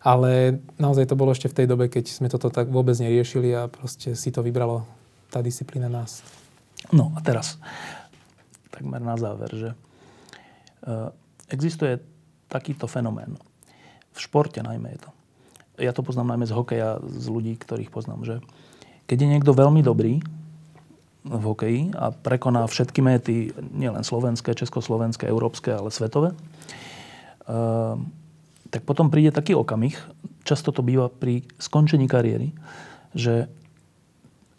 Ale 0.05 0.61
naozaj 0.77 1.09
to 1.09 1.17
bolo 1.17 1.33
ešte 1.33 1.49
v 1.49 1.57
tej 1.63 1.67
dobe, 1.67 1.89
keď 1.89 2.05
sme 2.05 2.29
toto 2.29 2.53
tak 2.53 2.69
vôbec 2.69 2.93
neriešili 3.01 3.49
a 3.55 3.65
proste 3.65 4.13
si 4.13 4.29
to 4.29 4.45
vybralo 4.45 4.85
tá 5.33 5.41
disciplína 5.41 5.89
nás. 5.89 6.21
No 6.93 7.11
a 7.17 7.19
teraz, 7.25 7.57
takmer 8.69 9.01
na 9.01 9.17
záver, 9.17 9.49
že 9.51 9.69
uh, 10.85 11.11
existuje 11.49 11.99
takýto 12.49 12.89
fenomén. 12.89 13.37
V 14.11 14.19
športe 14.19 14.59
najmä 14.59 14.97
je 14.97 14.99
to. 15.05 15.09
Ja 15.79 15.95
to 15.95 16.03
poznám 16.03 16.35
najmä 16.35 16.45
z 16.49 16.53
hokeja, 16.57 16.99
z 16.99 17.25
ľudí, 17.31 17.55
ktorých 17.55 17.93
poznám, 17.93 18.27
že 18.27 18.35
keď 19.07 19.17
je 19.25 19.31
niekto 19.31 19.55
veľmi 19.55 19.79
dobrý 19.79 20.19
v 21.23 21.43
hokeji 21.45 21.81
a 21.95 22.11
prekoná 22.11 22.67
všetky 22.67 22.99
méty, 22.99 23.55
nielen 23.71 24.03
slovenské, 24.03 24.57
československé, 24.57 25.29
európske, 25.29 25.71
ale 25.71 25.93
svetové, 25.93 26.35
uh, 26.35 27.95
tak 28.69 28.85
potom 28.85 29.09
príde 29.09 29.33
taký 29.33 29.55
okamih, 29.57 29.97
často 30.45 30.69
to 30.69 30.85
býva 30.85 31.09
pri 31.09 31.47
skončení 31.57 32.05
kariéry, 32.05 32.53
že, 33.17 33.49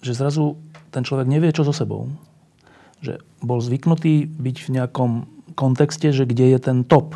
že 0.03 0.13
zrazu 0.17 0.59
ten 0.91 1.07
človek 1.07 1.31
nevie, 1.31 1.55
čo 1.55 1.63
so 1.63 1.71
sebou. 1.71 2.11
Že 3.01 3.23
bol 3.41 3.63
zvyknutý 3.63 4.27
byť 4.27 4.57
v 4.67 4.73
nejakom 4.75 5.11
kontexte, 5.55 6.11
že 6.11 6.27
kde 6.27 6.53
je 6.55 6.59
ten 6.59 6.79
top, 6.83 7.15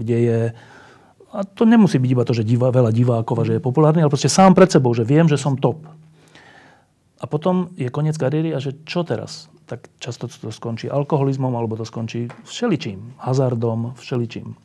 kde 0.00 0.16
je 0.16 0.40
a 1.30 1.46
to 1.46 1.62
nemusí 1.62 1.94
byť 2.02 2.10
iba 2.10 2.26
to, 2.26 2.34
že 2.34 2.42
divá, 2.42 2.74
veľa 2.74 2.90
divákov 2.90 3.36
a 3.38 3.46
že 3.46 3.54
je 3.58 3.62
populárny, 3.62 4.02
ale 4.02 4.10
proste 4.10 4.26
sám 4.26 4.50
pred 4.50 4.66
sebou, 4.66 4.90
že 4.90 5.06
viem, 5.06 5.30
že 5.30 5.38
som 5.38 5.54
top. 5.54 5.86
A 7.22 7.24
potom 7.30 7.70
je 7.78 7.86
koniec 7.86 8.18
kariéry 8.18 8.50
a 8.50 8.58
že 8.58 8.82
čo 8.82 9.06
teraz? 9.06 9.46
Tak 9.70 9.86
často 10.02 10.26
to 10.26 10.50
skončí 10.50 10.90
alkoholizmom, 10.90 11.54
alebo 11.54 11.78
to 11.78 11.86
skončí 11.86 12.26
všeličím. 12.42 13.14
Hazardom, 13.22 13.94
všeličím. 13.94 14.58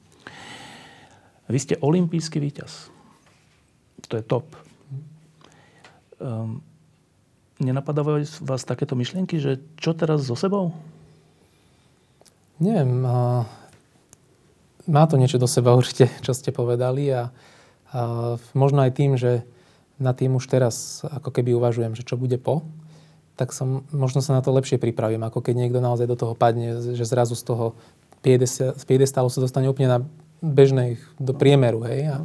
Vy 1.45 1.59
ste 1.61 1.75
olimpijský 1.77 2.41
víťaz. 2.41 2.89
To 4.09 4.17
je 4.17 4.23
top. 4.25 4.49
Um, 6.17 6.65
nenapadávajú 7.61 8.41
vás 8.41 8.65
takéto 8.65 8.97
myšlienky, 8.97 9.37
že 9.37 9.61
čo 9.77 9.93
teraz 9.93 10.25
so 10.25 10.33
sebou? 10.33 10.73
Neviem. 12.57 13.05
Má 14.85 15.05
to 15.09 15.17
niečo 15.17 15.41
do 15.41 15.49
seba 15.49 15.73
určite, 15.73 16.09
čo 16.25 16.33
ste 16.33 16.53
povedali 16.53 17.09
a, 17.09 17.29
a 17.91 17.99
možno 18.53 18.85
aj 18.85 18.91
tým, 18.93 19.17
že 19.17 19.45
na 19.95 20.11
tým 20.11 20.35
už 20.35 20.45
teraz 20.51 21.05
ako 21.07 21.31
keby 21.31 21.55
uvažujem, 21.55 21.95
že 21.95 22.03
čo 22.03 22.19
bude 22.19 22.35
po, 22.35 22.67
tak 23.35 23.51
som, 23.51 23.83
možno 23.91 24.23
sa 24.23 24.35
na 24.35 24.41
to 24.43 24.55
lepšie 24.55 24.79
pripravím, 24.79 25.23
ako 25.27 25.43
keď 25.43 25.55
niekto 25.55 25.79
naozaj 25.83 26.07
do 26.07 26.15
toho 26.19 26.33
padne, 26.35 26.79
že 26.95 27.03
zrazu 27.03 27.35
z 27.35 27.43
toho 27.43 27.65
piedestálu 28.87 29.29
sa 29.29 29.43
dostane 29.43 29.67
úplne 29.67 29.89
na 29.91 29.99
bežnej, 30.39 30.99
do 31.19 31.35
priemeru, 31.35 31.83
hej, 31.87 32.11
a, 32.11 32.17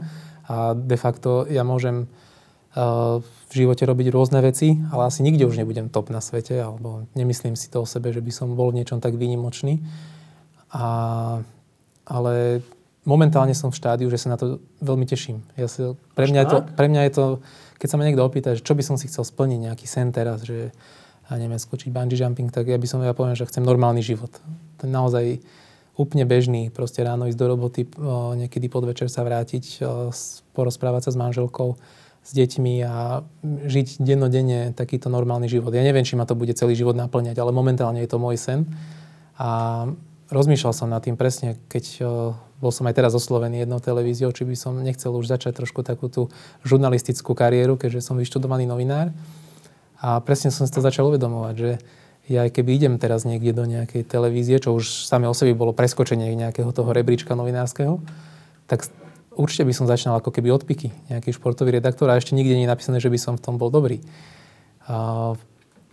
a 0.47 0.55
de 0.75 0.99
facto 0.99 1.47
ja 1.51 1.67
môžem 1.67 2.07
uh, 2.07 3.23
v 3.51 3.53
živote 3.53 3.83
robiť 3.83 4.07
rôzne 4.15 4.39
veci, 4.43 4.79
ale 4.95 5.11
asi 5.11 5.27
nikde 5.27 5.47
už 5.47 5.59
nebudem 5.59 5.91
top 5.91 6.15
na 6.15 6.23
svete, 6.23 6.59
alebo 6.59 7.07
nemyslím 7.19 7.59
si 7.59 7.67
to 7.71 7.83
o 7.83 7.91
sebe, 7.91 8.15
že 8.15 8.23
by 8.23 8.31
som 8.31 8.55
bol 8.55 8.71
v 8.71 8.83
niečom 8.83 9.03
tak 9.03 9.19
výnimočný. 9.19 9.83
A 10.71 10.85
ale 12.11 12.67
momentálne 13.07 13.55
som 13.55 13.71
v 13.71 13.79
štádiu, 13.79 14.11
že 14.11 14.19
sa 14.19 14.35
na 14.35 14.37
to 14.37 14.59
veľmi 14.83 15.07
teším. 15.07 15.47
Ja 15.55 15.71
si, 15.71 15.95
pre, 16.19 16.27
mňa 16.27 16.41
je 16.43 16.49
to, 16.51 16.59
pre 16.75 16.87
mňa 16.91 17.03
je 17.07 17.13
to, 17.15 17.25
keď 17.79 17.89
sa 17.89 17.97
ma 17.97 18.05
niekto 18.05 18.27
opýta, 18.27 18.53
že 18.59 18.67
čo 18.67 18.75
by 18.75 18.83
som 18.83 18.99
si 18.99 19.07
chcel 19.07 19.23
splniť, 19.23 19.71
nejaký 19.71 19.87
sen 19.87 20.11
teraz, 20.11 20.43
že 20.43 20.75
ja 21.31 21.35
neviem, 21.39 21.63
skočiť 21.63 21.95
bungee 21.95 22.19
jumping, 22.19 22.51
tak 22.51 22.67
ja 22.67 22.75
by 22.75 22.87
som, 22.91 22.99
ja 23.07 23.15
poviem, 23.15 23.39
že 23.39 23.47
chcem 23.47 23.63
normálny 23.63 24.03
život. 24.03 24.35
Ten 24.83 24.91
naozaj 24.91 25.39
úplne 25.95 26.27
bežný, 26.27 26.75
proste 26.75 27.07
ráno 27.07 27.31
ísť 27.31 27.39
do 27.39 27.47
roboty, 27.47 27.87
niekedy 28.35 28.67
podvečer 28.67 29.07
sa 29.07 29.23
vrátiť, 29.23 29.85
porozprávať 30.53 31.07
sa 31.07 31.11
s 31.15 31.21
manželkou, 31.21 31.79
s 32.21 32.31
deťmi 32.37 32.85
a 32.85 33.25
žiť 33.45 34.05
dennodenne 34.05 34.77
takýto 34.77 35.09
normálny 35.09 35.49
život. 35.49 35.73
Ja 35.73 35.81
neviem, 35.81 36.05
či 36.05 36.21
ma 36.21 36.29
to 36.29 36.37
bude 36.37 36.53
celý 36.53 36.77
život 36.77 36.93
naplňať, 36.93 37.39
ale 37.41 37.49
momentálne 37.49 38.03
je 38.05 38.11
to 38.11 38.21
môj 38.21 38.37
sen. 38.37 38.69
A 39.41 39.89
rozmýšľal 40.31 40.73
som 40.75 40.89
nad 40.91 41.03
tým 41.03 41.19
presne, 41.19 41.59
keď 41.67 42.07
bol 42.61 42.71
som 42.71 42.87
aj 42.87 42.95
teraz 42.97 43.13
oslovený 43.17 43.65
jednou 43.65 43.83
televíziou, 43.83 44.31
či 44.31 44.47
by 44.47 44.55
som 44.55 44.79
nechcel 44.79 45.11
už 45.17 45.27
začať 45.27 45.59
trošku 45.63 45.83
takú 45.83 46.07
tú 46.07 46.31
žurnalistickú 46.63 47.35
kariéru, 47.35 47.81
keďže 47.81 48.05
som 48.05 48.21
vyštudovaný 48.21 48.69
novinár. 48.69 49.11
A 50.01 50.21
presne 50.21 50.49
som 50.49 50.65
si 50.65 50.73
to 50.73 50.81
začal 50.81 51.09
uvedomovať, 51.13 51.55
že 51.57 51.71
ja 52.31 52.47
aj 52.47 52.55
keby 52.55 52.79
idem 52.79 52.95
teraz 52.97 53.27
niekde 53.27 53.51
do 53.51 53.67
nejakej 53.67 54.07
televízie, 54.07 54.63
čo 54.63 54.77
už 54.77 55.09
samé 55.09 55.27
o 55.27 55.35
sebi 55.35 55.51
bolo 55.51 55.75
preskočenie 55.75 56.31
nejakého 56.39 56.71
toho 56.71 56.95
rebríčka 56.95 57.35
novinárskeho, 57.35 57.99
tak 58.71 58.87
určite 59.35 59.67
by 59.67 59.75
som 59.75 59.91
začal 59.91 60.15
ako 60.15 60.31
keby 60.31 60.55
odpiky, 60.55 60.95
nejaký 61.11 61.35
športový 61.35 61.75
redaktor 61.81 62.07
a 62.07 62.21
ešte 62.21 62.39
nikde 62.39 62.55
nie 62.55 62.69
je 62.69 62.73
napísané, 62.73 63.03
že 63.03 63.11
by 63.11 63.19
som 63.19 63.35
v 63.35 63.43
tom 63.43 63.59
bol 63.59 63.73
dobrý. 63.73 63.99
A 64.87 65.35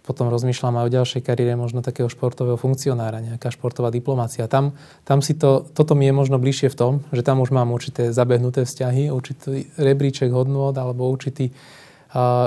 potom 0.08 0.32
rozmýšľam 0.32 0.80
aj 0.80 0.86
o 0.88 0.94
ďalšej 0.96 1.22
kariére 1.28 1.60
možno 1.60 1.84
takého 1.84 2.08
športového 2.08 2.56
funkcionára, 2.56 3.20
nejaká 3.20 3.52
športová 3.52 3.92
diplomácia. 3.92 4.48
Tam, 4.48 4.72
tam 5.04 5.20
si 5.20 5.36
to, 5.36 5.68
toto 5.76 6.00
mi 6.00 6.08
je 6.08 6.16
možno 6.16 6.40
bližšie 6.40 6.72
v 6.72 6.80
tom, 6.80 6.94
že 7.12 7.28
tam 7.28 7.44
už 7.44 7.52
mám 7.52 7.76
určité 7.76 8.16
zabehnuté 8.16 8.64
vzťahy, 8.64 9.12
určitý 9.12 9.68
rebríček 9.76 10.32
hodnôt 10.32 10.72
alebo 10.72 11.12
určitý 11.12 11.52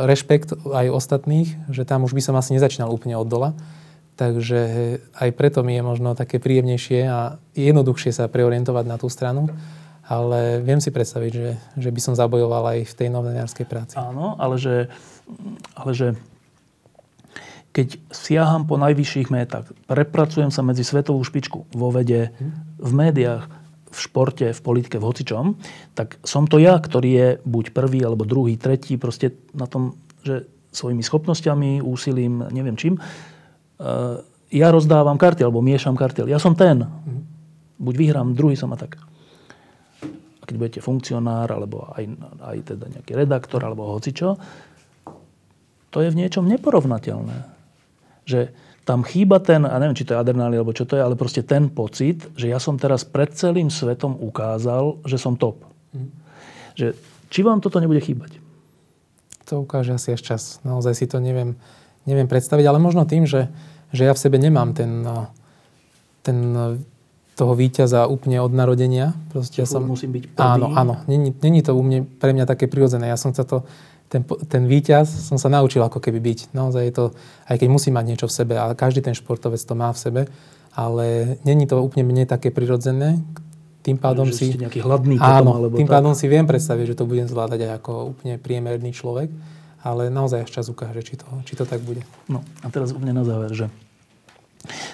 rešpekt 0.08 0.56
aj 0.72 0.88
ostatných, 0.88 1.68
že 1.68 1.84
tam 1.84 2.08
už 2.08 2.16
by 2.16 2.22
som 2.24 2.34
asi 2.40 2.56
nezačínal 2.56 2.88
úplne 2.88 3.20
od 3.20 3.28
dola. 3.28 3.52
Takže 4.16 4.60
aj 5.16 5.30
preto 5.32 5.64
mi 5.64 5.76
je 5.76 5.82
možno 5.84 6.12
také 6.12 6.40
príjemnejšie 6.40 7.08
a 7.08 7.40
jednoduchšie 7.56 8.12
sa 8.12 8.28
preorientovať 8.28 8.84
na 8.88 8.96
tú 9.00 9.08
stranu. 9.12 9.48
Ale 10.10 10.58
viem 10.58 10.82
si 10.82 10.90
predstaviť, 10.90 11.32
že, 11.32 11.50
že 11.78 11.90
by 11.94 12.00
som 12.02 12.18
zabojoval 12.18 12.74
aj 12.74 12.78
v 12.82 12.96
tej 12.98 13.08
novinárskej 13.14 13.62
práci. 13.62 13.94
Áno, 13.94 14.34
ale 14.42 14.58
že, 14.58 14.90
ale 15.78 15.92
že 15.94 16.18
keď 17.70 18.02
siaham 18.10 18.66
po 18.66 18.74
najvyšších 18.74 19.30
métach, 19.30 19.70
prepracujem 19.86 20.50
sa 20.50 20.66
medzi 20.66 20.82
svetovú 20.82 21.22
špičku 21.22 21.70
vo 21.70 21.88
vede, 21.94 22.34
v 22.82 22.90
médiách, 22.90 23.46
v 23.90 23.98
športe, 23.98 24.46
v 24.54 24.60
politike, 24.62 24.98
v 24.98 25.06
hocičom, 25.06 25.44
tak 25.94 26.18
som 26.22 26.46
to 26.46 26.62
ja, 26.62 26.78
ktorý 26.78 27.10
je 27.10 27.28
buď 27.42 27.74
prvý, 27.74 28.06
alebo 28.06 28.22
druhý, 28.22 28.54
tretí, 28.54 28.94
proste 28.94 29.34
na 29.54 29.66
tom, 29.66 29.98
že 30.22 30.46
svojimi 30.70 31.02
schopnosťami, 31.02 31.82
úsilím, 31.82 32.46
neviem 32.54 32.78
čím, 32.78 32.94
e, 32.94 33.00
ja 34.50 34.70
rozdávam 34.70 35.18
karty, 35.18 35.42
alebo 35.42 35.62
miešam 35.62 35.98
karty. 35.98 36.26
Ja 36.26 36.38
som 36.38 36.54
ten. 36.54 36.86
Buď 37.78 37.94
vyhrám, 37.98 38.34
druhý 38.34 38.54
som 38.54 38.70
a 38.74 38.78
tak. 38.78 38.98
A 40.38 40.42
keď 40.46 40.54
budete 40.58 40.80
funkcionár, 40.82 41.50
alebo 41.50 41.90
aj, 41.94 42.06
aj 42.42 42.58
teda 42.74 42.86
nejaký 42.98 43.12
redaktor, 43.14 43.62
alebo 43.62 43.90
hocičo, 43.90 44.38
to 45.90 45.98
je 45.98 46.10
v 46.14 46.18
niečom 46.18 46.46
neporovnateľné. 46.46 47.49
Že 48.30 48.40
tam 48.86 49.02
chýba 49.02 49.42
ten, 49.42 49.66
a 49.66 49.74
neviem, 49.82 49.98
či 49.98 50.06
to 50.06 50.14
je 50.14 50.22
adrenálny, 50.22 50.56
alebo 50.56 50.70
čo 50.70 50.86
to 50.86 50.94
je, 50.94 51.02
ale 51.02 51.18
proste 51.18 51.42
ten 51.42 51.66
pocit, 51.66 52.30
že 52.38 52.46
ja 52.46 52.62
som 52.62 52.78
teraz 52.78 53.02
pred 53.02 53.34
celým 53.34 53.68
svetom 53.68 54.14
ukázal, 54.18 55.02
že 55.02 55.18
som 55.18 55.34
top. 55.34 55.66
Mm. 55.90 56.10
Že, 56.78 56.86
či 57.28 57.40
vám 57.42 57.58
toto 57.58 57.82
nebude 57.82 58.00
chýbať? 58.00 58.38
To 59.50 59.66
ukáže 59.66 59.98
asi 59.98 60.14
až 60.14 60.22
čas. 60.22 60.42
Naozaj 60.62 60.94
si 60.94 61.06
to 61.10 61.18
neviem, 61.18 61.58
neviem 62.06 62.30
predstaviť, 62.30 62.66
ale 62.70 62.78
možno 62.78 63.02
tým, 63.02 63.26
že, 63.26 63.50
že 63.90 64.06
ja 64.06 64.14
v 64.14 64.22
sebe 64.22 64.38
nemám 64.38 64.72
ten, 64.78 65.02
ten 66.22 66.38
toho 67.34 67.56
víťaza 67.56 68.04
úplne 68.04 68.36
od 68.44 68.52
narodenia. 68.52 69.16
Proste 69.32 69.64
ja 69.64 69.66
som, 69.66 69.88
musím 69.88 70.12
byť 70.12 70.24
prvý. 70.36 70.44
Áno, 70.44 70.66
áno. 70.76 70.94
Není, 71.08 71.32
není 71.40 71.64
to 71.64 71.72
u 71.72 71.80
mne, 71.80 72.04
pre 72.04 72.36
mňa 72.36 72.44
také 72.44 72.68
prirodzené. 72.68 73.08
Ja 73.08 73.16
som 73.16 73.32
sa 73.32 73.48
to 73.48 73.64
ten, 74.10 74.26
ten 74.26 74.66
víťaz 74.66 75.06
som 75.06 75.38
sa 75.38 75.46
naučil 75.46 75.78
ako 75.86 76.02
keby 76.02 76.18
byť. 76.18 76.38
Naozaj 76.50 76.82
je 76.82 76.94
to, 76.94 77.04
aj 77.46 77.56
keď 77.62 77.68
musí 77.70 77.94
mať 77.94 78.04
niečo 78.10 78.26
v 78.26 78.34
sebe, 78.34 78.54
ale 78.58 78.74
každý 78.74 79.06
ten 79.06 79.14
športovec 79.14 79.62
to 79.62 79.74
má 79.78 79.94
v 79.94 80.02
sebe, 80.02 80.22
ale 80.74 81.38
není 81.46 81.70
to 81.70 81.78
úplne 81.78 82.02
mne 82.02 82.26
také 82.26 82.50
prirodzené. 82.50 83.22
Tým 83.86 83.96
pádom 83.96 84.28
že 84.28 84.34
si... 84.34 84.44
Ste 84.52 84.66
nejaký 84.66 84.82
hladný 84.82 85.16
áno, 85.22 85.54
potom, 85.54 85.56
alebo 85.62 85.74
tým 85.78 85.88
tak. 85.88 85.94
pádom 85.94 86.12
si 86.18 86.26
viem 86.26 86.44
predstaviť, 86.44 86.92
že 86.92 86.98
to 86.98 87.06
budem 87.06 87.30
zvládať 87.30 87.70
aj 87.70 87.72
ako 87.80 87.92
úplne 88.18 88.34
priemerný 88.36 88.90
človek, 88.92 89.30
ale 89.80 90.10
naozaj 90.10 90.44
až 90.44 90.50
čas 90.50 90.66
ukáže, 90.66 91.06
či 91.06 91.14
to, 91.14 91.26
či 91.46 91.54
to 91.54 91.64
tak 91.64 91.80
bude. 91.80 92.02
No 92.26 92.42
a 92.60 92.68
teraz 92.68 92.90
úplne 92.90 93.14
na 93.14 93.22
záver, 93.22 93.54
že 93.54 93.66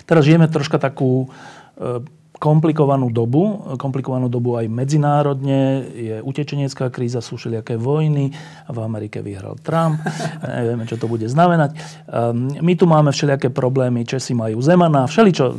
teraz 0.05 0.23
žijeme 0.23 0.47
troška 0.47 0.79
takú 0.79 1.27
e, 1.81 2.07
komplikovanú 2.37 3.09
dobu, 3.09 3.65
komplikovanú 3.81 4.29
dobu 4.29 4.61
aj 4.61 4.69
medzinárodne, 4.69 5.85
je 5.89 6.17
utečenecká 6.21 6.93
kríza, 6.93 7.25
sú 7.25 7.41
všelijaké 7.41 7.81
vojny, 7.81 8.33
v 8.69 8.79
Amerike 8.79 9.25
vyhral 9.25 9.57
Trump, 9.65 10.01
nevieme, 10.45 10.85
čo 10.85 11.01
to 11.01 11.09
bude 11.09 11.25
znamenať. 11.25 11.77
Ehm, 11.77 12.61
my 12.61 12.73
tu 12.77 12.85
máme 12.85 13.11
všelijaké 13.11 13.49
problémy, 13.49 14.05
Česi 14.05 14.37
majú 14.37 14.61
Zemana, 14.61 15.09
všeličo, 15.09 15.57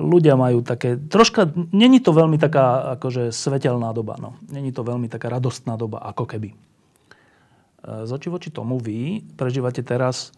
ľudia 0.00 0.40
majú 0.40 0.64
také, 0.64 0.96
troška, 0.96 1.52
není 1.72 2.00
to 2.00 2.16
veľmi 2.16 2.40
taká 2.40 2.96
akože 2.96 3.28
svetelná 3.28 3.92
doba, 3.92 4.16
no. 4.16 4.40
Není 4.48 4.72
to 4.72 4.80
veľmi 4.80 5.06
taká 5.12 5.28
radostná 5.28 5.76
doba, 5.76 6.00
ako 6.08 6.24
keby. 6.24 6.50
Ehm, 6.50 8.08
z 8.08 8.10
oči 8.10 8.28
voči 8.32 8.48
tomu 8.48 8.80
vy 8.80 9.20
prežívate 9.36 9.84
teraz 9.84 10.32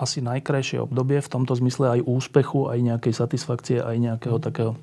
asi 0.00 0.24
najkrajšie 0.24 0.80
obdobie 0.80 1.20
v 1.20 1.28
tomto 1.28 1.52
zmysle 1.52 2.00
aj 2.00 2.08
úspechu, 2.08 2.72
aj 2.72 2.80
nejakej 2.80 3.12
satisfakcie, 3.12 3.84
aj 3.84 3.96
nejakého 4.00 4.40
takého 4.40 4.80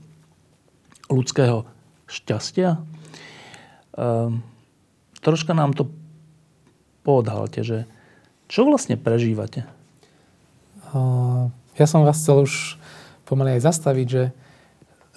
ľudského 1.09 1.65
šťastia. 2.05 2.77
Ehm, 3.97 4.45
troška 5.25 5.57
nám 5.57 5.73
to 5.73 5.89
poodhalte, 7.01 7.65
že 7.65 7.89
čo 8.47 8.63
vlastne 8.63 8.95
prežívate? 8.95 9.65
Uh, 10.95 11.51
ja 11.75 11.83
som 11.83 12.07
vás 12.07 12.15
chcel 12.15 12.47
už 12.47 12.79
pomaly 13.27 13.59
aj 13.59 13.67
zastaviť, 13.67 14.07
že, 14.07 14.23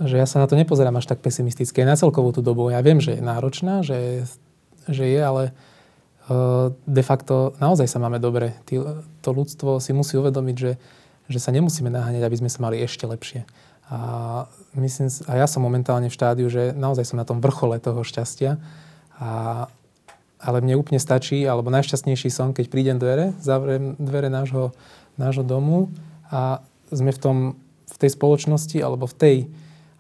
že 0.03 0.17
ja 0.19 0.27
sa 0.27 0.43
na 0.43 0.51
to 0.51 0.59
nepozerám 0.59 0.99
až 0.99 1.07
tak 1.07 1.23
pesimisticky. 1.23 1.87
Na 1.87 1.95
celkovú 1.95 2.35
tú 2.35 2.43
dobu. 2.43 2.75
Ja 2.75 2.83
viem, 2.83 2.99
že 2.99 3.15
je 3.15 3.23
náročná, 3.23 3.87
že, 3.87 4.27
že 4.91 5.07
je, 5.07 5.21
ale 5.23 5.55
de 6.87 7.03
facto 7.03 7.59
naozaj 7.59 7.91
sa 7.91 7.99
máme 7.99 8.23
dobre. 8.23 8.55
To 9.23 9.31
ľudstvo 9.35 9.83
si 9.83 9.91
musí 9.91 10.15
uvedomiť, 10.15 10.57
že, 10.57 10.73
že 11.27 11.39
sa 11.43 11.51
nemusíme 11.51 11.91
naháňať, 11.91 12.23
aby 12.23 12.37
sme 12.39 12.51
sa 12.51 12.63
mali 12.63 12.79
ešte 12.79 13.07
lepšie. 13.07 13.43
A, 13.91 14.47
myslím, 14.79 15.11
a 15.27 15.33
ja 15.35 15.47
som 15.51 15.67
momentálne 15.67 16.07
v 16.07 16.15
štádiu, 16.15 16.47
že 16.47 16.71
naozaj 16.71 17.11
som 17.11 17.19
na 17.19 17.27
tom 17.27 17.43
vrchole 17.43 17.83
toho 17.83 18.07
šťastia. 18.07 18.63
A, 19.19 19.67
ale 20.41 20.59
mne 20.63 20.79
úplne 20.79 21.03
stačí, 21.03 21.45
alebo 21.45 21.69
najšťastnejší 21.75 22.31
som, 22.31 22.55
keď 22.55 22.67
prídem 22.71 22.97
dvere, 22.97 23.37
zavriem 23.43 23.99
dvere 24.01 24.33
nášho, 24.33 24.73
nášho 25.21 25.45
domu 25.45 25.93
a 26.31 26.65
sme 26.89 27.13
v, 27.13 27.21
tom, 27.21 27.37
v 27.91 27.97
tej 28.01 28.11
spoločnosti 28.17 28.79
alebo 28.81 29.05
v 29.05 29.17
tej 29.19 29.37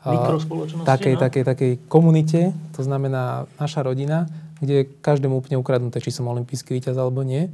takej, 0.00 1.14
no? 1.14 1.20
takej, 1.20 1.44
takej 1.44 1.72
komunite, 1.92 2.56
to 2.72 2.80
znamená 2.80 3.44
naša 3.60 3.84
rodina, 3.84 4.24
kde 4.60 4.72
je 4.84 4.88
každému 5.00 5.40
úplne 5.40 5.56
ukradnuté, 5.56 5.98
či 6.04 6.12
som 6.12 6.28
olimpijský 6.28 6.76
víťaz 6.76 6.96
alebo 7.00 7.24
nie, 7.24 7.48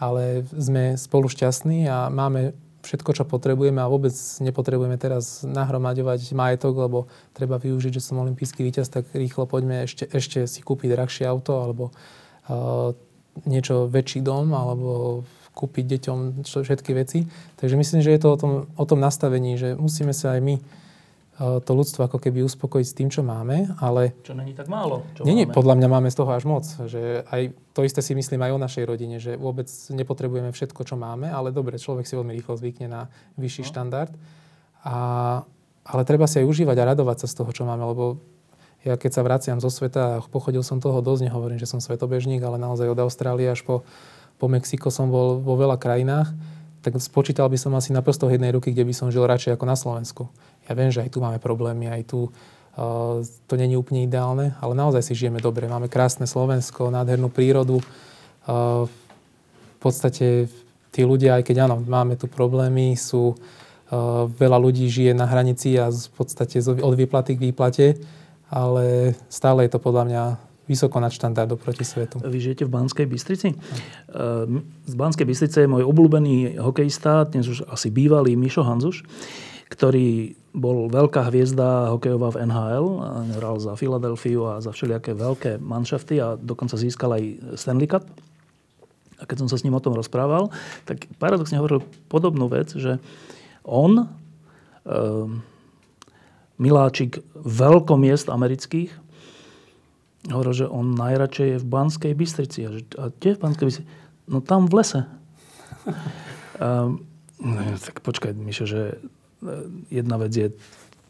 ale 0.00 0.44
sme 0.52 0.96
spolu 0.96 1.28
šťastní 1.28 1.88
a 1.88 2.08
máme 2.08 2.56
všetko, 2.80 3.10
čo 3.12 3.24
potrebujeme 3.28 3.80
a 3.80 3.92
vôbec 3.92 4.12
nepotrebujeme 4.40 4.96
teraz 4.96 5.44
nahromaďovať 5.44 6.32
majetok, 6.32 6.74
lebo 6.80 6.98
treba 7.36 7.60
využiť, 7.60 7.92
že 8.00 8.04
som 8.04 8.20
olimpijský 8.24 8.64
víťaz, 8.64 8.88
tak 8.88 9.12
rýchlo 9.12 9.44
poďme 9.44 9.84
ešte, 9.84 10.08
ešte 10.08 10.48
si 10.48 10.64
kúpiť 10.64 10.96
drahšie 10.96 11.24
auto 11.28 11.60
alebo 11.60 11.92
uh, 12.48 12.96
niečo 13.44 13.84
väčší 13.88 14.24
dom 14.24 14.56
alebo 14.56 15.22
kúpiť 15.52 15.84
deťom 15.98 16.18
všetky 16.46 16.96
veci. 16.96 17.28
Takže 17.60 17.76
myslím, 17.76 18.00
že 18.00 18.16
je 18.16 18.20
to 18.20 18.28
o 18.32 18.38
tom, 18.40 18.52
o 18.72 18.84
tom 18.88 19.00
nastavení, 19.02 19.60
že 19.60 19.76
musíme 19.76 20.16
sa 20.16 20.38
aj 20.38 20.40
my 20.40 20.56
to 21.40 21.72
ľudstvo 21.72 22.04
ako 22.04 22.20
keby 22.20 22.44
uspokojiť 22.44 22.86
s 22.86 22.96
tým, 22.96 23.08
čo 23.08 23.24
máme, 23.24 23.72
ale... 23.80 24.12
Čo 24.20 24.36
není 24.36 24.52
tak 24.52 24.68
málo. 24.68 25.08
Čo 25.16 25.24
není, 25.24 25.48
máme. 25.48 25.56
podľa 25.56 25.74
mňa 25.80 25.88
máme 25.88 26.08
z 26.12 26.16
toho 26.20 26.30
až 26.36 26.44
moc. 26.44 26.68
Že 26.68 27.24
aj 27.24 27.42
to 27.72 27.80
isté 27.80 28.04
si 28.04 28.12
myslím 28.12 28.44
aj 28.44 28.52
o 28.52 28.60
našej 28.60 28.84
rodine, 28.84 29.16
že 29.16 29.40
vôbec 29.40 29.64
nepotrebujeme 29.88 30.52
všetko, 30.52 30.84
čo 30.84 31.00
máme, 31.00 31.32
ale 31.32 31.48
dobre, 31.48 31.80
človek 31.80 32.04
si 32.04 32.12
veľmi 32.12 32.36
rýchlo 32.36 32.60
zvykne 32.60 32.92
na 32.92 33.08
vyšší 33.40 33.64
no. 33.64 33.68
štandard. 33.72 34.12
A, 34.84 34.96
ale 35.88 36.02
treba 36.04 36.28
si 36.28 36.44
aj 36.44 36.46
užívať 36.46 36.76
a 36.76 36.88
radovať 36.92 37.24
sa 37.24 37.26
z 37.32 37.34
toho, 37.40 37.50
čo 37.56 37.64
máme, 37.64 37.88
lebo 37.88 38.20
ja 38.84 39.00
keď 39.00 39.10
sa 39.12 39.24
vraciam 39.24 39.58
zo 39.60 39.72
sveta, 39.72 40.24
pochodil 40.28 40.60
som 40.60 40.76
toho 40.76 41.00
dosť, 41.00 41.28
nehovorím, 41.28 41.60
že 41.60 41.68
som 41.68 41.80
svetobežník, 41.80 42.40
ale 42.44 42.60
naozaj 42.60 42.88
od 42.88 43.00
Austrálie 43.00 43.48
až 43.48 43.64
po, 43.64 43.84
po 44.36 44.48
Mexiko 44.48 44.88
som 44.92 45.12
bol 45.12 45.40
vo 45.40 45.56
veľa 45.56 45.76
krajinách, 45.76 46.32
tak 46.80 46.96
spočítal 46.96 47.48
by 47.52 47.60
som 47.60 47.76
asi 47.76 47.92
na 47.92 48.00
prstoch 48.00 48.32
jednej 48.32 48.56
ruky, 48.56 48.72
kde 48.72 48.88
by 48.88 48.94
som 48.96 49.12
žil 49.12 49.28
radšej 49.28 49.56
ako 49.56 49.64
na 49.68 49.76
Slovensku. 49.76 50.32
Ja 50.70 50.78
viem, 50.78 50.94
že 50.94 51.02
aj 51.02 51.10
tu 51.10 51.18
máme 51.18 51.42
problémy, 51.42 51.90
aj 51.90 52.02
tu 52.06 52.30
uh, 52.30 53.18
to 53.50 53.54
není 53.58 53.74
úplne 53.74 54.06
ideálne, 54.06 54.54
ale 54.62 54.78
naozaj 54.78 55.02
si 55.02 55.18
žijeme 55.18 55.42
dobre. 55.42 55.66
Máme 55.66 55.90
krásne 55.90 56.30
Slovensko, 56.30 56.94
nádhernú 56.94 57.26
prírodu. 57.26 57.82
Uh, 58.46 58.86
v 58.86 59.78
podstate 59.82 60.46
tí 60.94 61.02
ľudia, 61.02 61.42
aj 61.42 61.50
keď 61.50 61.66
áno, 61.66 61.82
máme 61.82 62.14
tu 62.14 62.30
problémy, 62.30 62.94
sú 62.94 63.34
uh, 63.34 64.30
veľa 64.30 64.62
ľudí 64.62 64.86
žije 64.86 65.10
na 65.10 65.26
hranici 65.26 65.74
a 65.74 65.90
v 65.90 66.12
podstate 66.14 66.62
od 66.62 66.94
výplaty 66.94 67.34
k 67.34 67.50
výplate, 67.50 67.98
ale 68.46 69.18
stále 69.26 69.66
je 69.66 69.74
to 69.74 69.82
podľa 69.82 70.04
mňa 70.06 70.22
vysoko 70.70 71.02
nad 71.02 71.10
štandardom 71.10 71.58
proti 71.58 71.82
svetu. 71.82 72.22
Vy 72.22 72.38
žijete 72.38 72.62
v 72.62 72.70
Banskej 72.70 73.06
Bystrici? 73.10 73.58
Z 74.86 74.94
Banskej 74.94 75.26
Bystrice 75.26 75.66
je 75.66 75.70
môj 75.70 75.82
obľúbený 75.82 76.62
hokejista, 76.62 77.26
dnes 77.26 77.50
už 77.50 77.66
asi 77.66 77.90
bývalý 77.90 78.38
Mišo 78.38 78.62
Hanzuš, 78.62 79.02
ktorý 79.66 80.38
bol 80.50 80.90
veľká 80.90 81.30
hviezda 81.30 81.94
hokejová 81.94 82.34
v 82.34 82.50
NHL, 82.50 82.86
hral 83.38 83.56
za 83.62 83.78
Filadelfiu 83.78 84.50
a 84.50 84.58
za 84.58 84.74
všelijaké 84.74 85.14
veľké 85.14 85.62
manšafty 85.62 86.18
a 86.18 86.34
dokonca 86.34 86.74
získal 86.74 87.14
aj 87.14 87.22
Stanley 87.54 87.86
Cup. 87.86 88.02
A 89.20 89.28
keď 89.28 89.46
som 89.46 89.48
sa 89.52 89.60
s 89.60 89.62
ním 89.62 89.76
o 89.76 89.84
tom 89.84 89.94
rozprával, 89.94 90.50
tak 90.88 91.06
paradoxne 91.22 91.60
hovoril 91.60 91.86
podobnú 92.10 92.50
vec, 92.50 92.72
že 92.74 92.98
on, 93.62 94.02
e, 94.02 94.96
miláčik 96.58 97.22
veľkomiest 97.36 98.32
amerických, 98.32 98.90
hovoril, 100.34 100.52
že 100.52 100.66
on 100.66 100.98
najradšej 100.98 101.46
je 101.46 101.58
v 101.62 101.66
Banskej 101.68 102.12
Bystrici. 102.16 102.58
A, 102.66 102.68
že, 102.74 102.80
a 102.98 103.14
kde 103.14 103.38
v 103.38 103.42
Banskej 103.44 103.66
Bystrici? 103.70 103.88
No 104.26 104.42
tam 104.42 104.66
v 104.66 104.82
lese. 104.82 105.00
no, 107.44 107.60
tak 107.78 108.02
počkaj, 108.02 108.34
Mišo, 108.34 108.66
že 108.66 108.98
jedna 109.88 110.16
vec 110.20 110.32
je 110.32 110.48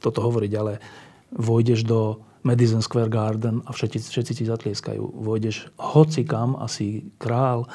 toto 0.00 0.24
hovoriť, 0.24 0.52
ale 0.56 0.80
vojdeš 1.34 1.86
do 1.86 2.22
Madison 2.42 2.80
Square 2.80 3.12
Garden 3.12 3.60
a 3.68 3.70
všetci, 3.70 4.08
všetci 4.08 4.32
ti 4.40 4.44
zatlieskajú. 4.48 5.02
Vojdeš 5.20 5.76
hoci 5.76 6.24
kam, 6.24 6.56
asi 6.56 7.04
král, 7.20 7.68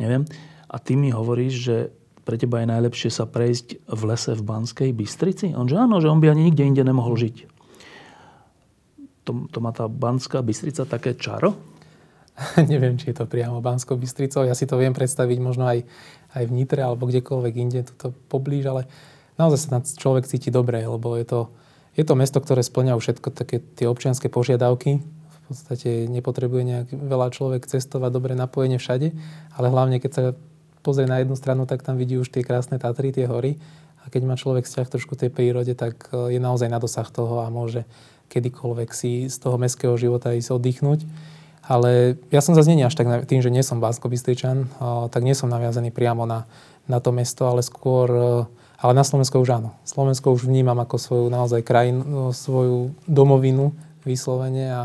neviem. 0.00 0.24
A 0.66 0.76
ty 0.80 0.96
mi 0.96 1.12
hovoríš, 1.12 1.54
že 1.54 1.76
pre 2.26 2.40
teba 2.40 2.58
je 2.58 2.72
najlepšie 2.72 3.10
sa 3.12 3.28
prejsť 3.28 3.86
v 3.86 4.02
lese 4.08 4.34
v 4.34 4.42
Banskej 4.42 4.90
Bystrici? 4.90 5.54
On 5.54 5.68
že 5.68 5.78
áno, 5.78 6.02
že 6.02 6.10
on 6.10 6.18
by 6.18 6.32
ani 6.32 6.50
nikde 6.50 6.64
inde 6.66 6.82
nemohol 6.82 7.14
žiť. 7.14 7.36
To, 9.26 9.46
to 9.46 9.58
má 9.62 9.70
tá 9.70 9.86
Banská 9.86 10.42
Bystrica 10.42 10.88
také 10.88 11.14
čaro? 11.14 11.54
Neviem, 12.72 12.98
či 12.98 13.12
je 13.12 13.22
to 13.22 13.30
priamo 13.30 13.62
Banskou 13.62 13.94
Bystricou. 13.94 14.42
Ja 14.42 14.58
si 14.58 14.66
to 14.66 14.80
viem 14.80 14.96
predstaviť 14.96 15.38
možno 15.38 15.70
aj, 15.70 15.86
aj 16.34 16.42
v 16.50 16.52
Nitre 16.52 16.82
alebo 16.82 17.08
kdekoľvek 17.08 17.54
inde, 17.56 17.80
tuto 17.86 18.12
poblíž, 18.26 18.68
ale 18.68 18.90
naozaj 19.36 19.58
sa 19.58 19.80
človek 19.80 20.28
cíti 20.28 20.52
dobre, 20.52 20.84
lebo 20.84 21.16
je 21.16 21.24
to, 21.24 21.40
je 21.96 22.04
to 22.04 22.14
mesto, 22.16 22.40
ktoré 22.40 22.60
splňa 22.60 22.96
všetko 22.96 23.28
také 23.32 23.60
tie 23.60 23.88
občianské 23.88 24.28
požiadavky. 24.28 25.00
V 25.00 25.38
podstate 25.54 26.10
nepotrebuje 26.10 26.62
nejak 26.66 26.88
veľa 26.90 27.30
človek 27.30 27.70
cestovať, 27.70 28.10
dobre 28.10 28.32
napojenie 28.34 28.82
všade, 28.82 29.14
ale 29.54 29.66
hlavne 29.70 30.02
keď 30.02 30.10
sa 30.10 30.22
pozrie 30.86 31.10
na 31.10 31.18
jednu 31.18 31.34
stranu, 31.34 31.66
tak 31.66 31.82
tam 31.82 31.98
vidí 31.98 32.14
už 32.14 32.30
tie 32.30 32.46
krásne 32.46 32.78
Tatry, 32.78 33.10
tie 33.10 33.26
hory. 33.26 33.58
A 34.06 34.10
keď 34.10 34.22
má 34.22 34.38
človek 34.38 34.70
vzťah 34.70 34.86
trošku 34.86 35.18
tej 35.18 35.34
prírode, 35.34 35.74
tak 35.74 36.14
e, 36.14 36.38
je 36.38 36.40
naozaj 36.42 36.70
na 36.70 36.78
dosah 36.78 37.10
toho 37.10 37.42
a 37.42 37.50
môže 37.50 37.82
kedykoľvek 38.30 38.90
si 38.94 39.26
z 39.26 39.36
toho 39.42 39.58
mestského 39.58 39.98
života 39.98 40.30
ísť 40.30 40.54
oddychnúť. 40.54 41.02
Ale 41.66 42.14
ja 42.30 42.38
som 42.38 42.54
zase 42.54 42.70
nie 42.70 42.86
až 42.86 42.94
tak 42.94 43.26
tým, 43.26 43.42
že 43.42 43.50
nie 43.50 43.66
som 43.66 43.82
bansko 43.82 44.06
tak 44.06 45.22
nie 45.26 45.34
som 45.34 45.50
naviazaný 45.50 45.90
priamo 45.90 46.22
na, 46.22 46.46
na 46.86 47.02
to 47.02 47.10
mesto, 47.10 47.50
ale 47.50 47.66
skôr 47.66 48.06
e, 48.06 48.22
ale 48.76 48.92
na 48.92 49.04
Slovensku 49.04 49.40
už 49.40 49.56
áno. 49.56 49.70
Slovensko 49.88 50.36
už 50.36 50.44
vnímam 50.48 50.76
ako 50.76 50.96
svoju 51.00 51.26
naozaj 51.32 51.64
krajinu, 51.64 52.04
no, 52.04 52.24
svoju 52.32 52.92
domovinu 53.08 53.72
vyslovene 54.04 54.66
a, 54.68 54.82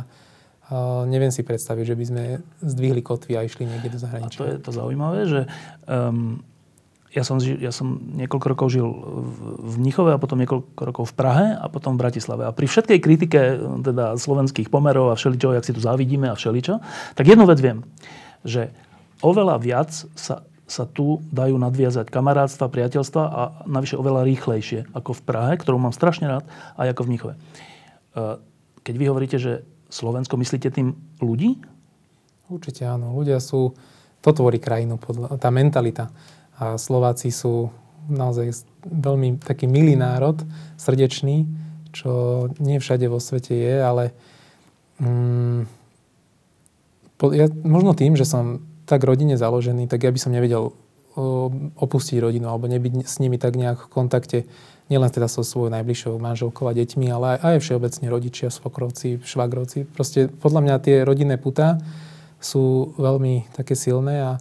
a 0.71 1.05
neviem 1.05 1.29
si 1.29 1.43
predstaviť, 1.43 1.85
že 1.85 1.95
by 1.99 2.05
sme 2.07 2.23
zdvihli 2.63 3.01
kotvy 3.03 3.35
a 3.35 3.45
išli 3.45 3.67
niekde 3.67 3.93
do 3.95 3.99
zahraničia. 3.99 4.37
A 4.37 4.41
to 4.41 4.45
je 4.47 4.55
to 4.63 4.71
zaujímavé, 4.71 5.19
že 5.27 5.41
um, 5.85 6.39
ja, 7.11 7.27
som, 7.27 7.43
ja 7.43 7.75
som 7.75 7.99
niekoľko 8.15 8.47
rokov 8.55 8.67
žil 8.71 8.87
v 9.59 9.75
Mnichove 9.83 10.15
a 10.15 10.21
potom 10.21 10.39
niekoľko 10.39 10.81
rokov 10.81 11.05
v 11.11 11.15
Prahe 11.19 11.47
a 11.59 11.67
potom 11.67 11.99
v 11.99 12.07
Bratislave. 12.07 12.47
A 12.47 12.55
pri 12.55 12.71
všetkej 12.71 12.99
kritike 13.03 13.39
teda 13.83 14.15
slovenských 14.15 14.71
pomerov 14.71 15.11
a 15.11 15.19
všeličo, 15.19 15.51
jak 15.51 15.67
si 15.67 15.75
tu 15.75 15.83
závidíme 15.83 16.31
a 16.31 16.39
všeličo, 16.39 16.79
tak 17.19 17.27
jednu 17.27 17.43
vec 17.43 17.59
viem, 17.59 17.83
že 18.47 18.71
oveľa 19.19 19.59
viac 19.59 19.91
sa 20.15 20.47
sa 20.71 20.87
tu 20.87 21.19
dajú 21.35 21.59
nadviazať 21.59 22.07
kamarátstva, 22.07 22.71
priateľstva 22.71 23.23
a 23.27 23.41
navyše 23.67 23.99
oveľa 23.99 24.23
rýchlejšie 24.23 24.95
ako 24.95 25.19
v 25.19 25.21
Prahe, 25.27 25.53
ktorú 25.59 25.75
mám 25.75 25.91
strašne 25.91 26.31
rád, 26.31 26.47
aj 26.79 26.95
ako 26.95 27.01
v 27.03 27.09
Mnichove. 27.11 27.33
E, 27.35 27.39
keď 28.87 28.95
vy 28.95 29.05
hovoríte, 29.11 29.37
že 29.37 29.67
Slovensko, 29.91 30.39
myslíte 30.39 30.71
tým 30.71 30.95
ľudí? 31.19 31.59
Určite 32.47 32.87
áno. 32.87 33.11
Ľudia 33.19 33.43
sú, 33.43 33.75
to 34.23 34.31
tvorí 34.31 34.63
krajinu, 34.63 34.95
tá 35.35 35.51
mentalita. 35.51 36.07
A 36.55 36.79
Slováci 36.79 37.35
sú 37.35 37.67
naozaj 38.07 38.63
veľmi 38.87 39.43
taký 39.43 39.67
milý 39.67 39.99
národ, 39.99 40.39
srdečný, 40.79 41.45
čo 41.91 42.47
nie 42.63 42.79
všade 42.79 43.05
vo 43.11 43.19
svete 43.19 43.51
je, 43.51 43.75
ale 43.83 44.15
mm, 45.03 45.59
ja, 47.35 47.45
možno 47.67 47.91
tým, 47.93 48.15
že 48.15 48.23
som 48.23 48.70
tak 48.91 49.07
rodine 49.07 49.39
založený, 49.39 49.87
tak 49.87 50.03
ja 50.03 50.11
by 50.11 50.19
som 50.19 50.35
nevedel 50.35 50.75
opustiť 51.75 52.23
rodinu 52.23 52.47
alebo 52.47 52.71
nebyť 52.71 53.03
s 53.03 53.19
nimi 53.19 53.35
tak 53.35 53.59
nejak 53.59 53.87
v 53.87 53.91
kontakte 53.91 54.37
nielen 54.87 55.07
teda 55.07 55.31
so 55.31 55.43
svojou 55.43 55.71
najbližšou 55.71 56.19
manželkou 56.19 56.67
a 56.67 56.75
deťmi, 56.75 57.07
ale 57.11 57.39
aj, 57.39 57.39
aj 57.39 57.55
všeobecne 57.63 58.07
rodičia, 58.11 58.47
svokrovci, 58.51 59.23
švagrovci. 59.23 59.87
Proste 59.87 60.27
podľa 60.27 60.61
mňa 60.67 60.75
tie 60.83 60.95
rodinné 61.07 61.39
putá 61.39 61.79
sú 62.43 62.95
veľmi 62.99 63.55
také 63.55 63.75
silné 63.79 64.19
a 64.19 64.31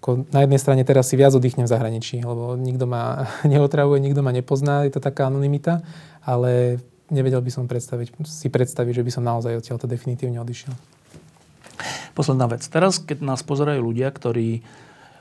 ako 0.00 0.24
na 0.32 0.48
jednej 0.48 0.56
strane 0.56 0.82
teraz 0.88 1.12
si 1.12 1.20
viac 1.20 1.36
oddychnem 1.36 1.68
v 1.68 1.72
zahraničí, 1.76 2.24
lebo 2.24 2.56
nikto 2.56 2.88
ma 2.88 3.28
neotravuje, 3.52 4.00
nikto 4.00 4.24
ma 4.24 4.32
nepozná, 4.32 4.88
je 4.88 4.96
to 4.96 5.04
taká 5.04 5.28
anonimita, 5.28 5.84
ale 6.24 6.80
nevedel 7.12 7.44
by 7.44 7.52
som 7.52 7.68
predstaviť, 7.68 8.24
si 8.24 8.48
predstaviť, 8.48 9.04
že 9.04 9.04
by 9.04 9.10
som 9.12 9.24
naozaj 9.28 9.60
odtiaľto 9.60 9.84
definitívne 9.84 10.40
odišiel. 10.40 10.99
Posledná 12.18 12.46
vec. 12.50 12.64
Teraz, 12.66 12.98
keď 13.00 13.22
nás 13.24 13.40
pozerajú 13.44 13.80
ľudia, 13.80 14.10
ktorí 14.10 14.64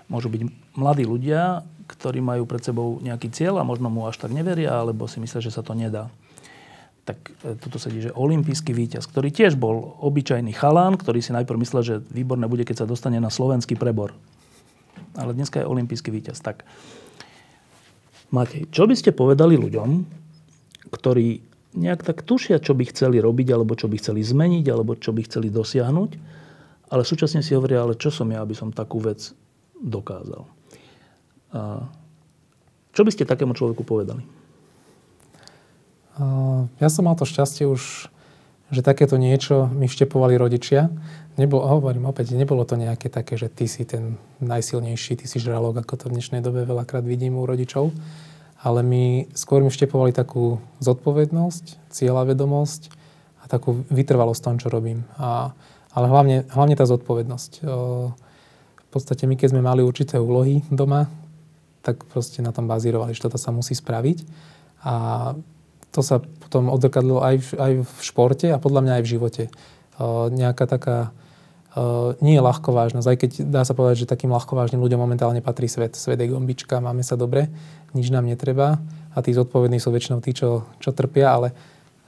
môžu 0.10 0.28
byť 0.34 0.42
mladí 0.74 1.06
ľudia, 1.06 1.64
ktorí 1.90 2.22
majú 2.22 2.46
pred 2.46 2.62
sebou 2.62 3.02
nejaký 3.02 3.34
cieľ 3.34 3.62
a 3.62 3.68
možno 3.68 3.90
mu 3.90 4.06
až 4.06 4.22
tak 4.22 4.34
neveria, 4.34 4.78
alebo 4.78 5.10
si 5.10 5.22
myslia, 5.22 5.42
že 5.42 5.54
sa 5.54 5.66
to 5.66 5.74
nedá. 5.74 6.10
Tak 7.06 7.18
e, 7.42 7.58
tuto 7.58 7.82
sedí, 7.82 8.06
že 8.06 8.14
olimpijský 8.14 8.74
víťaz, 8.74 9.10
ktorý 9.10 9.34
tiež 9.34 9.58
bol 9.58 9.98
obyčajný 10.02 10.54
chalán, 10.54 10.98
ktorý 10.98 11.22
si 11.22 11.34
najprv 11.34 11.58
myslel, 11.62 11.82
že 11.82 11.96
výborné 12.14 12.46
bude, 12.46 12.66
keď 12.66 12.86
sa 12.86 12.90
dostane 12.90 13.18
na 13.18 13.34
slovenský 13.34 13.74
prebor. 13.74 14.14
Ale 15.18 15.34
dneska 15.34 15.62
je 15.62 15.70
olimpijský 15.70 16.14
víťaz. 16.14 16.42
Tak, 16.46 16.62
Matej, 18.30 18.70
čo 18.70 18.86
by 18.86 18.94
ste 18.94 19.10
povedali 19.10 19.58
ľuďom, 19.58 19.90
ktorí 20.94 21.42
nejak 21.74 22.02
tak 22.06 22.22
tušia, 22.26 22.62
čo 22.62 22.78
by 22.78 22.90
chceli 22.94 23.18
robiť, 23.22 23.54
alebo 23.54 23.74
čo 23.74 23.90
by 23.90 23.98
chceli 23.98 24.22
zmeniť, 24.22 24.66
alebo 24.70 24.94
čo 24.98 25.14
by 25.14 25.26
chceli 25.26 25.50
dosiahnuť, 25.50 26.12
ale 26.90 27.06
súčasne 27.06 27.46
si 27.46 27.54
hovoria, 27.54 27.86
ale 27.86 27.96
čo 27.96 28.10
som 28.10 28.26
ja, 28.30 28.42
aby 28.42 28.58
som 28.58 28.74
takú 28.74 28.98
vec 29.00 29.34
dokázal. 29.78 30.44
A 31.54 31.86
čo 32.92 33.02
by 33.06 33.14
ste 33.14 33.30
takému 33.30 33.54
človeku 33.54 33.86
povedali? 33.86 34.26
Ja 36.84 36.90
som 36.92 37.08
mal 37.08 37.16
to 37.16 37.24
šťastie 37.24 37.64
už, 37.64 38.12
že 38.70 38.82
takéto 38.84 39.16
niečo 39.16 39.72
mi 39.72 39.88
vštepovali 39.88 40.36
rodičia. 40.36 40.92
Nebolo, 41.40 41.64
hovorím 41.64 42.12
opäť, 42.12 42.36
nebolo 42.36 42.68
to 42.68 42.76
nejaké 42.76 43.08
také, 43.08 43.40
že 43.40 43.48
ty 43.48 43.72
si 43.72 43.88
ten 43.88 44.20
najsilnejší, 44.44 45.16
ty 45.16 45.26
si 45.32 45.40
žralok, 45.40 45.80
ako 45.80 45.96
to 45.96 46.06
v 46.12 46.20
dnešnej 46.20 46.44
dobe 46.44 46.68
veľakrát 46.68 47.08
vidím 47.08 47.40
u 47.40 47.48
rodičov. 47.48 47.96
Ale 48.60 48.84
mi, 48.84 49.32
skôr 49.32 49.64
mi 49.64 49.72
vštepovali 49.72 50.12
takú 50.12 50.60
zodpovednosť, 50.84 51.96
cieľavedomosť 51.96 52.92
a 53.40 53.48
takú 53.48 53.88
vytrvalosť 53.88 54.42
tom, 54.44 54.60
čo 54.60 54.68
robím. 54.68 55.08
A 55.16 55.56
ale 55.94 56.06
hlavne, 56.08 56.38
hlavne 56.54 56.76
tá 56.78 56.86
zodpovednosť. 56.86 57.52
V 57.64 58.88
podstate 58.90 59.26
my, 59.30 59.38
keď 59.38 59.54
sme 59.54 59.62
mali 59.62 59.82
určité 59.86 60.18
úlohy 60.18 60.66
doma, 60.70 61.10
tak 61.86 62.04
proste 62.10 62.42
na 62.42 62.52
tom 62.52 62.68
bazírovali, 62.68 63.14
že 63.14 63.24
toto 63.24 63.38
sa 63.38 63.50
musí 63.54 63.74
spraviť. 63.74 64.26
A 64.86 64.96
to 65.90 66.02
sa 66.06 66.22
potom 66.22 66.70
odzrkadlo 66.70 67.22
aj 67.22 67.36
v, 67.42 67.50
aj 67.58 67.72
v 67.82 67.92
športe 68.02 68.48
a 68.50 68.62
podľa 68.62 68.82
mňa 68.86 68.94
aj 69.00 69.04
v 69.04 69.12
živote. 69.12 69.44
Nejaká 70.34 70.66
taká 70.70 70.98
nie 72.20 72.34
je 72.34 72.42
ľahkovážnosť, 72.42 73.08
aj 73.08 73.18
keď 73.18 73.32
dá 73.46 73.62
sa 73.62 73.78
povedať, 73.78 74.04
že 74.04 74.12
takým 74.12 74.34
ľahkovážnym 74.34 74.82
ľuďom 74.82 75.00
momentálne 75.00 75.38
patrí 75.40 75.70
svet. 75.70 75.94
Svet 75.94 76.18
je 76.18 76.34
gombička, 76.34 76.82
máme 76.82 77.06
sa 77.06 77.14
dobre, 77.14 77.46
nič 77.94 78.10
nám 78.10 78.26
netreba 78.26 78.82
a 79.14 79.18
tí 79.22 79.34
zodpovední 79.38 79.78
sú 79.78 79.94
väčšinou 79.94 80.20
tí, 80.22 80.34
čo, 80.34 80.66
čo 80.82 80.90
trpia, 80.94 81.30
ale, 81.30 81.54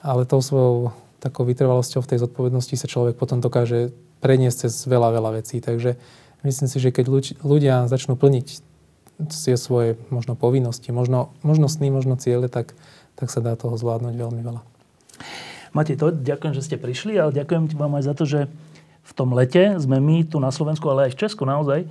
ale 0.01 0.25
tou 0.25 0.41
svojou 0.41 0.89
takou 1.21 1.45
vytrvalosťou 1.45 2.01
v 2.01 2.09
tej 2.09 2.19
zodpovednosti 2.25 2.73
sa 2.73 2.89
človek 2.89 3.13
potom 3.13 3.37
dokáže 3.37 3.93
preniesť 4.25 4.67
cez 4.67 4.73
veľa, 4.89 5.13
veľa 5.13 5.37
vecí. 5.37 5.61
Takže 5.61 6.01
myslím 6.41 6.67
si, 6.67 6.77
že 6.81 6.89
keď 6.89 7.05
ľudia 7.45 7.85
začnú 7.85 8.17
plniť 8.17 8.47
tie 9.29 9.53
svoje 9.53 10.01
možno 10.09 10.33
povinnosti, 10.33 10.89
možno, 10.89 11.29
možno 11.45 11.69
sny, 11.69 11.93
možno 11.93 12.17
ciele, 12.17 12.49
tak, 12.49 12.73
tak 13.13 13.29
sa 13.29 13.37
dá 13.37 13.53
toho 13.53 13.77
zvládnuť 13.77 14.17
veľmi 14.17 14.41
veľa. 14.41 14.61
Matej, 15.77 16.01
to 16.01 16.09
ďakujem, 16.09 16.53
že 16.57 16.65
ste 16.65 16.81
prišli, 16.81 17.15
ale 17.21 17.31
ďakujem 17.31 17.69
vám 17.77 18.01
aj 18.01 18.03
za 18.09 18.13
to, 18.17 18.23
že 18.25 18.49
v 19.01 19.11
tom 19.13 19.31
lete 19.37 19.77
sme 19.77 20.01
my 20.01 20.25
tu 20.25 20.41
na 20.41 20.49
Slovensku, 20.49 20.89
ale 20.89 21.07
aj 21.07 21.15
v 21.15 21.21
Česku 21.21 21.45
naozaj, 21.45 21.85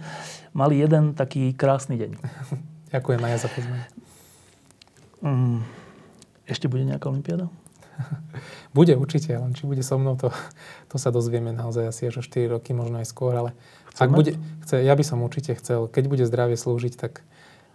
mali 0.51 0.83
jeden 0.83 1.15
taký 1.15 1.55
krásny 1.55 1.97
deň. 1.97 2.19
ďakujem 2.95 3.21
aj 3.23 3.31
ja 3.31 3.39
za 3.39 3.49
pozvanie. 3.49 3.87
Mm, 5.23 5.63
ešte 6.51 6.67
bude 6.67 6.83
nejaká 6.83 7.07
olimpiáda? 7.07 7.47
bude 8.79 8.95
určite, 8.97 9.35
len 9.35 9.53
či 9.53 9.67
bude 9.69 9.83
so 9.85 9.97
mnou, 10.01 10.17
to, 10.17 10.33
to 10.89 10.97
sa 10.97 11.13
dozvieme 11.15 11.53
naozaj 11.53 11.91
asi 11.91 12.03
až 12.09 12.21
o 12.21 12.23
4 12.25 12.57
roky, 12.59 12.73
možno 12.73 13.01
aj 13.01 13.07
skôr, 13.09 13.33
ale 13.37 13.51
Chceme? 13.95 14.05
ak 14.05 14.09
bude, 14.11 14.33
chce, 14.67 14.77
ja 14.83 14.95
by 14.95 15.05
som 15.05 15.19
určite 15.21 15.53
chcel, 15.59 15.91
keď 15.91 16.05
bude 16.07 16.25
zdravie 16.25 16.57
slúžiť, 16.57 16.95
tak... 16.97 17.23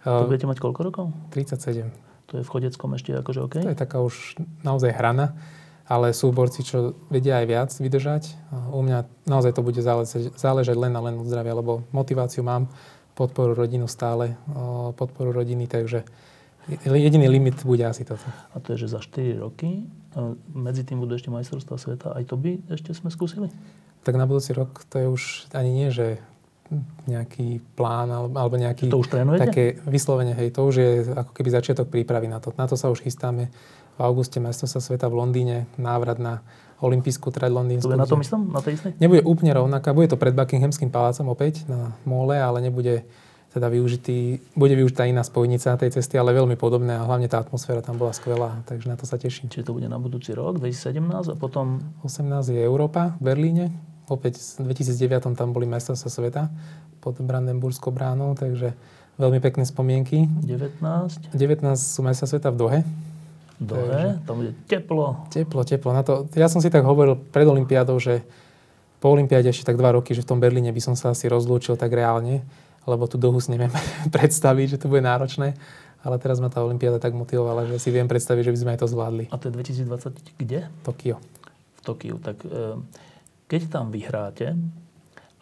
To 0.04 0.24
uh, 0.24 0.28
budete 0.28 0.46
mať 0.48 0.58
koľko 0.62 0.80
rokov? 0.86 1.04
37. 1.34 1.90
To 2.26 2.32
je 2.38 2.42
v 2.42 2.50
chodeckom 2.50 2.90
ešte 2.98 3.14
akože 3.14 3.40
OK? 3.46 3.56
To 3.62 3.70
je 3.70 3.78
taká 3.78 4.02
už 4.02 4.38
naozaj 4.66 4.90
hrana, 4.90 5.38
ale 5.86 6.10
sú 6.10 6.34
borci, 6.34 6.66
čo 6.66 6.98
vedia 7.06 7.38
aj 7.38 7.46
viac 7.46 7.70
vydržať. 7.70 8.34
U 8.74 8.82
mňa 8.82 9.06
naozaj 9.30 9.54
to 9.54 9.62
bude 9.62 9.78
záležať, 9.78 10.34
záležať 10.34 10.74
len 10.74 10.92
a 10.98 11.00
len 11.00 11.14
od 11.14 11.30
zdravia, 11.30 11.54
lebo 11.54 11.86
motiváciu 11.94 12.42
mám, 12.42 12.66
podporu 13.16 13.56
rodinu 13.56 13.88
stále, 13.88 14.36
podporu 14.98 15.32
rodiny, 15.32 15.64
takže 15.70 16.04
jediný 16.68 17.26
limit 17.30 17.62
bude 17.62 17.86
asi 17.86 18.02
toto. 18.02 18.26
A 18.54 18.58
to 18.58 18.74
je, 18.74 18.86
že 18.86 18.96
za 18.96 19.00
4 19.02 19.38
roky 19.38 19.86
medzi 20.50 20.82
tým 20.82 20.98
budú 20.98 21.14
ešte 21.14 21.30
majstrovstvá 21.30 21.76
sveta. 21.78 22.06
Aj 22.16 22.24
to 22.26 22.34
by 22.34 22.58
ešte 22.72 22.96
sme 22.96 23.12
skúsili? 23.12 23.52
Tak 24.02 24.18
na 24.18 24.26
budúci 24.26 24.54
rok 24.54 24.82
to 24.86 24.96
je 24.98 25.06
už 25.06 25.22
ani 25.54 25.70
nie, 25.70 25.88
že 25.90 26.22
nejaký 27.06 27.62
plán 27.78 28.10
alebo 28.10 28.58
nejaký... 28.58 28.90
To 28.90 28.98
už 28.98 29.14
trénujete? 29.14 29.42
Také 29.46 29.64
vyslovene, 29.86 30.34
hej, 30.34 30.50
to 30.50 30.66
už 30.66 30.74
je 30.74 30.90
ako 31.14 31.30
keby 31.30 31.48
začiatok 31.54 31.86
prípravy 31.86 32.26
na 32.26 32.42
to. 32.42 32.50
Na 32.58 32.66
to 32.66 32.74
sa 32.74 32.90
už 32.90 33.06
chystáme 33.06 33.54
v 33.96 34.00
auguste 34.02 34.42
sa 34.52 34.66
sveta 34.66 35.06
v 35.08 35.14
Londýne, 35.14 35.70
návrat 35.78 36.18
na 36.18 36.42
olympijskú 36.84 37.32
trať 37.32 37.48
londýnsku. 37.48 37.88
Je 37.88 37.96
na 37.96 38.04
tom 38.04 38.20
istom? 38.20 38.52
Na 38.52 38.60
tej 38.60 38.76
istej? 38.76 38.92
Nebude 39.00 39.24
úplne 39.24 39.56
rovnaká. 39.56 39.96
Bude 39.96 40.12
to 40.12 40.20
pred 40.20 40.36
Buckinghamským 40.36 40.92
palácom 40.92 41.32
opäť 41.32 41.64
na 41.64 41.96
mole, 42.04 42.36
ale 42.36 42.60
nebude 42.60 43.08
teda 43.56 43.72
využitý, 43.72 44.44
bude 44.52 44.76
využitá 44.76 45.08
iná 45.08 45.24
spojnica 45.24 45.80
tej 45.80 45.96
cesty, 45.96 46.20
ale 46.20 46.36
veľmi 46.36 46.60
podobné 46.60 46.92
a 46.92 47.08
hlavne 47.08 47.24
tá 47.24 47.40
atmosféra 47.40 47.80
tam 47.80 47.96
bola 47.96 48.12
skvelá, 48.12 48.60
takže 48.68 48.84
na 48.84 49.00
to 49.00 49.08
sa 49.08 49.16
teším. 49.16 49.48
Čiže 49.48 49.72
to 49.72 49.72
bude 49.72 49.88
na 49.88 49.96
budúci 49.96 50.36
rok, 50.36 50.60
2017 50.60 51.32
a 51.32 51.36
potom... 51.40 51.80
18 52.04 52.52
je 52.52 52.60
Európa 52.60 53.16
v 53.16 53.32
Berlíne, 53.32 53.72
opäť 54.12 54.36
v 54.60 54.68
2009 54.76 55.32
tam 55.32 55.56
boli 55.56 55.64
mestrovstvá 55.64 56.10
sveta 56.12 56.42
pod 57.00 57.16
Brandenburskou 57.16 57.88
bránou, 57.88 58.36
takže 58.36 58.76
veľmi 59.16 59.40
pekné 59.40 59.64
spomienky. 59.64 60.28
19? 60.44 61.32
19 61.32 61.64
sú 61.80 62.04
mesta 62.04 62.28
sveta 62.28 62.52
v 62.52 62.56
Dohe. 62.60 62.80
Dohe, 63.56 64.20
tam 64.28 64.44
bude 64.44 64.52
teplo. 64.68 65.24
Teplo, 65.32 65.64
teplo. 65.64 65.96
Na 65.96 66.04
to, 66.04 66.28
ja 66.36 66.52
som 66.52 66.60
si 66.60 66.68
tak 66.68 66.84
hovoril 66.84 67.16
pred 67.16 67.48
Olympiádou, 67.48 67.96
že 67.96 68.20
po 69.00 69.16
Olympiáde 69.16 69.48
ešte 69.48 69.64
tak 69.64 69.80
dva 69.80 69.96
roky, 69.96 70.12
že 70.12 70.20
v 70.20 70.36
tom 70.36 70.44
Berlíne 70.44 70.68
by 70.76 70.82
som 70.84 70.92
sa 70.92 71.16
asi 71.16 71.24
rozlúčil 71.32 71.80
tak 71.80 71.96
reálne 71.96 72.44
lebo 72.86 73.04
tu 73.10 73.18
dohu 73.18 73.36
si 73.42 73.50
neviem 73.50 73.70
predstaviť, 74.16 74.78
že 74.78 74.80
to 74.80 74.86
bude 74.86 75.02
náročné. 75.02 75.58
Ale 76.06 76.22
teraz 76.22 76.38
ma 76.38 76.46
tá 76.46 76.62
Olympiáda 76.62 77.02
tak 77.02 77.18
motivovala, 77.18 77.66
že 77.66 77.82
si 77.82 77.90
viem 77.90 78.06
predstaviť, 78.06 78.46
že 78.46 78.52
by 78.54 78.58
sme 78.62 78.70
aj 78.78 78.80
to 78.80 78.86
zvládli. 78.86 79.24
A 79.26 79.36
to 79.42 79.50
je 79.50 79.58
2020 79.58 80.38
kde? 80.38 80.70
Tokio. 80.86 81.18
V 81.74 81.80
Tokiu. 81.82 82.22
Tak 82.22 82.46
e, 82.46 82.78
keď 83.50 83.62
tam 83.66 83.90
vyhráte, 83.90 84.54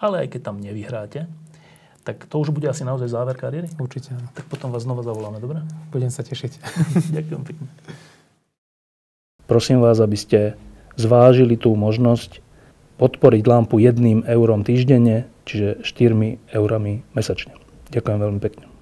ale 0.01 0.25
aj 0.25 0.29
keď 0.33 0.41
tam 0.41 0.57
nevyhráte, 0.65 1.29
tak 2.05 2.25
to 2.29 2.37
už 2.41 2.53
bude 2.53 2.69
asi 2.69 2.85
naozaj 2.85 3.13
záver 3.13 3.37
kariéry? 3.37 3.69
Určite 3.81 4.13
áno. 4.13 4.29
Tak 4.33 4.49
potom 4.49 4.73
vás 4.73 4.85
znova 4.85 5.05
zavoláme, 5.05 5.41
dobre? 5.41 5.65
Budem 5.89 6.13
sa 6.13 6.25
tešiť. 6.25 6.53
Ďakujem 7.17 7.43
pekne. 7.45 7.69
Prosím 9.45 9.85
vás, 9.85 10.01
aby 10.01 10.17
ste 10.17 10.57
zvážili 10.97 11.61
tú 11.61 11.77
možnosť 11.77 12.41
podporiť 12.97 13.45
lampu 13.45 13.81
jedným 13.81 14.25
eurom 14.25 14.65
týždenne, 14.65 15.29
čiže 15.45 15.85
4 15.87 16.53
eurami 16.53 17.05
mesačne. 17.15 17.55
Ďakujem 17.93 18.19
veľmi 18.21 18.41
pekne. 18.43 18.74